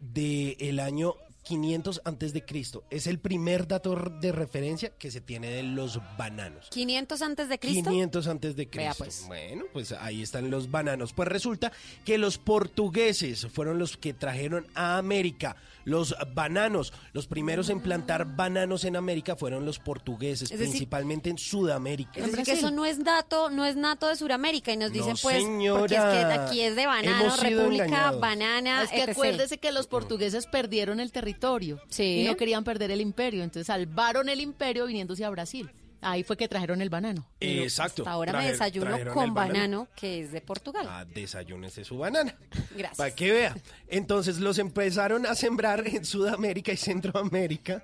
del 0.00 0.80
año 0.80 1.14
500 1.48 2.02
antes 2.04 2.34
de 2.34 2.44
Cristo. 2.44 2.84
Es 2.90 3.06
el 3.06 3.18
primer 3.20 3.66
dato 3.66 3.94
de 4.20 4.32
referencia 4.32 4.90
que 4.90 5.10
se 5.10 5.22
tiene 5.22 5.48
de 5.50 5.62
los 5.62 5.98
bananos. 6.18 6.68
500 6.70 7.22
antes 7.22 7.48
de 7.48 7.58
Cristo. 7.58 7.88
500 7.88 8.26
antes 8.26 8.54
de 8.54 8.66
Vea, 8.66 8.90
Cristo. 8.90 9.04
pues. 9.04 9.24
Bueno, 9.26 9.64
pues 9.72 9.92
ahí 9.92 10.20
están 10.20 10.50
los 10.50 10.70
bananos. 10.70 11.14
Pues 11.14 11.26
resulta 11.26 11.72
que 12.04 12.18
los 12.18 12.36
portugueses 12.36 13.46
fueron 13.46 13.78
los 13.78 13.96
que 13.96 14.12
trajeron 14.12 14.66
a 14.74 14.98
América 14.98 15.56
los 15.84 16.14
bananos. 16.34 16.92
Los 17.12 17.26
primeros 17.26 17.68
en 17.70 17.80
plantar 17.80 18.36
bananos 18.36 18.84
en 18.84 18.96
América 18.96 19.36
fueron 19.36 19.64
los 19.64 19.78
portugueses, 19.78 20.50
decir- 20.50 20.58
principalmente 20.68 21.30
en 21.30 21.38
Sudamérica. 21.38 22.12
Es 22.16 22.30
decir, 22.30 22.44
que 22.44 22.52
eso 22.52 22.70
no 22.70 22.84
es 22.84 23.02
dato, 23.04 23.50
no 23.50 23.64
es 23.64 23.76
nato 23.76 24.08
de 24.08 24.16
Sudamérica 24.16 24.72
y 24.72 24.76
nos 24.76 24.92
dicen 24.92 25.12
No, 25.14 25.18
pues 25.22 25.42
señora. 25.42 25.80
porque 25.80 25.94
es 25.96 26.00
que 26.02 26.32
aquí 26.40 26.60
es 26.60 26.76
de 26.76 26.86
banano, 26.86 27.36
República 27.36 27.84
engañados. 27.86 28.20
Banana, 28.20 28.82
Es 28.82 28.90
que 28.90 29.02
etc. 29.02 29.08
acuérdese 29.10 29.58
que 29.58 29.72
los 29.72 29.86
portugueses 29.86 30.46
perdieron 30.46 31.00
el 31.00 31.12
territorio 31.12 31.80
Sí. 31.88 32.20
y 32.22 32.24
no 32.26 32.36
querían 32.36 32.64
perder 32.64 32.90
el 32.90 33.00
imperio, 33.00 33.42
entonces 33.44 33.66
salvaron 33.66 34.28
el 34.28 34.40
imperio 34.40 34.86
viniéndose 34.86 35.24
a 35.24 35.30
Brasil. 35.30 35.70
Ahí 36.00 36.22
fue 36.22 36.36
que 36.36 36.46
trajeron 36.48 36.80
el 36.80 36.90
banano. 36.90 37.26
Exacto. 37.40 38.02
Hasta 38.02 38.12
ahora 38.12 38.32
me 38.34 38.50
desayuno 38.50 38.96
con 39.12 39.34
banano, 39.34 39.88
que 39.96 40.20
es 40.20 40.32
de 40.32 40.40
Portugal. 40.40 40.86
Ah, 40.88 41.04
desayúnese 41.04 41.84
su 41.84 41.98
banana. 41.98 42.36
Gracias. 42.70 42.96
Para 42.96 43.14
que 43.14 43.32
vea. 43.32 43.56
Entonces 43.88 44.38
los 44.38 44.58
empezaron 44.58 45.26
a 45.26 45.34
sembrar 45.34 45.86
en 45.88 46.04
Sudamérica 46.04 46.72
y 46.72 46.76
Centroamérica 46.76 47.82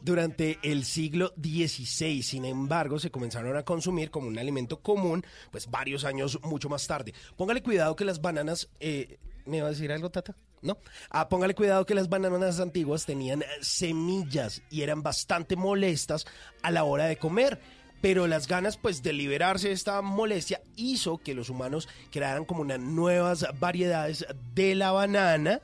durante 0.00 0.58
el 0.62 0.84
siglo 0.84 1.32
XVI. 1.40 2.22
Sin 2.22 2.44
embargo, 2.44 2.98
se 2.98 3.10
comenzaron 3.10 3.56
a 3.56 3.62
consumir 3.64 4.10
como 4.10 4.28
un 4.28 4.38
alimento 4.38 4.80
común, 4.80 5.24
pues 5.50 5.70
varios 5.70 6.04
años 6.04 6.40
mucho 6.42 6.68
más 6.68 6.86
tarde. 6.86 7.14
Póngale 7.36 7.62
cuidado 7.62 7.94
que 7.96 8.04
las 8.04 8.20
bananas. 8.20 8.68
eh, 8.80 9.18
¿Me 9.44 9.60
va 9.60 9.68
a 9.68 9.70
decir 9.70 9.90
algo, 9.90 10.10
Tata? 10.10 10.34
¿No? 10.62 10.78
Ah, 11.10 11.28
póngale 11.28 11.54
cuidado 11.54 11.84
que 11.86 11.94
las 11.94 12.08
bananas 12.08 12.60
antiguas 12.60 13.04
tenían 13.04 13.42
eh, 13.42 13.46
semillas 13.60 14.62
y 14.70 14.82
eran 14.82 15.02
bastante 15.02 15.56
molestas 15.56 16.24
a 16.62 16.70
la 16.70 16.84
hora 16.84 17.06
de 17.06 17.16
comer. 17.16 17.60
Pero 18.00 18.26
las 18.26 18.48
ganas, 18.48 18.76
pues, 18.76 19.02
de 19.02 19.12
liberarse 19.12 19.68
de 19.68 19.74
esta 19.74 20.02
molestia 20.02 20.60
hizo 20.74 21.18
que 21.18 21.34
los 21.34 21.50
humanos 21.50 21.88
crearan 22.10 22.44
como 22.44 22.62
unas 22.62 22.80
nuevas 22.80 23.46
variedades 23.60 24.26
de 24.54 24.74
la 24.74 24.90
banana 24.90 25.60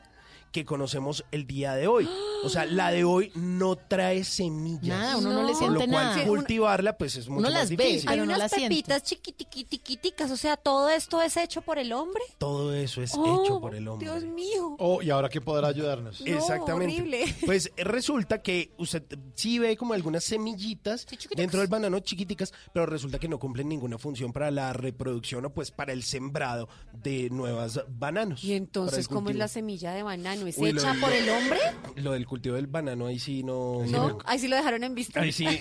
que 0.52 0.64
conocemos 0.64 1.24
el 1.30 1.46
día 1.46 1.74
de 1.74 1.86
hoy. 1.86 2.08
O 2.44 2.48
sea, 2.48 2.64
la 2.66 2.90
de 2.90 3.04
hoy 3.04 3.32
no 3.34 3.76
trae 3.76 4.22
semillas. 4.24 4.98
Nada, 4.98 5.16
uno 5.16 5.32
no 5.32 5.42
le 5.42 5.52
Por 5.52 5.52
lo 5.52 5.58
siente 5.80 5.92
cual 5.92 6.04
nada. 6.06 6.24
cultivarla, 6.26 6.96
pues, 6.96 7.16
es 7.16 7.28
mucho 7.28 7.40
Uno 7.40 7.48
más 7.50 7.58
las 7.60 7.70
ve, 7.70 7.76
difícil. 7.84 8.08
Hay 8.08 8.20
unas 8.20 8.50
siente. 8.50 8.68
pepitas 8.68 9.02
chiquitiquiticas, 9.02 10.30
o 10.30 10.36
sea, 10.36 10.56
todo 10.56 10.88
esto 10.88 11.20
es 11.20 11.36
hecho 11.36 11.62
por 11.62 11.78
el 11.78 11.92
hombre. 11.92 12.22
Todo 12.38 12.72
eso 12.74 13.02
es 13.02 13.12
Oh, 13.16 13.44
hecho 13.44 13.60
por 13.60 13.74
el 13.74 13.88
hombre. 13.88 14.08
Dios 14.08 14.24
mío. 14.24 14.76
Oh, 14.78 15.02
¿y 15.02 15.10
ahora 15.10 15.28
quién 15.28 15.42
podrá 15.44 15.68
ayudarnos? 15.68 16.20
No, 16.20 16.26
Exactamente. 16.26 16.94
horrible. 16.94 17.24
Pues 17.46 17.70
resulta 17.76 18.42
que 18.42 18.72
usted 18.78 19.02
sí 19.34 19.58
ve 19.58 19.76
como 19.76 19.94
algunas 19.94 20.22
semillitas 20.24 21.06
dentro 21.34 21.60
del 21.60 21.68
banano 21.68 21.98
chiquiticas, 22.00 22.52
pero 22.72 22.86
resulta 22.86 23.18
que 23.18 23.28
no 23.28 23.38
cumplen 23.38 23.68
ninguna 23.68 23.98
función 23.98 24.32
para 24.32 24.50
la 24.50 24.72
reproducción 24.72 25.44
o 25.46 25.50
pues 25.54 25.70
para 25.70 25.92
el 25.92 26.02
sembrado 26.02 26.68
de 26.92 27.30
nuevas 27.30 27.80
bananos. 27.88 28.44
Y 28.44 28.52
entonces, 28.54 29.08
¿cómo 29.08 29.30
es 29.30 29.36
la 29.36 29.48
semilla 29.48 29.92
de 29.92 30.02
banano? 30.02 30.37
¿Es 30.46 30.58
Uy, 30.58 30.72
lo 30.72 30.80
hecha 30.80 30.94
por 31.00 31.12
el 31.12 31.28
hombre? 31.28 31.58
Lo 31.96 32.12
del 32.12 32.26
cultivo 32.26 32.56
del 32.56 32.66
banano, 32.66 33.06
ahí 33.06 33.18
sí 33.18 33.42
no... 33.42 33.84
No, 33.86 34.18
ahí 34.24 34.38
sí 34.38 34.48
lo 34.48 34.56
dejaron 34.56 34.84
en 34.84 34.94
vista. 34.94 35.20
Ahí 35.20 35.32
sí, 35.32 35.46
ahí, 35.46 35.60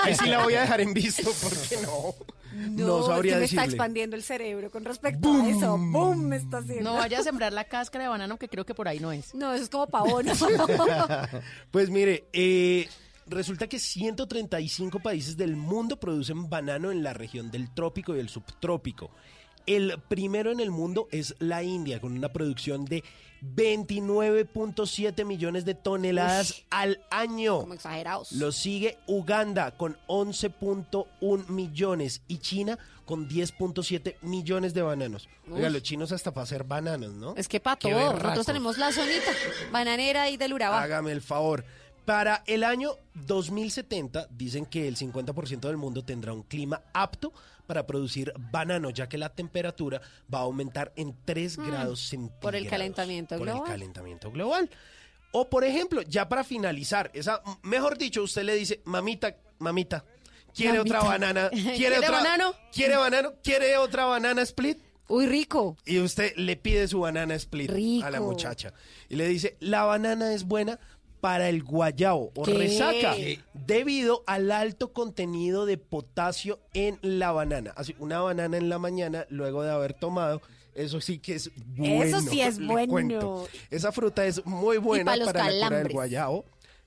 ahí 0.00 0.14
sí 0.14 0.28
la 0.28 0.42
voy 0.42 0.54
a 0.54 0.62
dejar 0.62 0.80
en 0.80 0.92
visto 0.92 1.30
porque 1.42 1.76
no, 1.82 2.14
no, 2.52 2.86
No, 2.86 3.06
sabría 3.06 3.32
es 3.32 3.36
que 3.36 3.40
me 3.40 3.44
está 3.46 3.64
expandiendo 3.64 4.16
el 4.16 4.22
cerebro 4.22 4.70
con 4.70 4.84
respecto 4.84 5.32
a 5.32 5.48
eso. 5.48 5.78
¡Bum! 5.78 6.24
Me 6.24 6.36
está 6.36 6.58
haciendo. 6.58 6.90
No 6.90 6.96
vaya 6.96 7.20
a 7.20 7.22
sembrar 7.22 7.52
la 7.52 7.64
cáscara 7.64 8.04
de 8.04 8.10
banano 8.10 8.38
que 8.38 8.48
creo 8.48 8.66
que 8.66 8.74
por 8.74 8.88
ahí 8.88 8.98
no 8.98 9.12
es. 9.12 9.34
No, 9.34 9.52
eso 9.54 9.64
es 9.64 9.70
como 9.70 9.86
pavón. 9.86 10.26
Pues 11.70 11.90
mire, 11.90 12.28
eh, 12.32 12.88
resulta 13.26 13.68
que 13.68 13.78
135 13.78 15.00
países 15.00 15.36
del 15.36 15.56
mundo 15.56 15.98
producen 15.98 16.48
banano 16.48 16.90
en 16.90 17.02
la 17.02 17.14
región 17.14 17.50
del 17.50 17.72
trópico 17.72 18.16
y 18.16 18.20
el 18.20 18.28
subtrópico. 18.28 19.10
El 19.66 20.00
primero 20.08 20.50
en 20.50 20.60
el 20.60 20.70
mundo 20.70 21.08
es 21.10 21.34
la 21.38 21.62
India, 21.62 22.00
con 22.00 22.12
una 22.12 22.32
producción 22.32 22.84
de 22.84 23.04
29.7 23.42 25.24
millones 25.24 25.64
de 25.64 25.74
toneladas 25.74 26.62
al 26.70 27.00
año. 27.10 27.60
como 27.60 27.74
exagerados. 27.74 28.32
Lo 28.32 28.52
sigue 28.52 28.98
Uganda 29.06 29.76
con 29.76 29.96
11.1 30.08 31.48
millones 31.48 32.22
y 32.28 32.38
China 32.38 32.78
con 33.04 33.28
10.7 33.28 34.16
millones 34.22 34.72
de 34.74 34.82
bananos. 34.82 35.28
Oiga, 35.50 35.68
los 35.68 35.82
chinos 35.82 36.12
hasta 36.12 36.32
para 36.32 36.44
hacer 36.44 36.64
bananos, 36.64 37.12
¿no? 37.12 37.34
Es 37.36 37.48
que 37.48 37.58
para 37.58 37.76
todo. 37.76 38.12
Nosotros 38.12 38.46
tenemos 38.46 38.78
la 38.78 38.92
zonita 38.92 39.32
bananera 39.72 40.30
y 40.30 40.36
del 40.36 40.52
Urabá. 40.52 40.82
Hágame 40.82 41.10
el 41.12 41.20
favor. 41.20 41.64
Para 42.10 42.42
el 42.48 42.64
año 42.64 42.96
2070 43.14 44.26
dicen 44.32 44.66
que 44.66 44.88
el 44.88 44.96
50% 44.96 45.60
del 45.60 45.76
mundo 45.76 46.04
tendrá 46.04 46.32
un 46.32 46.42
clima 46.42 46.82
apto 46.92 47.32
para 47.68 47.86
producir 47.86 48.32
banano, 48.50 48.90
ya 48.90 49.08
que 49.08 49.16
la 49.16 49.28
temperatura 49.28 50.00
va 50.32 50.38
a 50.40 50.42
aumentar 50.42 50.92
en 50.96 51.14
3 51.24 51.56
Mm, 51.58 51.66
grados 51.68 52.00
centígrados. 52.00 52.40
por 52.42 52.56
el 52.56 52.66
calentamiento 52.68 53.36
por 53.38 53.46
global. 53.46 53.62
el 53.62 53.68
calentamiento 53.70 54.32
global. 54.32 54.68
O 55.30 55.48
por 55.48 55.62
ejemplo, 55.62 56.02
ya 56.02 56.28
para 56.28 56.42
finalizar, 56.42 57.12
esa, 57.14 57.42
mejor 57.62 57.96
dicho, 57.96 58.24
usted 58.24 58.42
le 58.42 58.56
dice, 58.56 58.80
mamita, 58.86 59.36
mamita, 59.60 60.04
¿quiere 60.52 60.78
Mamita. 60.78 60.98
otra 60.98 61.08
banana? 61.10 61.48
¿Quiere, 61.52 61.76
¿Quiere 61.76 61.98
otra, 61.98 62.10
banano? 62.10 62.54
¿Quiere 62.72 62.96
banano? 62.96 63.32
¿Quiere 63.40 63.76
otra 63.76 64.06
banana 64.06 64.42
split? 64.42 64.78
Uy, 65.06 65.26
rico. 65.26 65.76
Y 65.86 66.00
usted 66.00 66.34
le 66.36 66.56
pide 66.56 66.88
su 66.88 66.98
banana 67.00 67.34
split 67.36 67.70
Rico. 67.70 68.04
a 68.06 68.10
la 68.10 68.20
muchacha. 68.20 68.72
Y 69.08 69.14
le 69.14 69.28
dice, 69.28 69.56
la 69.60 69.84
banana 69.84 70.32
es 70.34 70.42
buena 70.44 70.78
para 71.20 71.48
el 71.48 71.62
guayao 71.62 72.30
o 72.34 72.42
¿Qué? 72.42 72.54
resaca 72.54 73.14
debido 73.52 74.22
al 74.26 74.50
alto 74.50 74.92
contenido 74.92 75.66
de 75.66 75.78
potasio 75.78 76.58
en 76.74 76.98
la 77.02 77.32
banana. 77.32 77.72
Así, 77.76 77.94
una 77.98 78.20
banana 78.20 78.56
en 78.56 78.68
la 78.68 78.78
mañana 78.78 79.26
luego 79.28 79.62
de 79.62 79.70
haber 79.70 79.94
tomado, 79.94 80.40
eso 80.74 81.00
sí 81.00 81.18
que 81.18 81.34
es 81.34 81.50
bueno. 81.76 82.20
sí 82.20 82.40
es 82.40 82.58
bueno. 82.66 82.90
cuento. 82.92 83.48
Esa 83.70 83.92
fruta 83.92 84.24
es 84.24 84.44
muy 84.46 84.78
buena 84.78 85.12
pa' 85.12 85.16
los 85.16 85.26
para 85.26 85.50
la 85.50 85.66
cura 85.66 85.78
del 85.78 85.92
guayao. 85.92 86.44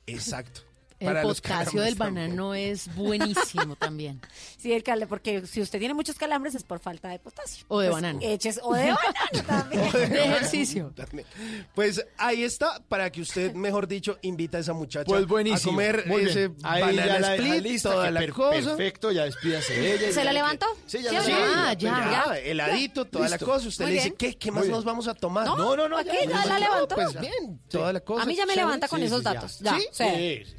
Exacto. 0.07 0.61
El 1.03 1.21
potasio 1.21 1.81
del 1.81 1.95
banano 1.95 2.53
es 2.55 2.93
buenísimo 2.95 3.75
también. 3.75 4.21
Sí, 4.63 4.71
el 4.71 4.81
cal- 4.81 5.05
porque 5.09 5.45
si 5.45 5.59
usted 5.61 5.77
tiene 5.77 5.93
muchos 5.93 6.15
calambres 6.15 6.55
es 6.55 6.63
por 6.63 6.79
falta 6.79 7.09
de 7.09 7.19
potasio. 7.19 7.65
O 7.67 7.79
de 7.81 7.89
Pues, 7.89 8.01
banano. 8.01 8.19
Eches, 8.21 8.61
o 8.63 8.73
de 8.75 8.93
banano 8.93 9.45
también. 9.45 9.91
De 9.91 10.23
ejercicio. 10.23 10.93
También. 10.95 11.27
Pues 11.75 12.05
ahí 12.17 12.43
está, 12.45 12.81
para 12.87 13.11
que 13.11 13.19
usted, 13.21 13.53
mejor 13.55 13.89
dicho, 13.89 14.17
invita 14.21 14.59
a 14.59 14.61
esa 14.61 14.71
muchacha 14.71 15.03
Pues 15.05 15.27
buenísimo. 15.27 15.71
a 15.73 15.75
comer 15.75 16.03
Muy 16.07 16.19
bien. 16.25 16.29
ese 16.29 16.51
Ahí 16.63 16.95
ya 16.95 17.19
la 17.19 17.35
split, 17.35 17.61
lista, 17.63 17.91
toda 17.91 18.09
la 18.09 18.19
per- 18.21 18.31
cosa. 18.31 18.53
Perfecto, 18.77 19.11
ya 19.11 19.25
despídase 19.25 19.73
de 19.73 19.95
ella. 19.95 20.07
¿Se 20.07 20.13
Ya 20.13 20.23
la 20.23 20.31
levantó? 20.33 20.65
Sí, 20.85 20.99
ya 21.03 21.09
¿Sí 21.21 21.31
levantó. 21.31 21.53
Ah, 21.57 21.73
ya, 21.73 22.23
Ya, 22.27 22.37
heladito, 22.39 23.03
toda 23.03 23.27
Listo. 23.27 23.45
la 23.45 23.51
cosa. 23.53 23.67
Usted 23.67 23.83
Muy 23.83 23.91
le 23.91 23.95
dice, 23.97 24.09
bien. 24.11 24.17
¿qué, 24.17 24.37
qué 24.37 24.51
más 24.51 24.63
bien. 24.63 24.71
nos 24.75 24.85
vamos 24.85 25.09
a 25.09 25.13
tomar? 25.13 25.45
¿No? 25.45 25.57
no, 25.57 25.75
no. 25.75 25.89
no 25.89 25.97
¿A 25.97 26.03
qué? 26.05 26.25
¿Ya 26.25 26.45
la 26.45 26.57
levantó? 26.59 26.95
Pues 26.95 27.19
bien, 27.19 27.59
toda 27.69 27.91
la 27.91 27.99
cosa. 27.99 28.23
A 28.23 28.25
mí 28.25 28.33
ya 28.35 28.45
me 28.45 28.55
levanta 28.55 28.87
con 28.87 29.03
esos 29.03 29.21
ya. 29.23 29.33
datos. 29.33 29.59
Ya, 29.59 29.75
¿Sí? 29.77 29.87
sí. 29.91 30.03
Sí, 30.45 30.55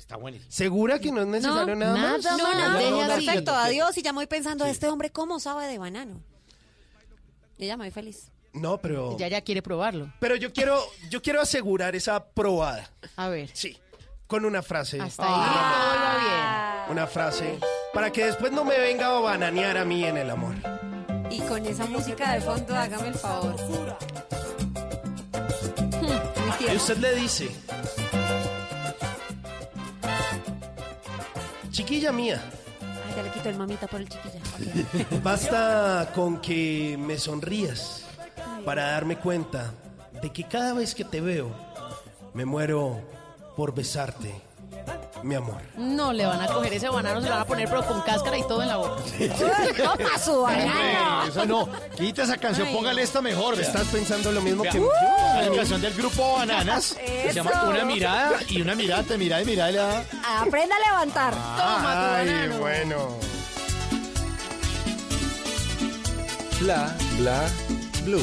¿Segura 0.48 0.98
que 0.98 1.10
no 1.12 1.20
es 1.22 1.26
necesario 1.26 1.74
nada 1.76 1.94
más? 1.96 2.24
nada 2.24 2.36
No, 2.36 2.44
más. 2.48 2.68
no, 2.72 2.78
Deje 2.78 2.90
no, 2.90 3.00
así. 3.02 3.26
perfecto, 3.26 3.54
adiós. 3.54 3.96
Y 3.98 4.02
ya 4.02 4.12
me 4.12 4.16
voy 4.18 4.26
pensando, 4.26 4.64
este 4.66 4.88
hombre, 4.88 5.10
¿cómo 5.10 5.40
sabe 5.40 5.66
de 5.66 5.78
banano? 5.78 6.20
Y 7.58 7.66
ya 7.66 7.76
me 7.76 7.84
voy 7.84 7.90
feliz. 7.90 8.30
No, 8.52 8.78
pero... 8.78 9.16
Ya 9.18 9.28
ya 9.28 9.40
quiere 9.42 9.62
probarlo. 9.62 10.12
Pero 10.20 10.36
yo 10.36 10.52
quiero, 10.52 10.80
yo 11.10 11.20
quiero 11.22 11.40
asegurar 11.40 11.96
esa 11.96 12.24
probada. 12.24 12.88
A 13.16 13.28
ver. 13.28 13.50
Sí, 13.52 13.76
con 14.26 14.44
una 14.44 14.62
frase. 14.62 15.00
Hasta 15.00 15.24
ahí 15.24 15.50
todo 15.50 15.94
iba 15.96 16.18
bien. 16.18 16.92
Una 16.92 17.06
frase. 17.06 17.58
Para 17.92 18.10
que 18.12 18.26
después 18.26 18.52
no 18.52 18.64
me 18.64 18.78
venga 18.78 19.06
a 19.16 19.20
bananear 19.20 19.76
a 19.78 19.84
mí 19.84 20.04
en 20.04 20.16
el 20.16 20.30
amor. 20.30 20.54
Y 21.30 21.40
con 21.40 21.64
esa 21.66 21.86
música 21.86 22.32
de 22.32 22.40
fondo, 22.42 22.74
hágame 22.76 23.08
el 23.08 23.14
favor. 23.14 23.56
Y 26.72 26.76
usted 26.76 26.96
le 26.98 27.14
dice, 27.16 27.50
chiquilla 31.74 32.12
mía, 32.12 32.40
Ay, 32.80 33.16
ya 33.16 33.22
le 33.24 33.30
quito 33.30 33.48
el 33.48 33.56
mamita 33.56 33.88
por 33.88 34.00
el 34.00 34.08
chiquilla. 34.08 34.40
Basta 35.24 36.12
con 36.14 36.40
que 36.40 36.96
me 36.98 37.18
sonrías 37.18 38.04
para 38.64 38.92
darme 38.92 39.18
cuenta 39.18 39.74
de 40.22 40.30
que 40.30 40.44
cada 40.44 40.72
vez 40.72 40.94
que 40.94 41.04
te 41.04 41.20
veo, 41.20 41.50
me 42.32 42.44
muero 42.44 43.00
por 43.56 43.74
besarte, 43.74 44.32
mi 45.24 45.34
amor. 45.34 45.60
No 45.76 46.12
le 46.12 46.26
van 46.26 46.40
a 46.40 46.46
coger 46.46 46.72
ese 46.74 46.88
banano, 46.88 47.20
se 47.20 47.26
lo 47.28 47.32
van 47.32 47.42
a 47.42 47.46
poner 47.46 47.68
pero 47.68 47.84
con 47.86 48.00
cáscara 48.02 48.36
y 48.38 48.42
todo 48.46 48.62
en 48.62 48.68
la 48.68 48.76
boca. 48.76 49.02
¡Toma 49.76 50.18
su 50.24 50.42
banano! 50.42 51.24
Eso 51.28 51.46
no, 51.46 51.68
quita 51.96 52.24
esa 52.24 52.36
canción, 52.36 52.68
Ay. 52.68 52.74
póngale 52.74 53.02
esta 53.02 53.20
mejor. 53.22 53.56
vea. 53.56 53.66
¿Estás 53.66 53.86
pensando 53.88 54.30
lo 54.32 54.40
mismo 54.42 54.62
Vea, 54.62 54.72
que 54.72 54.80
La 54.80 55.44
yo? 55.46 55.56
canción 55.56 55.80
del 55.80 55.94
grupo 55.94 56.34
Bananas 56.34 56.94
que 57.04 57.28
se 57.28 57.32
llama. 57.34 57.64
Una 57.68 57.84
mirada 57.84 58.38
y 58.48 58.60
una 58.60 58.74
mirada 58.74 59.02
te 59.02 59.16
mira 59.18 59.40
y 59.40 59.44
mira 59.46 59.70
y 59.70 59.72
le 59.72 59.78
da. 59.78 60.04
Aprenda 60.40 60.76
a 60.76 60.90
levantar. 60.90 61.32
Toma 61.34 61.80
tu 61.82 62.14
Ay, 62.14 62.26
banano. 62.26 62.58
bueno. 62.58 63.08
Bla, 66.60 66.94
bla, 67.18 67.42
blue. 68.04 68.22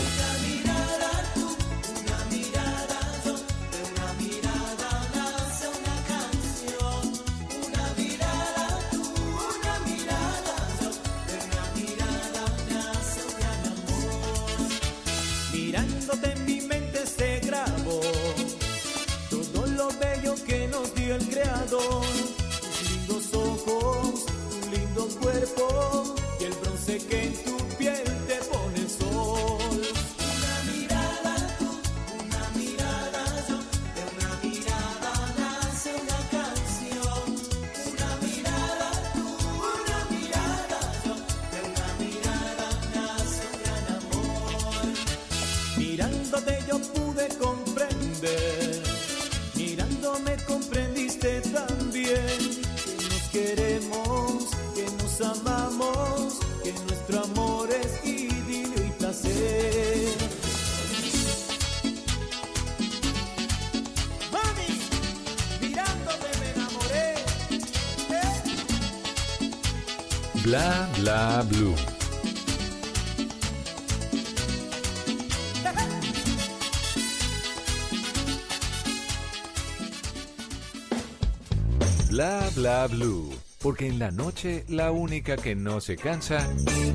Blue. 82.87 83.29
Porque 83.61 83.87
en 83.87 83.99
la 83.99 84.11
noche 84.11 84.65
la 84.67 84.91
única 84.91 85.37
que 85.37 85.55
no 85.55 85.79
se 85.81 85.95
cansa 85.95 86.47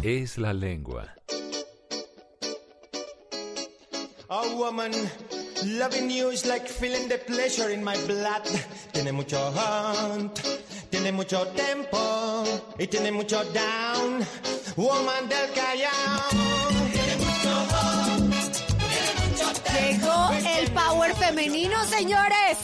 es 0.02 0.36
la 0.38 0.52
lengua. 0.52 1.14
A 4.28 4.42
woman 4.56 4.92
loving 5.64 6.10
you 6.10 6.30
is 6.30 6.44
like 6.44 6.66
feeling 6.68 7.08
the 7.08 7.18
pleasure 7.18 7.70
in 7.72 7.84
my 7.84 7.96
blood. 8.06 8.42
Tiene 8.92 9.12
mucho 9.12 9.38
hunt, 9.52 10.40
tiene 10.90 11.12
mucho 11.12 11.46
tempo 11.48 12.44
y 12.78 12.86
tiene 12.88 13.12
mucho 13.12 13.44
down. 13.52 14.26
Woman 14.76 15.28
del 15.28 15.50
Callao. 15.54 16.28
Tiene 16.92 17.16
mucho 17.16 17.52
hunt, 17.70 18.34
tiene 18.52 19.30
mucho 19.30 19.52
tempo. 19.62 20.08
Llegó 20.42 20.58
el 20.58 20.70
power 20.72 21.14
femenino, 21.14 21.84
señores. 21.84 22.58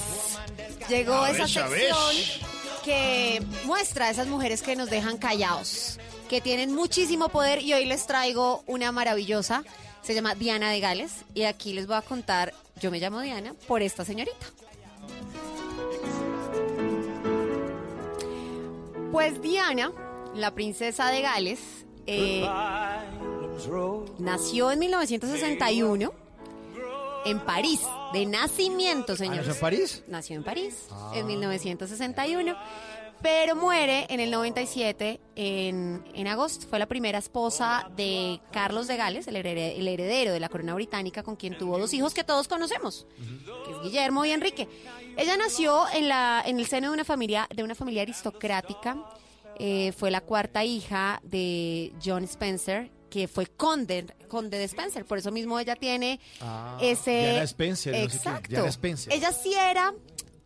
Llegó 0.89 1.14
A 1.23 1.31
esa 1.31 1.68
ver. 1.68 1.81
sección 1.93 2.51
que 2.85 3.43
muestra 3.64 4.07
a 4.07 4.11
esas 4.11 4.26
mujeres 4.26 4.62
que 4.62 4.76
nos 4.76 4.91
dejan 4.91 5.16
callados, 5.16 5.99
que 6.28 6.41
tienen 6.41 6.74
muchísimo 6.74 7.28
poder 7.28 7.62
y 7.62 7.72
hoy 7.72 7.85
les 7.85 8.07
traigo 8.07 8.62
una 8.66 8.93
maravillosa. 8.93 9.64
Se 10.03 10.14
llama 10.14 10.35
Diana 10.35 10.70
de 10.70 10.80
Gales 10.80 11.24
y 11.35 11.45
aquí 11.45 11.72
les 11.72 11.87
voy 11.87 11.97
a 11.97 12.03
contar, 12.03 12.53
yo 12.80 12.91
me 12.91 12.99
llamo 12.99 13.20
Diana 13.20 13.55
por 13.68 13.83
esta 13.83 14.05
señorita. 14.05 14.47
Pues 19.12 19.41
Diana, 19.43 19.93
la 20.35 20.53
princesa 20.53 21.11
de 21.11 21.20
Gales, 21.20 21.61
eh, 22.07 22.49
nació 24.18 24.72
en 24.72 24.78
1961 24.80 26.22
en 27.25 27.41
París, 27.41 27.81
de 28.12 28.27
nacimiento, 28.27 29.16
señores. 29.16 29.47
¿nació 29.47 29.55
en 29.55 29.61
París? 29.61 30.05
Nació 30.09 30.37
en 30.37 30.45
París 30.45 30.87
Ah. 30.91 31.12
en 31.14 31.27
1961, 31.27 32.57
pero 33.23 33.55
muere 33.55 34.07
en 34.09 34.18
el 34.18 34.31
97 34.33 35.20
en, 35.37 36.05
en 36.14 36.27
agosto. 36.27 36.66
Fue 36.68 36.79
la 36.81 36.87
primera 36.87 37.18
esposa 37.18 37.89
de 37.97 38.41
Carlos 38.51 38.89
de 38.89 38.97
Gales, 38.97 39.29
el 39.29 39.37
heredero, 39.37 39.79
el 39.81 39.87
heredero 39.89 40.33
de 40.33 40.41
la 40.41 40.49
corona 40.49 40.75
británica, 40.75 41.23
con 41.23 41.37
quien 41.37 41.57
tuvo 41.57 41.79
dos 41.79 41.93
hijos 41.95 42.14
que 42.14 42.25
todos 42.25 42.49
conocemos, 42.49 43.07
que 43.64 43.70
es 43.73 43.81
Guillermo 43.83 44.25
y 44.25 44.31
Enrique. 44.33 44.68
Ella 45.16 45.37
nació 45.37 45.85
en 45.95 46.09
la 46.09 46.43
en 46.45 46.59
el 46.59 46.66
seno 46.66 46.89
de 46.89 46.95
una 46.95 47.05
familia 47.05 47.47
de 47.55 47.62
una 47.62 47.75
familia 47.77 48.03
aristocrática. 48.03 48.97
Eh, 49.59 49.93
fue 49.93 50.11
la 50.11 50.23
cuarta 50.23 50.64
hija 50.64 51.20
de 51.23 51.93
John 52.05 52.25
Spencer, 52.25 52.91
que 53.12 53.28
fue 53.28 53.46
conde, 53.46 54.06
conde 54.26 54.56
de 54.56 54.64
Spencer. 54.64 55.04
Por 55.04 55.18
eso 55.18 55.30
mismo 55.30 55.58
ella 55.58 55.76
tiene 55.76 56.18
Ah, 56.40 56.78
ese... 56.80 57.10
Diana 57.10 57.42
Spencer, 57.42 57.92
no 57.92 57.98
sé 58.00 58.06
qué, 58.08 58.16
Exacto. 58.16 58.48
Diana 58.48 58.68
Spencer. 58.68 59.12
Ella 59.12 59.32
sí 59.32 59.52
era... 59.54 59.92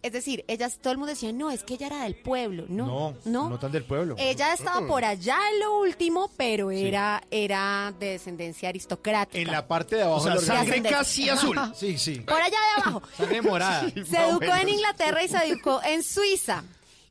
Es 0.02 0.12
decir, 0.12 0.44
ella, 0.46 0.68
todo 0.80 0.92
el 0.92 0.98
mundo 0.98 1.10
decía, 1.14 1.32
no, 1.32 1.50
es 1.50 1.64
que 1.64 1.74
ella 1.74 1.86
era 1.88 2.02
del 2.04 2.14
pueblo. 2.14 2.64
No, 2.68 2.86
No, 2.86 3.14
no. 3.24 3.50
no 3.50 3.58
tan 3.58 3.72
del 3.72 3.84
pueblo. 3.84 4.14
Ella 4.18 4.52
estaba 4.52 4.86
por 4.86 5.04
allá 5.04 5.36
en 5.52 5.60
lo 5.60 5.80
último, 5.80 6.30
pero 6.36 6.70
era, 6.70 7.22
era 7.30 7.92
de 7.98 8.10
descendencia 8.10 8.68
aristocrática. 8.68 9.38
En 9.40 9.50
la 9.50 9.66
parte 9.66 9.96
de 9.96 10.02
abajo 10.02 10.20
O 10.20 10.22
sea, 10.24 10.34
del 10.34 10.44
sangre 10.44 10.82
casi 10.82 11.28
azul. 11.28 11.58
Sí, 11.74 11.98
sí. 11.98 12.20
Por 12.20 12.40
allá 12.40 12.50
de 12.76 12.82
abajo. 12.82 13.02
Sangre 13.16 13.42
morada. 13.42 13.90
Se 14.08 14.16
educó 14.28 14.54
en 14.60 14.68
Inglaterra 14.68 15.24
y 15.24 15.28
se 15.28 15.38
educó 15.38 15.80
en 15.84 16.02
Suiza. 16.04 16.62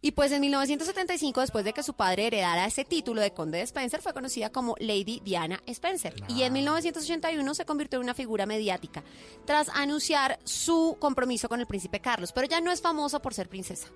Y 0.05 0.11
pues 0.11 0.31
en 0.31 0.39
1975, 0.41 1.41
después 1.41 1.65
de 1.65 1.73
que 1.73 1.81
su 1.81 1.95
padre 1.95 2.27
heredara 2.27 2.67
ese 2.67 2.85
título 2.85 3.21
de 3.21 3.31
conde 3.31 3.57
de 3.57 3.63
Spencer, 3.63 4.03
fue 4.03 4.13
conocida 4.13 4.51
como 4.51 4.75
Lady 4.77 5.19
Diana 5.25 5.63
Spencer. 5.65 6.13
Y 6.27 6.43
en 6.43 6.53
1981 6.53 7.55
se 7.55 7.65
convirtió 7.65 7.97
en 7.97 8.03
una 8.03 8.13
figura 8.13 8.45
mediática, 8.45 9.03
tras 9.45 9.67
anunciar 9.69 10.37
su 10.43 10.95
compromiso 10.99 11.49
con 11.49 11.59
el 11.59 11.65
príncipe 11.65 12.01
Carlos. 12.01 12.33
Pero 12.33 12.45
ella 12.45 12.61
no 12.61 12.71
es 12.71 12.81
famosa 12.81 13.19
por 13.19 13.33
ser 13.33 13.49
princesa. 13.49 13.87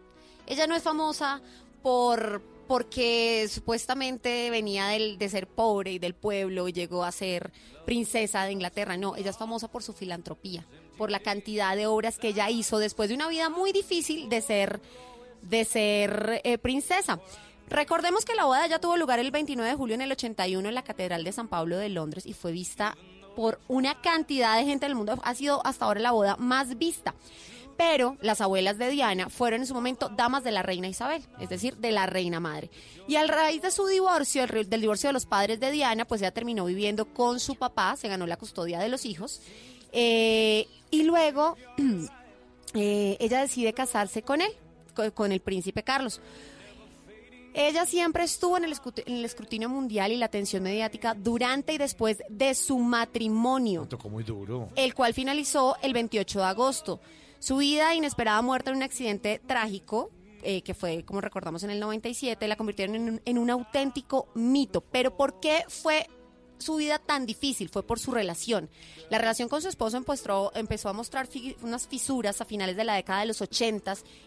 Ella 0.48 0.66
no 0.66 0.76
es 0.76 0.82
famosa 0.82 1.44
por 1.84 2.42
porque 2.70 3.48
supuestamente 3.50 4.52
venía 4.52 4.90
del, 4.90 5.18
de 5.18 5.28
ser 5.28 5.48
pobre 5.48 5.94
y 5.94 6.00
del 6.00 6.14
pueblo 6.14 6.68
y 6.68 6.72
llegó 6.72 7.04
a 7.04 7.12
ser 7.12 7.52
princesa 7.84 8.44
de 8.44 8.52
Inglaterra. 8.52 8.96
No, 8.96 9.16
ella 9.16 9.32
es 9.32 9.38
famosa 9.38 9.72
por 9.72 9.82
su 9.82 9.92
filantropía, 9.94 10.68
por 10.96 11.10
la 11.10 11.20
cantidad 11.20 11.76
de 11.76 11.88
obras 11.88 12.20
que 12.20 12.28
ella 12.28 12.48
hizo 12.52 12.78
después 12.78 13.10
de 13.10 13.16
una 13.16 13.28
vida 13.28 13.50
muy 13.50 13.72
difícil 13.72 14.30
de 14.30 14.42
ser, 14.42 14.82
de 15.42 15.66
ser 15.66 16.42
eh, 16.44 16.58
princesa. 16.58 17.20
Recordemos 17.70 18.26
que 18.26 18.36
la 18.36 18.46
boda 18.46 18.66
ya 18.68 18.80
tuvo 18.80 18.98
lugar 18.98 19.20
el 19.20 19.32
29 19.32 19.70
de 19.70 19.76
julio 19.76 19.96
en 19.96 20.02
el 20.02 20.12
81 20.12 20.68
en 20.68 20.76
la 20.76 20.84
Catedral 20.84 21.24
de 21.24 21.32
San 21.32 21.48
Pablo 21.48 21.78
de 21.78 21.90
Londres 21.90 22.26
y 22.26 22.34
fue 22.34 22.52
vista 22.52 22.98
por 23.36 23.60
una 23.68 24.02
cantidad 24.02 24.58
de 24.58 24.66
gente 24.66 24.86
del 24.86 24.96
mundo. 24.96 25.20
Ha 25.24 25.36
sido 25.36 25.66
hasta 25.66 25.86
ahora 25.86 26.00
la 26.00 26.12
boda 26.12 26.36
más 26.38 26.78
vista. 26.78 27.14
Pero 27.78 28.18
las 28.20 28.42
abuelas 28.42 28.78
de 28.78 28.90
Diana 28.90 29.30
fueron 29.30 29.62
en 29.62 29.68
su 29.68 29.74
momento 29.74 30.10
damas 30.10 30.44
de 30.44 30.52
la 30.52 30.62
reina 30.64 30.90
Isabel, 30.90 31.24
es 31.40 31.48
decir, 31.48 31.78
de 31.78 31.94
la 31.94 32.08
reina 32.08 32.42
madre. 32.42 32.70
Y 33.08 33.16
al 33.16 33.30
raíz 33.30 33.62
de 33.62 33.72
su 33.72 33.88
divorcio, 33.88 34.44
el 34.44 34.70
del 34.70 34.82
divorcio 34.82 35.08
de 35.08 35.14
los 35.14 35.26
padres 35.26 35.62
de 35.62 35.72
Diana, 35.72 36.04
pues 36.04 36.20
ella 36.20 36.32
terminó 36.32 36.66
viviendo 36.66 37.06
con 37.14 37.40
su 37.40 37.56
papá, 37.56 37.96
se 37.96 38.10
ganó 38.10 38.28
la 38.28 38.36
custodia 38.36 38.80
de 38.80 38.90
los 38.90 39.06
hijos. 39.06 39.42
eh, 39.94 40.68
y 40.92 41.04
luego 41.04 41.56
eh, 42.74 43.16
ella 43.20 43.42
decide 43.42 43.72
casarse 43.72 44.24
con 44.24 44.42
él, 44.42 44.52
con 45.14 45.32
el 45.32 45.40
príncipe 45.42 45.84
Carlos. 45.84 46.22
Ella 47.54 47.86
siempre 47.86 48.24
estuvo 48.24 48.58
en 48.58 48.64
el, 48.66 48.74
escut- 48.74 49.04
en 49.06 49.16
el 49.18 49.26
escrutinio 49.26 49.70
mundial 49.70 50.12
y 50.12 50.18
la 50.18 50.28
atención 50.28 50.62
mediática 50.64 51.16
durante 51.16 51.74
y 51.74 51.78
después 51.80 52.18
de 52.30 52.54
su 52.54 52.78
matrimonio, 52.78 53.88
Tocó 53.88 54.08
muy 54.10 54.24
duro. 54.24 54.70
el 54.76 54.94
cual 54.94 55.14
finalizó 55.16 55.76
el 55.82 55.94
28 55.94 56.40
de 56.40 56.46
agosto. 56.46 57.00
Su 57.40 57.58
vida 57.58 57.92
e 57.92 57.96
inesperada 57.96 58.42
muerte 58.44 58.70
en 58.70 58.78
un 58.78 58.84
accidente 58.84 59.42
trágico, 59.48 60.12
eh, 60.44 60.62
que 60.62 60.74
fue, 60.76 61.04
como 61.04 61.22
recordamos, 61.22 61.64
en 61.64 61.72
el 61.72 61.80
97, 61.80 62.48
la 62.48 62.56
convirtieron 62.56 62.96
en 62.96 63.10
un, 63.10 63.22
en 63.26 63.38
un 63.40 63.50
auténtico 63.50 64.28
mito. 64.36 64.82
Pero 64.82 65.18
¿por 65.18 65.40
qué 65.40 65.64
fue 65.68 66.08
su 66.62 66.76
vida 66.76 67.00
tan 67.00 67.26
difícil? 67.26 67.70
Fue 67.70 67.84
por 67.84 68.00
su 68.00 68.12
relación. 68.12 68.70
La 69.10 69.18
relación 69.18 69.50
con 69.50 69.62
su 69.62 69.70
esposo 69.70 69.98
empezó, 69.98 70.52
empezó 70.56 70.90
a 70.90 70.94
mostrar 70.94 71.28
unas 71.62 71.88
fisuras 71.88 72.42
a 72.42 72.46
finales 72.46 72.76
de 72.76 72.84
la 72.84 72.96
década 72.96 73.22
de 73.22 73.28
los 73.28 73.42
80 73.42 73.80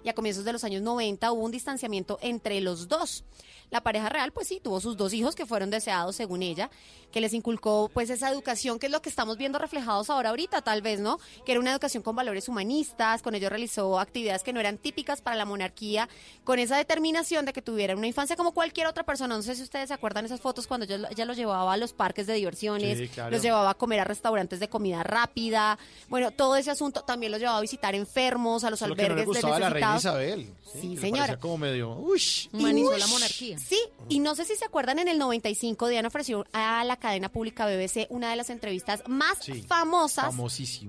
y 0.04 0.08
a 0.08 0.14
comienzos 0.14 0.44
de 0.44 0.52
los 0.52 0.64
años 0.64 0.82
90 0.82 1.30
hubo 1.32 1.44
un 1.44 1.50
distanciamiento 1.50 2.18
entre 2.22 2.60
los 2.60 2.88
dos. 2.88 3.24
La 3.72 3.82
pareja 3.82 4.10
real, 4.10 4.32
pues 4.32 4.48
sí, 4.48 4.60
tuvo 4.62 4.80
sus 4.80 4.98
dos 4.98 5.14
hijos 5.14 5.34
que 5.34 5.46
fueron 5.46 5.70
deseados 5.70 6.14
según 6.14 6.42
ella, 6.42 6.70
que 7.10 7.22
les 7.22 7.32
inculcó 7.32 7.90
pues 7.92 8.10
esa 8.10 8.30
educación 8.30 8.78
que 8.78 8.84
es 8.84 8.92
lo 8.92 9.00
que 9.00 9.08
estamos 9.08 9.38
viendo 9.38 9.58
reflejados 9.58 10.10
ahora 10.10 10.28
ahorita, 10.28 10.60
tal 10.60 10.82
vez, 10.82 11.00
¿no? 11.00 11.18
Que 11.46 11.52
era 11.52 11.60
una 11.60 11.72
educación 11.72 12.02
con 12.02 12.14
valores 12.14 12.50
humanistas, 12.50 13.22
con 13.22 13.34
ello 13.34 13.48
realizó 13.48 13.98
actividades 13.98 14.42
que 14.42 14.52
no 14.52 14.60
eran 14.60 14.76
típicas 14.76 15.22
para 15.22 15.36
la 15.36 15.46
monarquía, 15.46 16.10
con 16.44 16.58
esa 16.58 16.76
determinación 16.76 17.46
de 17.46 17.54
que 17.54 17.62
tuviera 17.62 17.96
una 17.96 18.06
infancia 18.06 18.36
como 18.36 18.52
cualquier 18.52 18.88
otra 18.88 19.04
persona. 19.04 19.36
No 19.36 19.42
sé 19.42 19.54
si 19.54 19.62
ustedes 19.62 19.88
se 19.88 19.94
acuerdan 19.94 20.26
esas 20.26 20.42
fotos 20.42 20.66
cuando 20.66 20.84
ella, 20.84 21.08
ella 21.10 21.24
los 21.24 21.38
llevaba 21.38 21.72
a 21.72 21.78
los 21.78 21.94
parques 21.94 22.21
de 22.26 22.34
diversiones, 22.34 22.98
Sí, 22.98 23.08
claro. 23.08 23.30
los 23.30 23.42
llevaba 23.42 23.70
a 23.70 23.74
comer 23.74 24.00
a 24.00 24.04
restaurantes 24.04 24.60
de 24.60 24.68
comida 24.68 25.02
rápida, 25.02 25.78
bueno, 26.08 26.30
todo 26.30 26.56
ese 26.56 26.70
asunto 26.70 27.02
también 27.02 27.32
los 27.32 27.40
llevaba 27.40 27.58
a 27.58 27.60
visitar 27.62 27.94
enfermos, 27.94 28.64
a 28.64 28.70
los 28.70 28.78
Solo 28.78 28.94
que 28.96 29.02
no 29.02 29.06
albergues 29.14 29.24
de 29.26 29.32
gustaba 29.40 29.58
la 29.58 29.70
reina 29.70 29.94
necesitados. 29.94 30.24
Isabel. 30.26 30.54
Sí, 30.80 30.94
le 30.96 31.00
señora. 31.00 31.38
como 31.38 31.58
medio... 31.58 31.92
Ush. 31.98 32.48
Humanizó 32.52 32.96
la 32.96 33.06
monarquía. 33.06 33.58
Sí, 33.58 33.78
y 34.08 34.20
no 34.20 34.34
sé 34.34 34.44
si 34.44 34.56
se 34.56 34.64
acuerdan, 34.64 34.98
en 34.98 35.08
el 35.08 35.18
95 35.18 35.88
Diana 35.88 36.08
ofreció 36.08 36.46
a 36.52 36.82
la 36.84 36.96
cadena 36.96 37.28
pública 37.28 37.66
BBC 37.66 38.06
una 38.10 38.30
de 38.30 38.36
las 38.36 38.48
entrevistas 38.50 39.02
más 39.06 39.38
Sí, 39.40 39.62
famosas, 39.62 40.34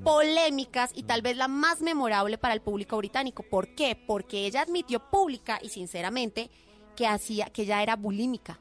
polémicas 0.04 0.92
y 0.94 1.04
tal 1.04 1.22
vez 1.22 1.38
la 1.38 1.48
más 1.48 1.82
memorable 1.82 2.38
para 2.38 2.54
el 2.54 2.62
público 2.62 2.98
británico. 2.98 3.44
¿Por 3.44 3.76
qué? 3.76 3.96
Porque 4.08 4.46
ella 4.46 4.62
admitió 4.62 5.00
pública 5.10 5.60
y 5.62 5.70
sinceramente 5.70 6.50
que 6.96 7.08
hacía 7.08 7.46
que 7.48 7.64
ella 7.64 7.82
era 7.82 7.96
bulímica 7.96 8.60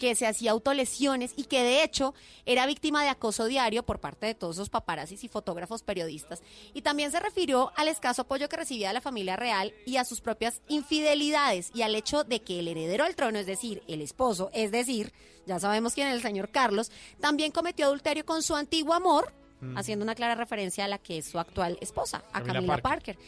que 0.00 0.14
se 0.14 0.26
hacía 0.26 0.50
autolesiones 0.50 1.32
y 1.36 1.44
que 1.44 1.62
de 1.62 1.82
hecho 1.82 2.14
era 2.46 2.66
víctima 2.66 3.02
de 3.02 3.08
acoso 3.08 3.46
diario 3.46 3.84
por 3.84 4.00
parte 4.00 4.26
de 4.26 4.34
todos 4.34 4.56
esos 4.56 4.70
paparazzis 4.70 5.24
y 5.24 5.28
fotógrafos 5.28 5.82
periodistas. 5.82 6.42
Y 6.72 6.82
también 6.82 7.10
se 7.10 7.20
refirió 7.20 7.72
al 7.76 7.88
escaso 7.88 8.22
apoyo 8.22 8.48
que 8.48 8.56
recibía 8.56 8.88
de 8.88 8.94
la 8.94 9.00
familia 9.00 9.36
real 9.36 9.72
y 9.86 9.96
a 9.96 10.04
sus 10.04 10.20
propias 10.20 10.60
infidelidades 10.68 11.70
y 11.74 11.82
al 11.82 11.94
hecho 11.94 12.24
de 12.24 12.40
que 12.40 12.58
el 12.58 12.68
heredero 12.68 13.04
al 13.04 13.16
trono, 13.16 13.38
es 13.38 13.46
decir, 13.46 13.82
el 13.88 14.00
esposo, 14.00 14.50
es 14.52 14.70
decir, 14.70 15.12
ya 15.46 15.58
sabemos 15.58 15.94
quién 15.94 16.08
es 16.08 16.14
el 16.14 16.22
señor 16.22 16.50
Carlos, 16.50 16.90
también 17.20 17.52
cometió 17.52 17.86
adulterio 17.86 18.24
con 18.24 18.42
su 18.42 18.54
antiguo 18.54 18.94
amor. 18.94 19.32
Mm. 19.60 19.78
Haciendo 19.78 20.02
una 20.02 20.16
clara 20.16 20.34
referencia 20.34 20.84
a 20.84 20.88
la 20.88 20.98
que 20.98 21.18
es 21.18 21.26
su 21.26 21.38
actual 21.38 21.78
esposa, 21.80 22.18
a 22.32 22.40
Camila 22.40 22.54
Camila, 22.54 22.78
Parker. 22.78 23.16
Parker. 23.16 23.18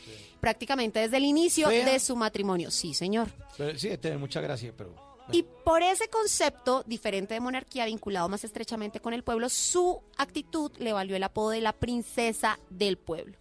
Prácticamente 0.41 0.99
desde 0.99 1.17
el 1.17 1.25
inicio 1.25 1.69
Fea. 1.69 1.87
de 1.87 2.01
su 2.01 2.17
matrimonio. 2.17 2.71
Sí, 2.71 2.93
señor. 2.95 3.29
Pero 3.57 3.79
sí, 3.79 3.97
tiene 3.97 4.19
mucha 4.19 4.41
gracia, 4.41 4.75
pero... 4.77 5.06
Y 5.33 5.45
por 5.65 5.83
ese 5.83 6.09
concepto 6.09 6.85
diferente 6.87 7.35
de 7.35 7.41
monarquía 7.41 7.87
vinculado 7.87 8.29
más 8.29 8.45
estrechamente 8.45 9.01
con 9.01 9.13
el 9.13 9.25
pueblo, 9.25 9.49
su 9.49 10.01
actitud 10.17 10.71
le 10.79 10.93
valió 10.93 11.17
el 11.17 11.23
apodo 11.25 11.51
de 11.51 11.61
la 11.61 11.73
princesa 11.73 12.59
del 12.71 12.97
pueblo. 12.97 13.37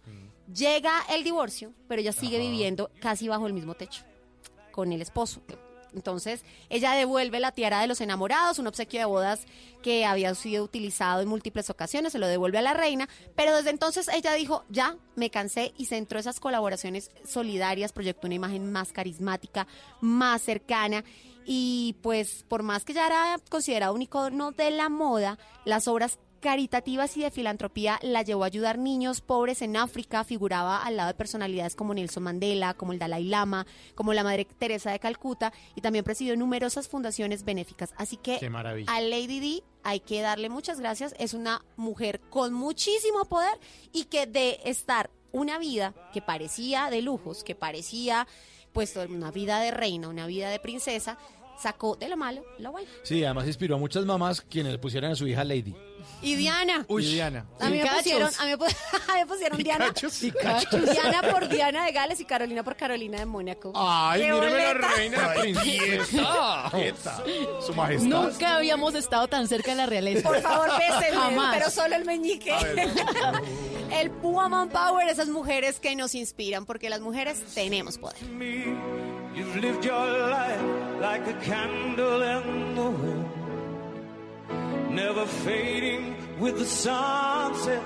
Llega 0.52 1.02
el 1.10 1.24
divorcio, 1.24 1.72
pero 1.88 2.00
ella 2.00 2.12
sigue 2.12 2.38
viviendo 2.38 2.90
casi 3.00 3.28
bajo 3.28 3.46
el 3.46 3.52
mismo 3.52 3.74
techo 3.74 4.02
con 4.72 4.92
el 4.92 5.02
esposo. 5.02 5.40
Entonces, 5.94 6.44
ella 6.68 6.92
devuelve 6.92 7.40
la 7.40 7.52
tiara 7.52 7.80
de 7.80 7.86
los 7.86 8.02
enamorados, 8.02 8.58
un 8.58 8.66
obsequio 8.66 9.00
de 9.00 9.06
bodas 9.06 9.46
que 9.82 10.04
había 10.04 10.34
sido 10.34 10.62
utilizado 10.62 11.22
en 11.22 11.28
múltiples 11.28 11.70
ocasiones, 11.70 12.12
se 12.12 12.18
lo 12.18 12.26
devuelve 12.26 12.58
a 12.58 12.62
la 12.62 12.74
reina, 12.74 13.08
pero 13.34 13.56
desde 13.56 13.70
entonces 13.70 14.08
ella 14.08 14.34
dijo, 14.34 14.64
ya, 14.68 14.96
me 15.14 15.30
cansé 15.30 15.72
y 15.78 15.86
centró 15.86 16.18
esas 16.18 16.38
colaboraciones 16.38 17.10
solidarias, 17.24 17.92
proyectó 17.92 18.26
una 18.26 18.34
imagen 18.34 18.70
más 18.70 18.92
carismática, 18.92 19.66
más 20.02 20.42
cercana 20.42 21.02
y 21.46 21.96
pues 22.02 22.44
por 22.48 22.62
más 22.62 22.84
que 22.84 22.92
ya 22.92 23.06
era 23.06 23.38
considerado 23.48 23.94
un 23.94 24.02
icono 24.02 24.50
de 24.50 24.70
la 24.72 24.88
moda, 24.88 25.38
las 25.64 25.86
obras 25.86 26.18
caritativas 26.40 27.16
y 27.16 27.22
de 27.22 27.30
filantropía 27.30 27.98
la 28.02 28.22
llevó 28.22 28.44
a 28.44 28.46
ayudar 28.46 28.78
niños 28.78 29.20
pobres 29.20 29.62
en 29.62 29.76
África, 29.76 30.24
figuraba 30.24 30.82
al 30.82 30.96
lado 30.96 31.08
de 31.08 31.14
personalidades 31.14 31.74
como 31.74 31.94
Nelson 31.94 32.22
Mandela, 32.22 32.74
como 32.74 32.92
el 32.92 32.98
Dalai 32.98 33.24
Lama, 33.24 33.66
como 33.94 34.12
la 34.12 34.22
Madre 34.22 34.44
Teresa 34.44 34.90
de 34.90 34.98
Calcuta 34.98 35.52
y 35.74 35.80
también 35.80 36.04
presidió 36.04 36.36
numerosas 36.36 36.88
fundaciones 36.88 37.44
benéficas. 37.44 37.94
Así 37.96 38.16
que 38.16 38.38
a 38.86 39.00
Lady 39.00 39.40
Di 39.40 39.62
hay 39.82 40.00
que 40.00 40.20
darle 40.20 40.48
muchas 40.48 40.80
gracias, 40.80 41.14
es 41.18 41.32
una 41.32 41.64
mujer 41.76 42.20
con 42.28 42.52
muchísimo 42.52 43.24
poder 43.24 43.58
y 43.92 44.04
que 44.04 44.26
de 44.26 44.60
estar 44.64 45.10
una 45.32 45.58
vida 45.58 45.94
que 46.12 46.22
parecía 46.22 46.90
de 46.90 47.02
lujos, 47.02 47.44
que 47.44 47.54
parecía 47.54 48.26
pues 48.76 48.94
una 48.94 49.30
vida 49.30 49.58
de 49.58 49.70
reina, 49.70 50.06
una 50.08 50.26
vida 50.26 50.50
de 50.50 50.60
princesa, 50.60 51.16
sacó 51.60 51.96
de 51.96 52.08
lo 52.08 52.16
malo 52.16 52.44
lo 52.58 52.72
bueno. 52.72 52.88
Sí, 53.02 53.24
además 53.24 53.46
inspiró 53.46 53.76
a 53.76 53.78
muchas 53.78 54.04
mamás 54.04 54.40
quienes 54.40 54.72
le 54.72 54.78
pusieran 54.78 55.12
a 55.12 55.14
su 55.16 55.26
hija 55.26 55.44
Lady. 55.44 55.74
Y 56.22 56.34
Diana. 56.36 56.84
Uy, 56.88 57.04
Diana. 57.04 57.46
A 57.60 57.68
mí, 57.68 57.78
me 57.78 57.86
pusieron, 57.86 58.30
a 58.38 58.44
mí 58.44 58.50
me 58.50 59.26
pusieron 59.26 59.58
Diana. 59.58 59.92
Diana 59.92 61.22
por 61.30 61.48
Diana 61.48 61.84
de 61.84 61.92
Gales 61.92 62.20
y 62.20 62.24
Carolina 62.24 62.62
por 62.62 62.76
Carolina 62.76 63.18
de 63.18 63.26
Mónaco. 63.26 63.72
Ay, 63.74 64.22
¡Qué 64.22 64.32
míreme 64.32 64.58
la 64.58 64.74
reina, 64.74 65.18
la 65.18 65.34
princesa. 65.34 66.72
Su 67.60 67.74
majestad. 67.74 68.08
Nunca 68.08 68.56
habíamos 68.56 68.94
estado 68.94 69.28
tan 69.28 69.46
cerca 69.48 69.72
de 69.72 69.76
la 69.76 69.86
realeza. 69.86 70.28
Por 70.28 70.40
favor, 70.40 70.70
bésenme, 70.78 71.42
pero 71.52 71.70
solo 71.70 71.96
el 71.96 72.04
meñique. 72.04 72.54
El 73.92 74.10
Woman 74.10 74.68
Power, 74.68 75.06
esas 75.08 75.28
mujeres 75.28 75.78
que 75.78 75.94
nos 75.94 76.14
inspiran, 76.16 76.66
porque 76.66 76.90
las 76.90 77.00
mujeres 77.00 77.40
tenemos 77.54 77.98
poder. 77.98 78.16
You've 79.36 79.56
lived 79.56 79.84
your 79.84 80.06
life 80.30 80.62
like 80.98 81.26
a 81.26 81.34
candle 81.34 82.22
in 82.22 82.74
the 82.74 82.90
wind, 82.90 83.28
never 84.94 85.26
fading 85.26 86.16
with 86.40 86.58
the 86.58 86.64
sunset 86.64 87.82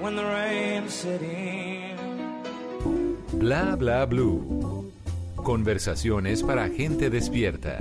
when 0.00 0.14
the 0.14 0.24
rain 0.24 0.88
set 0.88 1.20
in. 1.20 1.96
Bla 3.32 3.74
bla 3.74 4.06
blue. 4.06 4.92
Conversaciones 5.34 6.44
para 6.44 6.68
gente 6.68 7.10
despierta. 7.10 7.78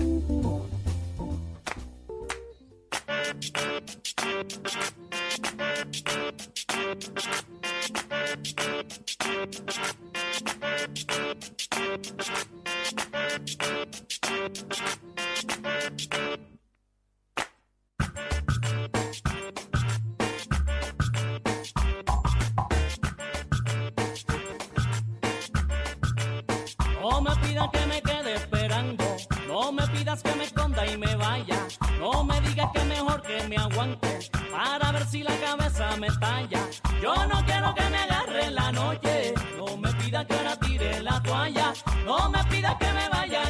No 27.02 27.22
me 27.22 27.36
pidas 27.38 27.70
que 27.72 27.86
me 27.86 28.02
quede 28.02 28.36
esperando, 28.36 29.06
no 29.48 29.72
me 29.72 29.88
pidas 29.88 30.22
que 30.22 30.36
me 30.36 30.44
esconda 30.44 30.86
y 30.86 30.98
me 30.98 31.16
vaya, 31.16 31.68
no 32.00 32.24
me 32.24 32.42
digas 32.42 32.70
que 32.74 32.84
mejor 32.84 33.22
que 33.22 33.48
me 33.48 33.56
aguante 33.56 34.20
para 34.52 34.92
ver 34.92 35.06
si 35.06 35.24
la 35.24 35.36
cabeza 35.38 35.96
me 35.98 36.08
talla. 36.20 36.68
Yo 37.02 37.16
no 37.28 37.46
quiero 37.46 37.74
que 37.74 37.90
me 37.90 37.98
agarre 37.98 38.46
en 38.46 38.56
la 38.56 38.72
noche, 38.72 39.34
no 39.58 39.78
me 39.78 39.94
pidas 39.94 40.26
que 40.26 40.34
ahora 40.34 40.56
tire 40.58 41.02
la 41.02 41.22
toalla, 41.24 41.74
no 42.06 42.30
me 42.30 42.44
pidas 42.46 42.76
que 42.76 42.94
me 42.94 43.10
vaya 43.10 43.41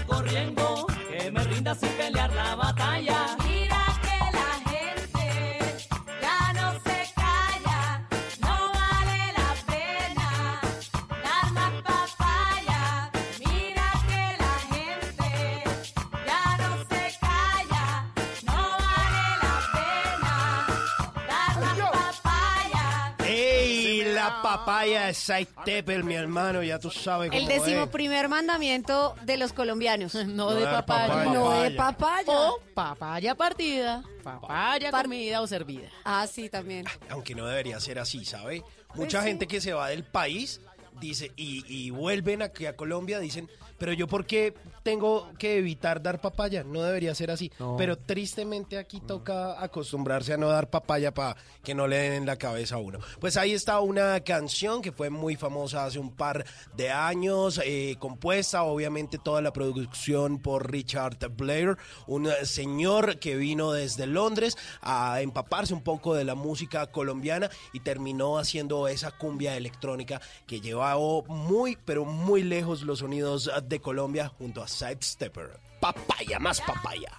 papaya 24.72 25.06
de 25.08 25.14
Side 25.14 25.48
Tepper, 25.66 26.04
mi 26.04 26.16
hermano, 26.16 26.64
ya 26.64 26.80
tú 26.80 26.90
sabes 26.90 27.30
cómo 27.30 27.42
El 27.42 27.48
décimo 27.48 27.84
es. 27.84 27.90
primer 27.90 28.30
mandamiento 28.30 29.16
de 29.24 29.38
los 29.38 29.52
colombianos. 29.54 30.16
No 30.32 30.52
de 30.54 30.66
papaya. 30.66 31.26
No 31.26 31.62
de 31.62 31.72
papaya. 31.72 32.24
O 32.28 32.60
papaya 32.74 33.36
partida, 33.36 34.02
papaya 34.24 34.92
comida 34.92 35.42
o 35.42 35.48
servida. 35.48 35.90
Ah, 36.06 36.26
sí, 36.26 36.50
también. 36.50 36.86
Aunque 37.10 37.36
no 37.36 37.46
debería 37.46 37.80
ser 37.80 38.00
así, 38.00 38.24
¿sabe? 38.24 38.64
Mucha 38.96 39.20
Pues 39.20 39.24
sí. 39.24 39.28
gente 39.30 39.48
que 39.48 39.60
se 39.62 39.74
va 39.74 39.90
del 39.90 40.04
país 40.04 40.62
dice 41.00 41.32
y, 41.36 41.64
y 41.68 41.90
vuelven 41.90 42.42
aquí 42.42 42.66
a 42.66 42.76
Colombia 42.76 43.20
dicen, 43.20 43.50
pero 43.82 43.94
yo 43.94 44.08
por 44.08 44.28
qué 44.28 44.54
tengo 44.84 45.32
que 45.40 45.58
evitar 45.58 46.04
dar 46.04 46.22
papaya, 46.22 46.64
no 46.64 46.84
debería 46.84 47.16
ser 47.16 47.32
así. 47.32 47.52
No. 47.58 47.78
Pero 47.78 47.98
tristemente 47.98 48.78
aquí 48.78 49.00
toca 49.00 49.60
acostumbrarse 49.60 50.34
a 50.34 50.38
no 50.38 50.50
dar 50.50 50.70
papaya 50.70 51.14
para 51.14 51.36
que 51.64 51.74
no 51.74 51.88
le 51.88 51.98
den 51.98 52.14
en 52.14 52.26
la 52.28 52.36
cabeza 52.36 52.76
a 52.76 52.78
uno. 52.78 53.00
Pues 53.20 53.38
ahí 53.38 53.54
está 53.54 53.80
una 53.80 54.20
canción 54.20 54.84
que 54.84 54.92
fue 54.92 55.10
muy 55.10 55.36
famosa 55.36 55.86
hace 55.86 55.98
un 55.98 56.12
par 56.12 56.46
de 56.76 56.92
años, 56.92 57.60
eh, 57.66 57.96
compuesta 57.98 58.64
obviamente 58.64 59.18
toda 59.18 59.42
la 59.42 59.52
producción 59.52 60.38
por 60.38 60.72
Richard 60.72 61.18
Blair, 61.32 61.76
un 62.06 62.30
señor 62.44 63.18
que 63.18 63.36
vino 63.36 63.72
desde 63.72 64.06
Londres 64.06 64.60
a 64.82 65.22
empaparse 65.22 65.74
un 65.74 65.82
poco 65.82 66.14
de 66.14 66.24
la 66.24 66.36
música 66.36 66.86
colombiana 66.88 67.50
y 67.74 67.80
terminó 67.80 68.38
haciendo 68.38 68.88
esa 68.88 69.10
cumbia 69.10 69.58
electrónica 69.58 70.22
que 70.46 70.62
llevó 70.82 71.24
muy 71.24 71.78
pero 71.86 72.06
muy 72.06 72.44
lejos 72.44 72.82
los 72.84 73.00
sonidos 73.00 73.50
de 73.64 73.80
Colombia 73.80 74.28
junto 74.28 74.62
a 74.62 74.68
Sidestepper. 74.68 75.60
Papaya, 75.80 76.40
más 76.40 76.62
papaya. 76.62 77.12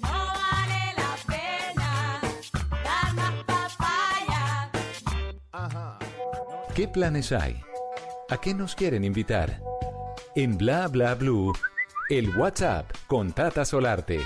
No 0.00 0.08
vale 0.08 0.94
la 0.96 1.16
pena 1.26 2.20
dar 2.84 3.14
más 3.46 3.76
papaya. 3.76 4.70
¿Qué 6.74 6.88
planes 6.88 7.32
hay? 7.32 7.60
¿A 8.28 8.38
qué 8.38 8.54
nos 8.54 8.74
quieren 8.74 9.04
invitar? 9.04 9.60
En 10.34 10.58
Bla 10.58 10.88
Bla 10.88 11.14
Blue, 11.14 11.52
el 12.10 12.36
WhatsApp 12.36 12.90
con 13.06 13.32
Tata 13.32 13.64
Solarte. 13.64 14.20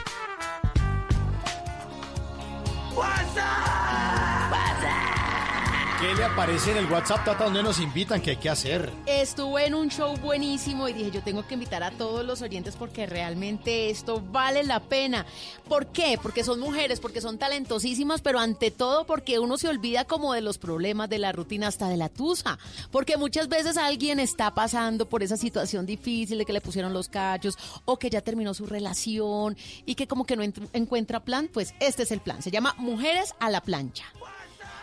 ¿Qué 6.11 6.17
le 6.17 6.25
aparece 6.25 6.73
en 6.73 6.79
el 6.79 6.87
WhatsApp, 6.91 7.25
Tata, 7.25 7.45
donde 7.45 7.63
nos 7.63 7.79
invitan? 7.79 8.21
¿Qué 8.21 8.31
hay 8.31 8.37
que 8.37 8.51
hacer? 8.51 8.91
Estuve 9.07 9.67
en 9.67 9.75
un 9.77 9.91
show 9.91 10.17
buenísimo 10.17 10.89
y 10.89 10.93
dije, 10.93 11.13
yo 11.13 11.23
tengo 11.23 11.47
que 11.47 11.55
invitar 11.55 11.85
a 11.85 11.93
todos 11.93 12.27
los 12.27 12.43
oyentes 12.43 12.75
porque 12.75 13.07
realmente 13.07 13.91
esto 13.91 14.21
vale 14.21 14.65
la 14.65 14.81
pena. 14.81 15.25
¿Por 15.69 15.87
qué? 15.87 16.19
Porque 16.21 16.43
son 16.43 16.59
mujeres, 16.59 16.99
porque 16.99 17.21
son 17.21 17.39
talentosísimas, 17.39 18.23
pero 18.23 18.41
ante 18.41 18.73
todo 18.73 19.07
porque 19.07 19.39
uno 19.39 19.57
se 19.57 19.69
olvida 19.69 20.05
como 20.05 20.33
de 20.35 20.41
los 20.41 20.59
problemas, 20.59 21.09
de 21.09 21.21
la 21.21 21.31
rutina, 21.31 21.69
hasta 21.69 21.89
de 21.89 21.97
la 21.97 22.09
tusa. 22.09 22.59
Porque 22.91 23.17
muchas 23.17 23.47
veces 23.47 23.77
alguien 23.77 24.19
está 24.19 24.53
pasando 24.53 25.09
por 25.09 25.23
esa 25.23 25.37
situación 25.37 25.87
difícil 25.87 26.39
de 26.39 26.45
que 26.45 26.53
le 26.53 26.61
pusieron 26.61 26.93
los 26.93 27.09
cachos 27.09 27.57
o 27.85 28.01
que 28.01 28.11
ya 28.11 28.21
terminó 28.21 28.53
su 28.53 28.67
relación 28.67 29.57
y 29.87 29.95
que 29.95 30.09
como 30.09 30.27
que 30.27 30.35
no 30.35 30.43
ent- 30.43 30.71
encuentra 30.73 31.21
plan, 31.21 31.49
pues 31.53 31.73
este 31.79 32.03
es 32.03 32.11
el 32.11 32.19
plan. 32.19 32.43
Se 32.43 32.51
llama 32.51 32.75
Mujeres 32.79 33.33
a 33.39 33.49
la 33.49 33.61
plancha. 33.61 34.07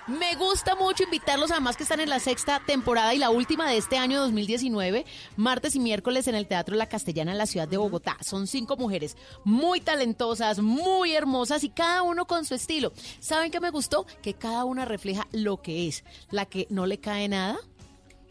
Me 0.07 0.35
gusta 0.35 0.73
mucho 0.75 1.03
invitarlos, 1.03 1.51
además 1.51 1.75
que 1.75 1.83
están 1.83 1.99
en 1.99 2.09
la 2.09 2.19
sexta 2.19 2.61
temporada 2.65 3.13
y 3.13 3.17
la 3.17 3.29
última 3.29 3.69
de 3.69 3.75
este 3.75 3.97
año 3.97 4.21
2019, 4.21 5.05
martes 5.35 5.75
y 5.75 5.79
miércoles 5.79 6.27
en 6.29 6.35
el 6.35 6.47
Teatro 6.47 6.77
La 6.77 6.87
Castellana 6.87 7.33
en 7.33 7.37
la 7.37 7.45
ciudad 7.45 7.67
de 7.67 7.75
Bogotá. 7.75 8.15
Son 8.21 8.47
cinco 8.47 8.77
mujeres 8.77 9.17
muy 9.43 9.81
talentosas, 9.81 10.59
muy 10.59 11.13
hermosas 11.13 11.65
y 11.65 11.69
cada 11.69 12.03
uno 12.03 12.25
con 12.25 12.45
su 12.45 12.55
estilo. 12.55 12.93
¿Saben 13.19 13.51
qué 13.51 13.59
me 13.59 13.69
gustó? 13.69 14.05
Que 14.21 14.33
cada 14.33 14.63
una 14.63 14.85
refleja 14.85 15.27
lo 15.33 15.61
que 15.61 15.89
es. 15.89 16.05
La 16.31 16.45
que 16.45 16.67
no 16.69 16.85
le 16.85 16.99
cae 16.99 17.27
nada. 17.27 17.57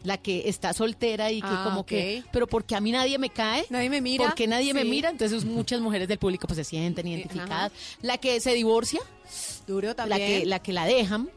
La 0.03 0.17
que 0.17 0.47
está 0.49 0.73
soltera 0.73 1.31
y 1.31 1.41
que 1.41 1.47
Ah, 1.49 1.61
como 1.63 1.85
que, 1.85 2.23
pero 2.31 2.47
porque 2.47 2.75
a 2.75 2.79
mí 2.81 2.91
nadie 2.91 3.17
me 3.17 3.29
cae, 3.31 3.65
Nadie 3.69 3.89
me 3.89 3.99
mira. 3.99 4.25
porque 4.25 4.47
nadie 4.47 4.73
me 4.73 4.83
mira, 4.85 5.09
entonces 5.09 5.43
muchas 5.43 5.81
mujeres 5.81 6.07
del 6.07 6.17
público 6.19 6.47
pues 6.47 6.57
se 6.57 6.63
sienten 6.63 7.07
identificadas. 7.07 7.71
La 8.01 8.17
que 8.17 8.39
se 8.39 8.53
divorcia, 8.53 9.01
Duro 9.67 9.89
la 9.89 9.95
también. 9.95 10.41
que, 10.41 10.45
la 10.45 10.59
que 10.59 10.71
la 10.73 10.85
dejan. 10.85 11.29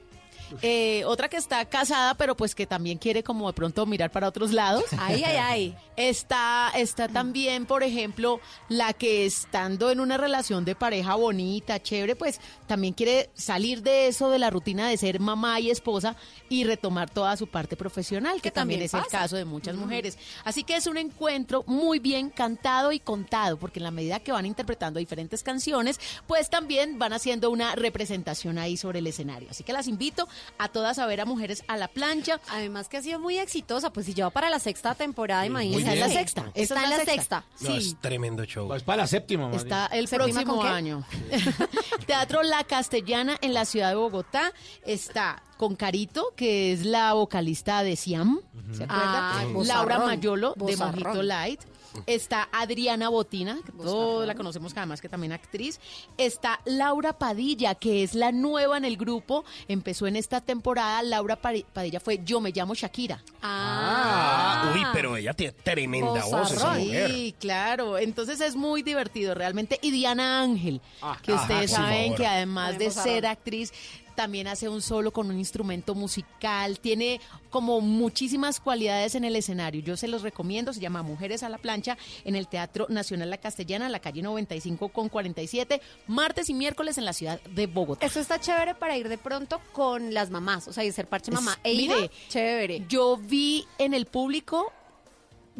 Eh, 0.62 1.04
otra 1.06 1.28
que 1.28 1.36
está 1.36 1.64
casada, 1.64 2.14
pero 2.14 2.36
pues 2.36 2.54
que 2.54 2.66
también 2.66 2.98
quiere 2.98 3.22
como 3.22 3.46
de 3.46 3.52
pronto 3.54 3.86
mirar 3.86 4.10
para 4.10 4.28
otros 4.28 4.52
lados. 4.52 4.84
Ay, 4.98 5.22
ay, 5.24 5.36
ay. 5.36 5.76
Está, 5.96 6.70
está 6.74 7.08
también, 7.08 7.66
por 7.66 7.82
ejemplo, 7.82 8.40
la 8.68 8.92
que 8.92 9.26
estando 9.26 9.90
en 9.90 10.00
una 10.00 10.16
relación 10.16 10.64
de 10.64 10.74
pareja 10.74 11.14
bonita, 11.14 11.82
chévere, 11.82 12.16
pues 12.16 12.40
también 12.66 12.94
quiere 12.94 13.30
salir 13.34 13.82
de 13.82 14.06
eso, 14.06 14.30
de 14.30 14.38
la 14.38 14.48
rutina 14.48 14.88
de 14.88 14.96
ser 14.96 15.20
mamá 15.20 15.60
y 15.60 15.70
esposa 15.70 16.16
y 16.48 16.64
retomar 16.64 17.10
toda 17.10 17.36
su 17.36 17.46
parte 17.46 17.76
profesional, 17.76 18.36
que, 18.36 18.42
Que 18.42 18.50
también, 18.50 18.80
también 18.80 19.02
es 19.02 19.06
el 19.06 19.10
caso 19.10 19.36
de 19.36 19.44
muchas 19.44 19.74
mujeres. 19.76 20.16
Así 20.44 20.64
que 20.64 20.76
es 20.76 20.86
un 20.86 20.96
encuentro 20.96 21.64
muy 21.66 21.98
bien 21.98 22.30
cantado 22.30 22.92
y 22.92 23.00
contado, 23.00 23.58
porque 23.58 23.78
en 23.78 23.84
la 23.84 23.90
medida 23.90 24.20
que 24.20 24.32
van 24.32 24.46
interpretando 24.46 24.98
diferentes 24.98 25.42
canciones, 25.42 26.00
pues 26.26 26.48
también 26.48 26.98
van 26.98 27.12
haciendo 27.12 27.50
una 27.50 27.74
representación 27.74 28.58
ahí 28.58 28.76
sobre 28.76 29.00
el 29.00 29.06
escenario. 29.06 29.48
Así 29.50 29.64
que 29.64 29.72
las 29.72 29.86
invito 29.86 30.28
a 30.58 30.68
todas 30.68 30.98
a 30.98 31.06
ver 31.06 31.20
a 31.20 31.24
Mujeres 31.24 31.64
a 31.68 31.76
la 31.76 31.88
plancha. 31.88 32.40
Además 32.48 32.88
que 32.88 32.96
ha 32.98 33.02
sido 33.02 33.18
muy 33.18 33.38
exitosa, 33.38 33.92
pues 33.92 34.06
si 34.06 34.14
lleva 34.14 34.30
para 34.30 34.50
la 34.50 34.58
sexta 34.58 34.94
temporada, 34.94 35.46
imagínate. 35.46 35.82
Esa 35.82 35.92
es 35.94 36.00
la 36.00 36.08
sexta. 36.08 36.40
Está 36.54 36.74
es 36.78 36.84
en 36.84 36.90
la 36.90 37.04
sexta. 37.04 37.44
No, 37.60 37.68
Sí. 37.70 37.76
es 37.76 37.96
tremendo 38.00 38.44
show. 38.44 38.68
Pues 38.68 38.82
para 38.82 39.02
la 39.02 39.06
séptima, 39.06 39.50
Está 39.54 39.86
el 39.86 40.08
¿Séptima 40.08 40.42
próximo 40.42 40.62
año. 40.62 41.04
Teatro 42.06 42.42
La 42.42 42.64
Castellana 42.64 43.36
en 43.40 43.54
la 43.54 43.64
ciudad 43.64 43.90
de 43.90 43.94
Bogotá. 43.96 44.52
Está 44.84 45.42
con 45.56 45.76
Carito, 45.76 46.32
que 46.36 46.72
es 46.72 46.84
la 46.84 47.12
vocalista 47.12 47.82
de 47.82 47.96
Siam. 47.96 48.40
¿Se 48.72 48.84
acuerda? 48.84 49.40
Ah, 49.40 49.44
Laura 49.64 49.98
Mayolo 49.98 50.54
de. 50.56 50.76
Mojito 50.76 51.22
Light. 51.22 51.60
Está 52.06 52.48
Adriana 52.52 53.08
Botina, 53.08 53.58
que 53.64 53.72
todos 53.72 54.26
la 54.26 54.34
conocemos, 54.34 54.72
que 54.72 54.80
además 54.80 55.00
que 55.00 55.08
también 55.08 55.32
actriz. 55.32 55.80
Está 56.16 56.60
Laura 56.64 57.12
Padilla, 57.18 57.74
que 57.74 58.02
es 58.02 58.14
la 58.14 58.32
nueva 58.32 58.76
en 58.76 58.84
el 58.84 58.96
grupo. 58.96 59.44
Empezó 59.68 60.06
en 60.06 60.16
esta 60.16 60.40
temporada. 60.40 61.02
Laura 61.02 61.36
Padilla 61.36 62.00
fue 62.00 62.20
Yo 62.24 62.40
me 62.40 62.50
llamo 62.50 62.74
Shakira. 62.74 63.22
Ah, 63.42 64.72
uy, 64.74 64.82
pero 64.92 65.16
ella 65.16 65.34
tiene 65.34 65.52
tremenda 65.52 66.24
voz 66.24 66.52
esa 66.52 66.74
mujer. 66.74 67.10
Sí, 67.10 67.34
claro. 67.38 67.98
Entonces 67.98 68.40
es 68.40 68.56
muy 68.56 68.82
divertido 68.82 69.34
realmente. 69.34 69.78
Y 69.82 69.90
Diana 69.90 70.42
Ángel, 70.42 70.80
que 71.22 71.32
ajá, 71.32 71.42
ustedes 71.42 71.70
por 71.70 71.80
saben 71.80 72.14
que 72.14 72.26
además 72.26 72.78
de 72.78 72.90
ser 72.90 73.26
actriz, 73.26 73.72
también 74.20 74.48
hace 74.48 74.68
un 74.68 74.82
solo 74.82 75.14
con 75.14 75.30
un 75.30 75.38
instrumento 75.38 75.94
musical. 75.94 76.78
Tiene 76.78 77.22
como 77.48 77.80
muchísimas 77.80 78.60
cualidades 78.60 79.14
en 79.14 79.24
el 79.24 79.34
escenario. 79.34 79.80
Yo 79.80 79.96
se 79.96 80.08
los 80.08 80.20
recomiendo. 80.20 80.74
Se 80.74 80.80
llama 80.80 81.02
Mujeres 81.02 81.42
a 81.42 81.48
la 81.48 81.56
Plancha 81.56 81.96
en 82.24 82.36
el 82.36 82.46
Teatro 82.46 82.84
Nacional 82.90 83.30
La 83.30 83.38
Castellana, 83.38 83.88
la 83.88 84.00
calle 84.00 84.20
95 84.20 84.90
con 84.90 85.08
47, 85.08 85.80
martes 86.06 86.50
y 86.50 86.54
miércoles 86.54 86.98
en 86.98 87.06
la 87.06 87.14
ciudad 87.14 87.40
de 87.44 87.66
Bogotá. 87.66 88.04
Eso 88.04 88.20
está 88.20 88.38
chévere 88.38 88.74
para 88.74 88.94
ir 88.98 89.08
de 89.08 89.16
pronto 89.16 89.58
con 89.72 90.12
las 90.12 90.28
mamás, 90.28 90.68
o 90.68 90.72
sea, 90.74 90.84
y 90.84 90.92
ser 90.92 91.06
parche 91.06 91.30
mamá. 91.32 91.52
Es- 91.64 91.70
E 91.70 91.72
hija, 91.72 91.94
mire, 91.96 92.10
chévere. 92.28 92.84
Yo 92.90 93.16
vi 93.16 93.64
en 93.78 93.94
el 93.94 94.04
público 94.04 94.70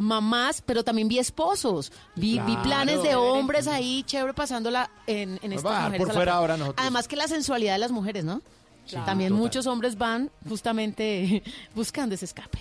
mamás, 0.01 0.62
pero 0.64 0.82
también 0.82 1.09
vi 1.09 1.18
esposos. 1.18 1.92
Vi, 2.16 2.40
planes 2.62 3.03
de 3.03 3.14
hombres 3.14 3.68
ahí, 3.68 4.03
chévere, 4.05 4.34
pasándola 4.34 4.90
en, 5.07 5.38
en 5.42 5.53
estas 5.53 5.72
va 5.72 5.80
mujeres. 5.82 6.07
por 6.07 6.14
fuera 6.14 6.34
ahora 6.34 6.57
nosotros. 6.57 6.80
Además 6.80 7.07
que 7.07 7.16
la 7.16 7.28
sensualidad 7.28 7.74
de 7.74 7.78
las 7.78 7.92
mujeres, 7.92 8.24
¿no? 8.24 8.42
Claro. 8.88 9.07
También 9.07 9.30
Total. 9.30 9.42
muchos 9.42 9.66
hombres 9.66 9.96
van 9.98 10.30
justamente 10.48 11.42
buscando 11.74 12.14
ese 12.14 12.24
escape. 12.24 12.59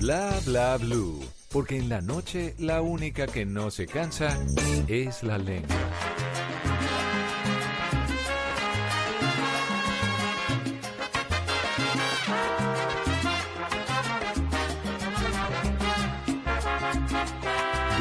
Bla 0.00 0.40
bla 0.44 0.76
blue. 0.78 1.20
Porque 1.50 1.76
en 1.78 1.88
la 1.88 2.00
noche 2.00 2.54
la 2.58 2.82
única 2.82 3.26
que 3.26 3.44
no 3.46 3.70
se 3.70 3.86
cansa 3.86 4.38
es 4.86 5.22
la 5.22 5.38
lengua. 5.38 5.76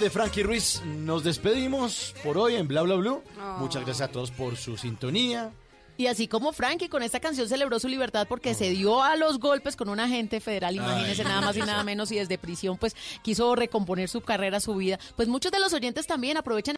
De 0.00 0.10
Frankie 0.10 0.44
Ruiz 0.44 0.80
nos 0.84 1.24
despedimos 1.24 2.14
por 2.22 2.38
hoy 2.38 2.54
en 2.54 2.68
Bla 2.68 2.82
Bla 2.82 2.94
Blue. 2.94 3.22
Oh. 3.40 3.58
Muchas 3.58 3.84
gracias 3.84 4.08
a 4.08 4.12
todos 4.12 4.30
por 4.30 4.56
su 4.56 4.76
sintonía. 4.76 5.50
Y 5.96 6.06
así 6.06 6.28
como 6.28 6.52
Frankie 6.52 6.88
con 6.88 7.02
esta 7.02 7.18
canción 7.18 7.48
celebró 7.48 7.80
su 7.80 7.88
libertad 7.88 8.26
porque 8.28 8.54
se 8.54 8.70
dio 8.70 9.02
a 9.02 9.16
los 9.16 9.40
golpes 9.40 9.74
con 9.74 9.88
un 9.88 9.98
agente 9.98 10.38
federal, 10.38 10.76
imagínese 10.76 11.22
Ay. 11.22 11.28
nada 11.28 11.40
más 11.40 11.56
y 11.56 11.60
nada 11.60 11.82
menos, 11.82 12.12
y 12.12 12.16
desde 12.16 12.38
prisión 12.38 12.78
pues 12.78 12.94
quiso 13.22 13.56
recomponer 13.56 14.08
su 14.08 14.20
carrera, 14.20 14.60
su 14.60 14.76
vida. 14.76 15.00
Pues 15.16 15.26
muchos 15.26 15.50
de 15.50 15.58
los 15.58 15.72
oyentes 15.72 16.06
también 16.06 16.36
aprovechan 16.36 16.76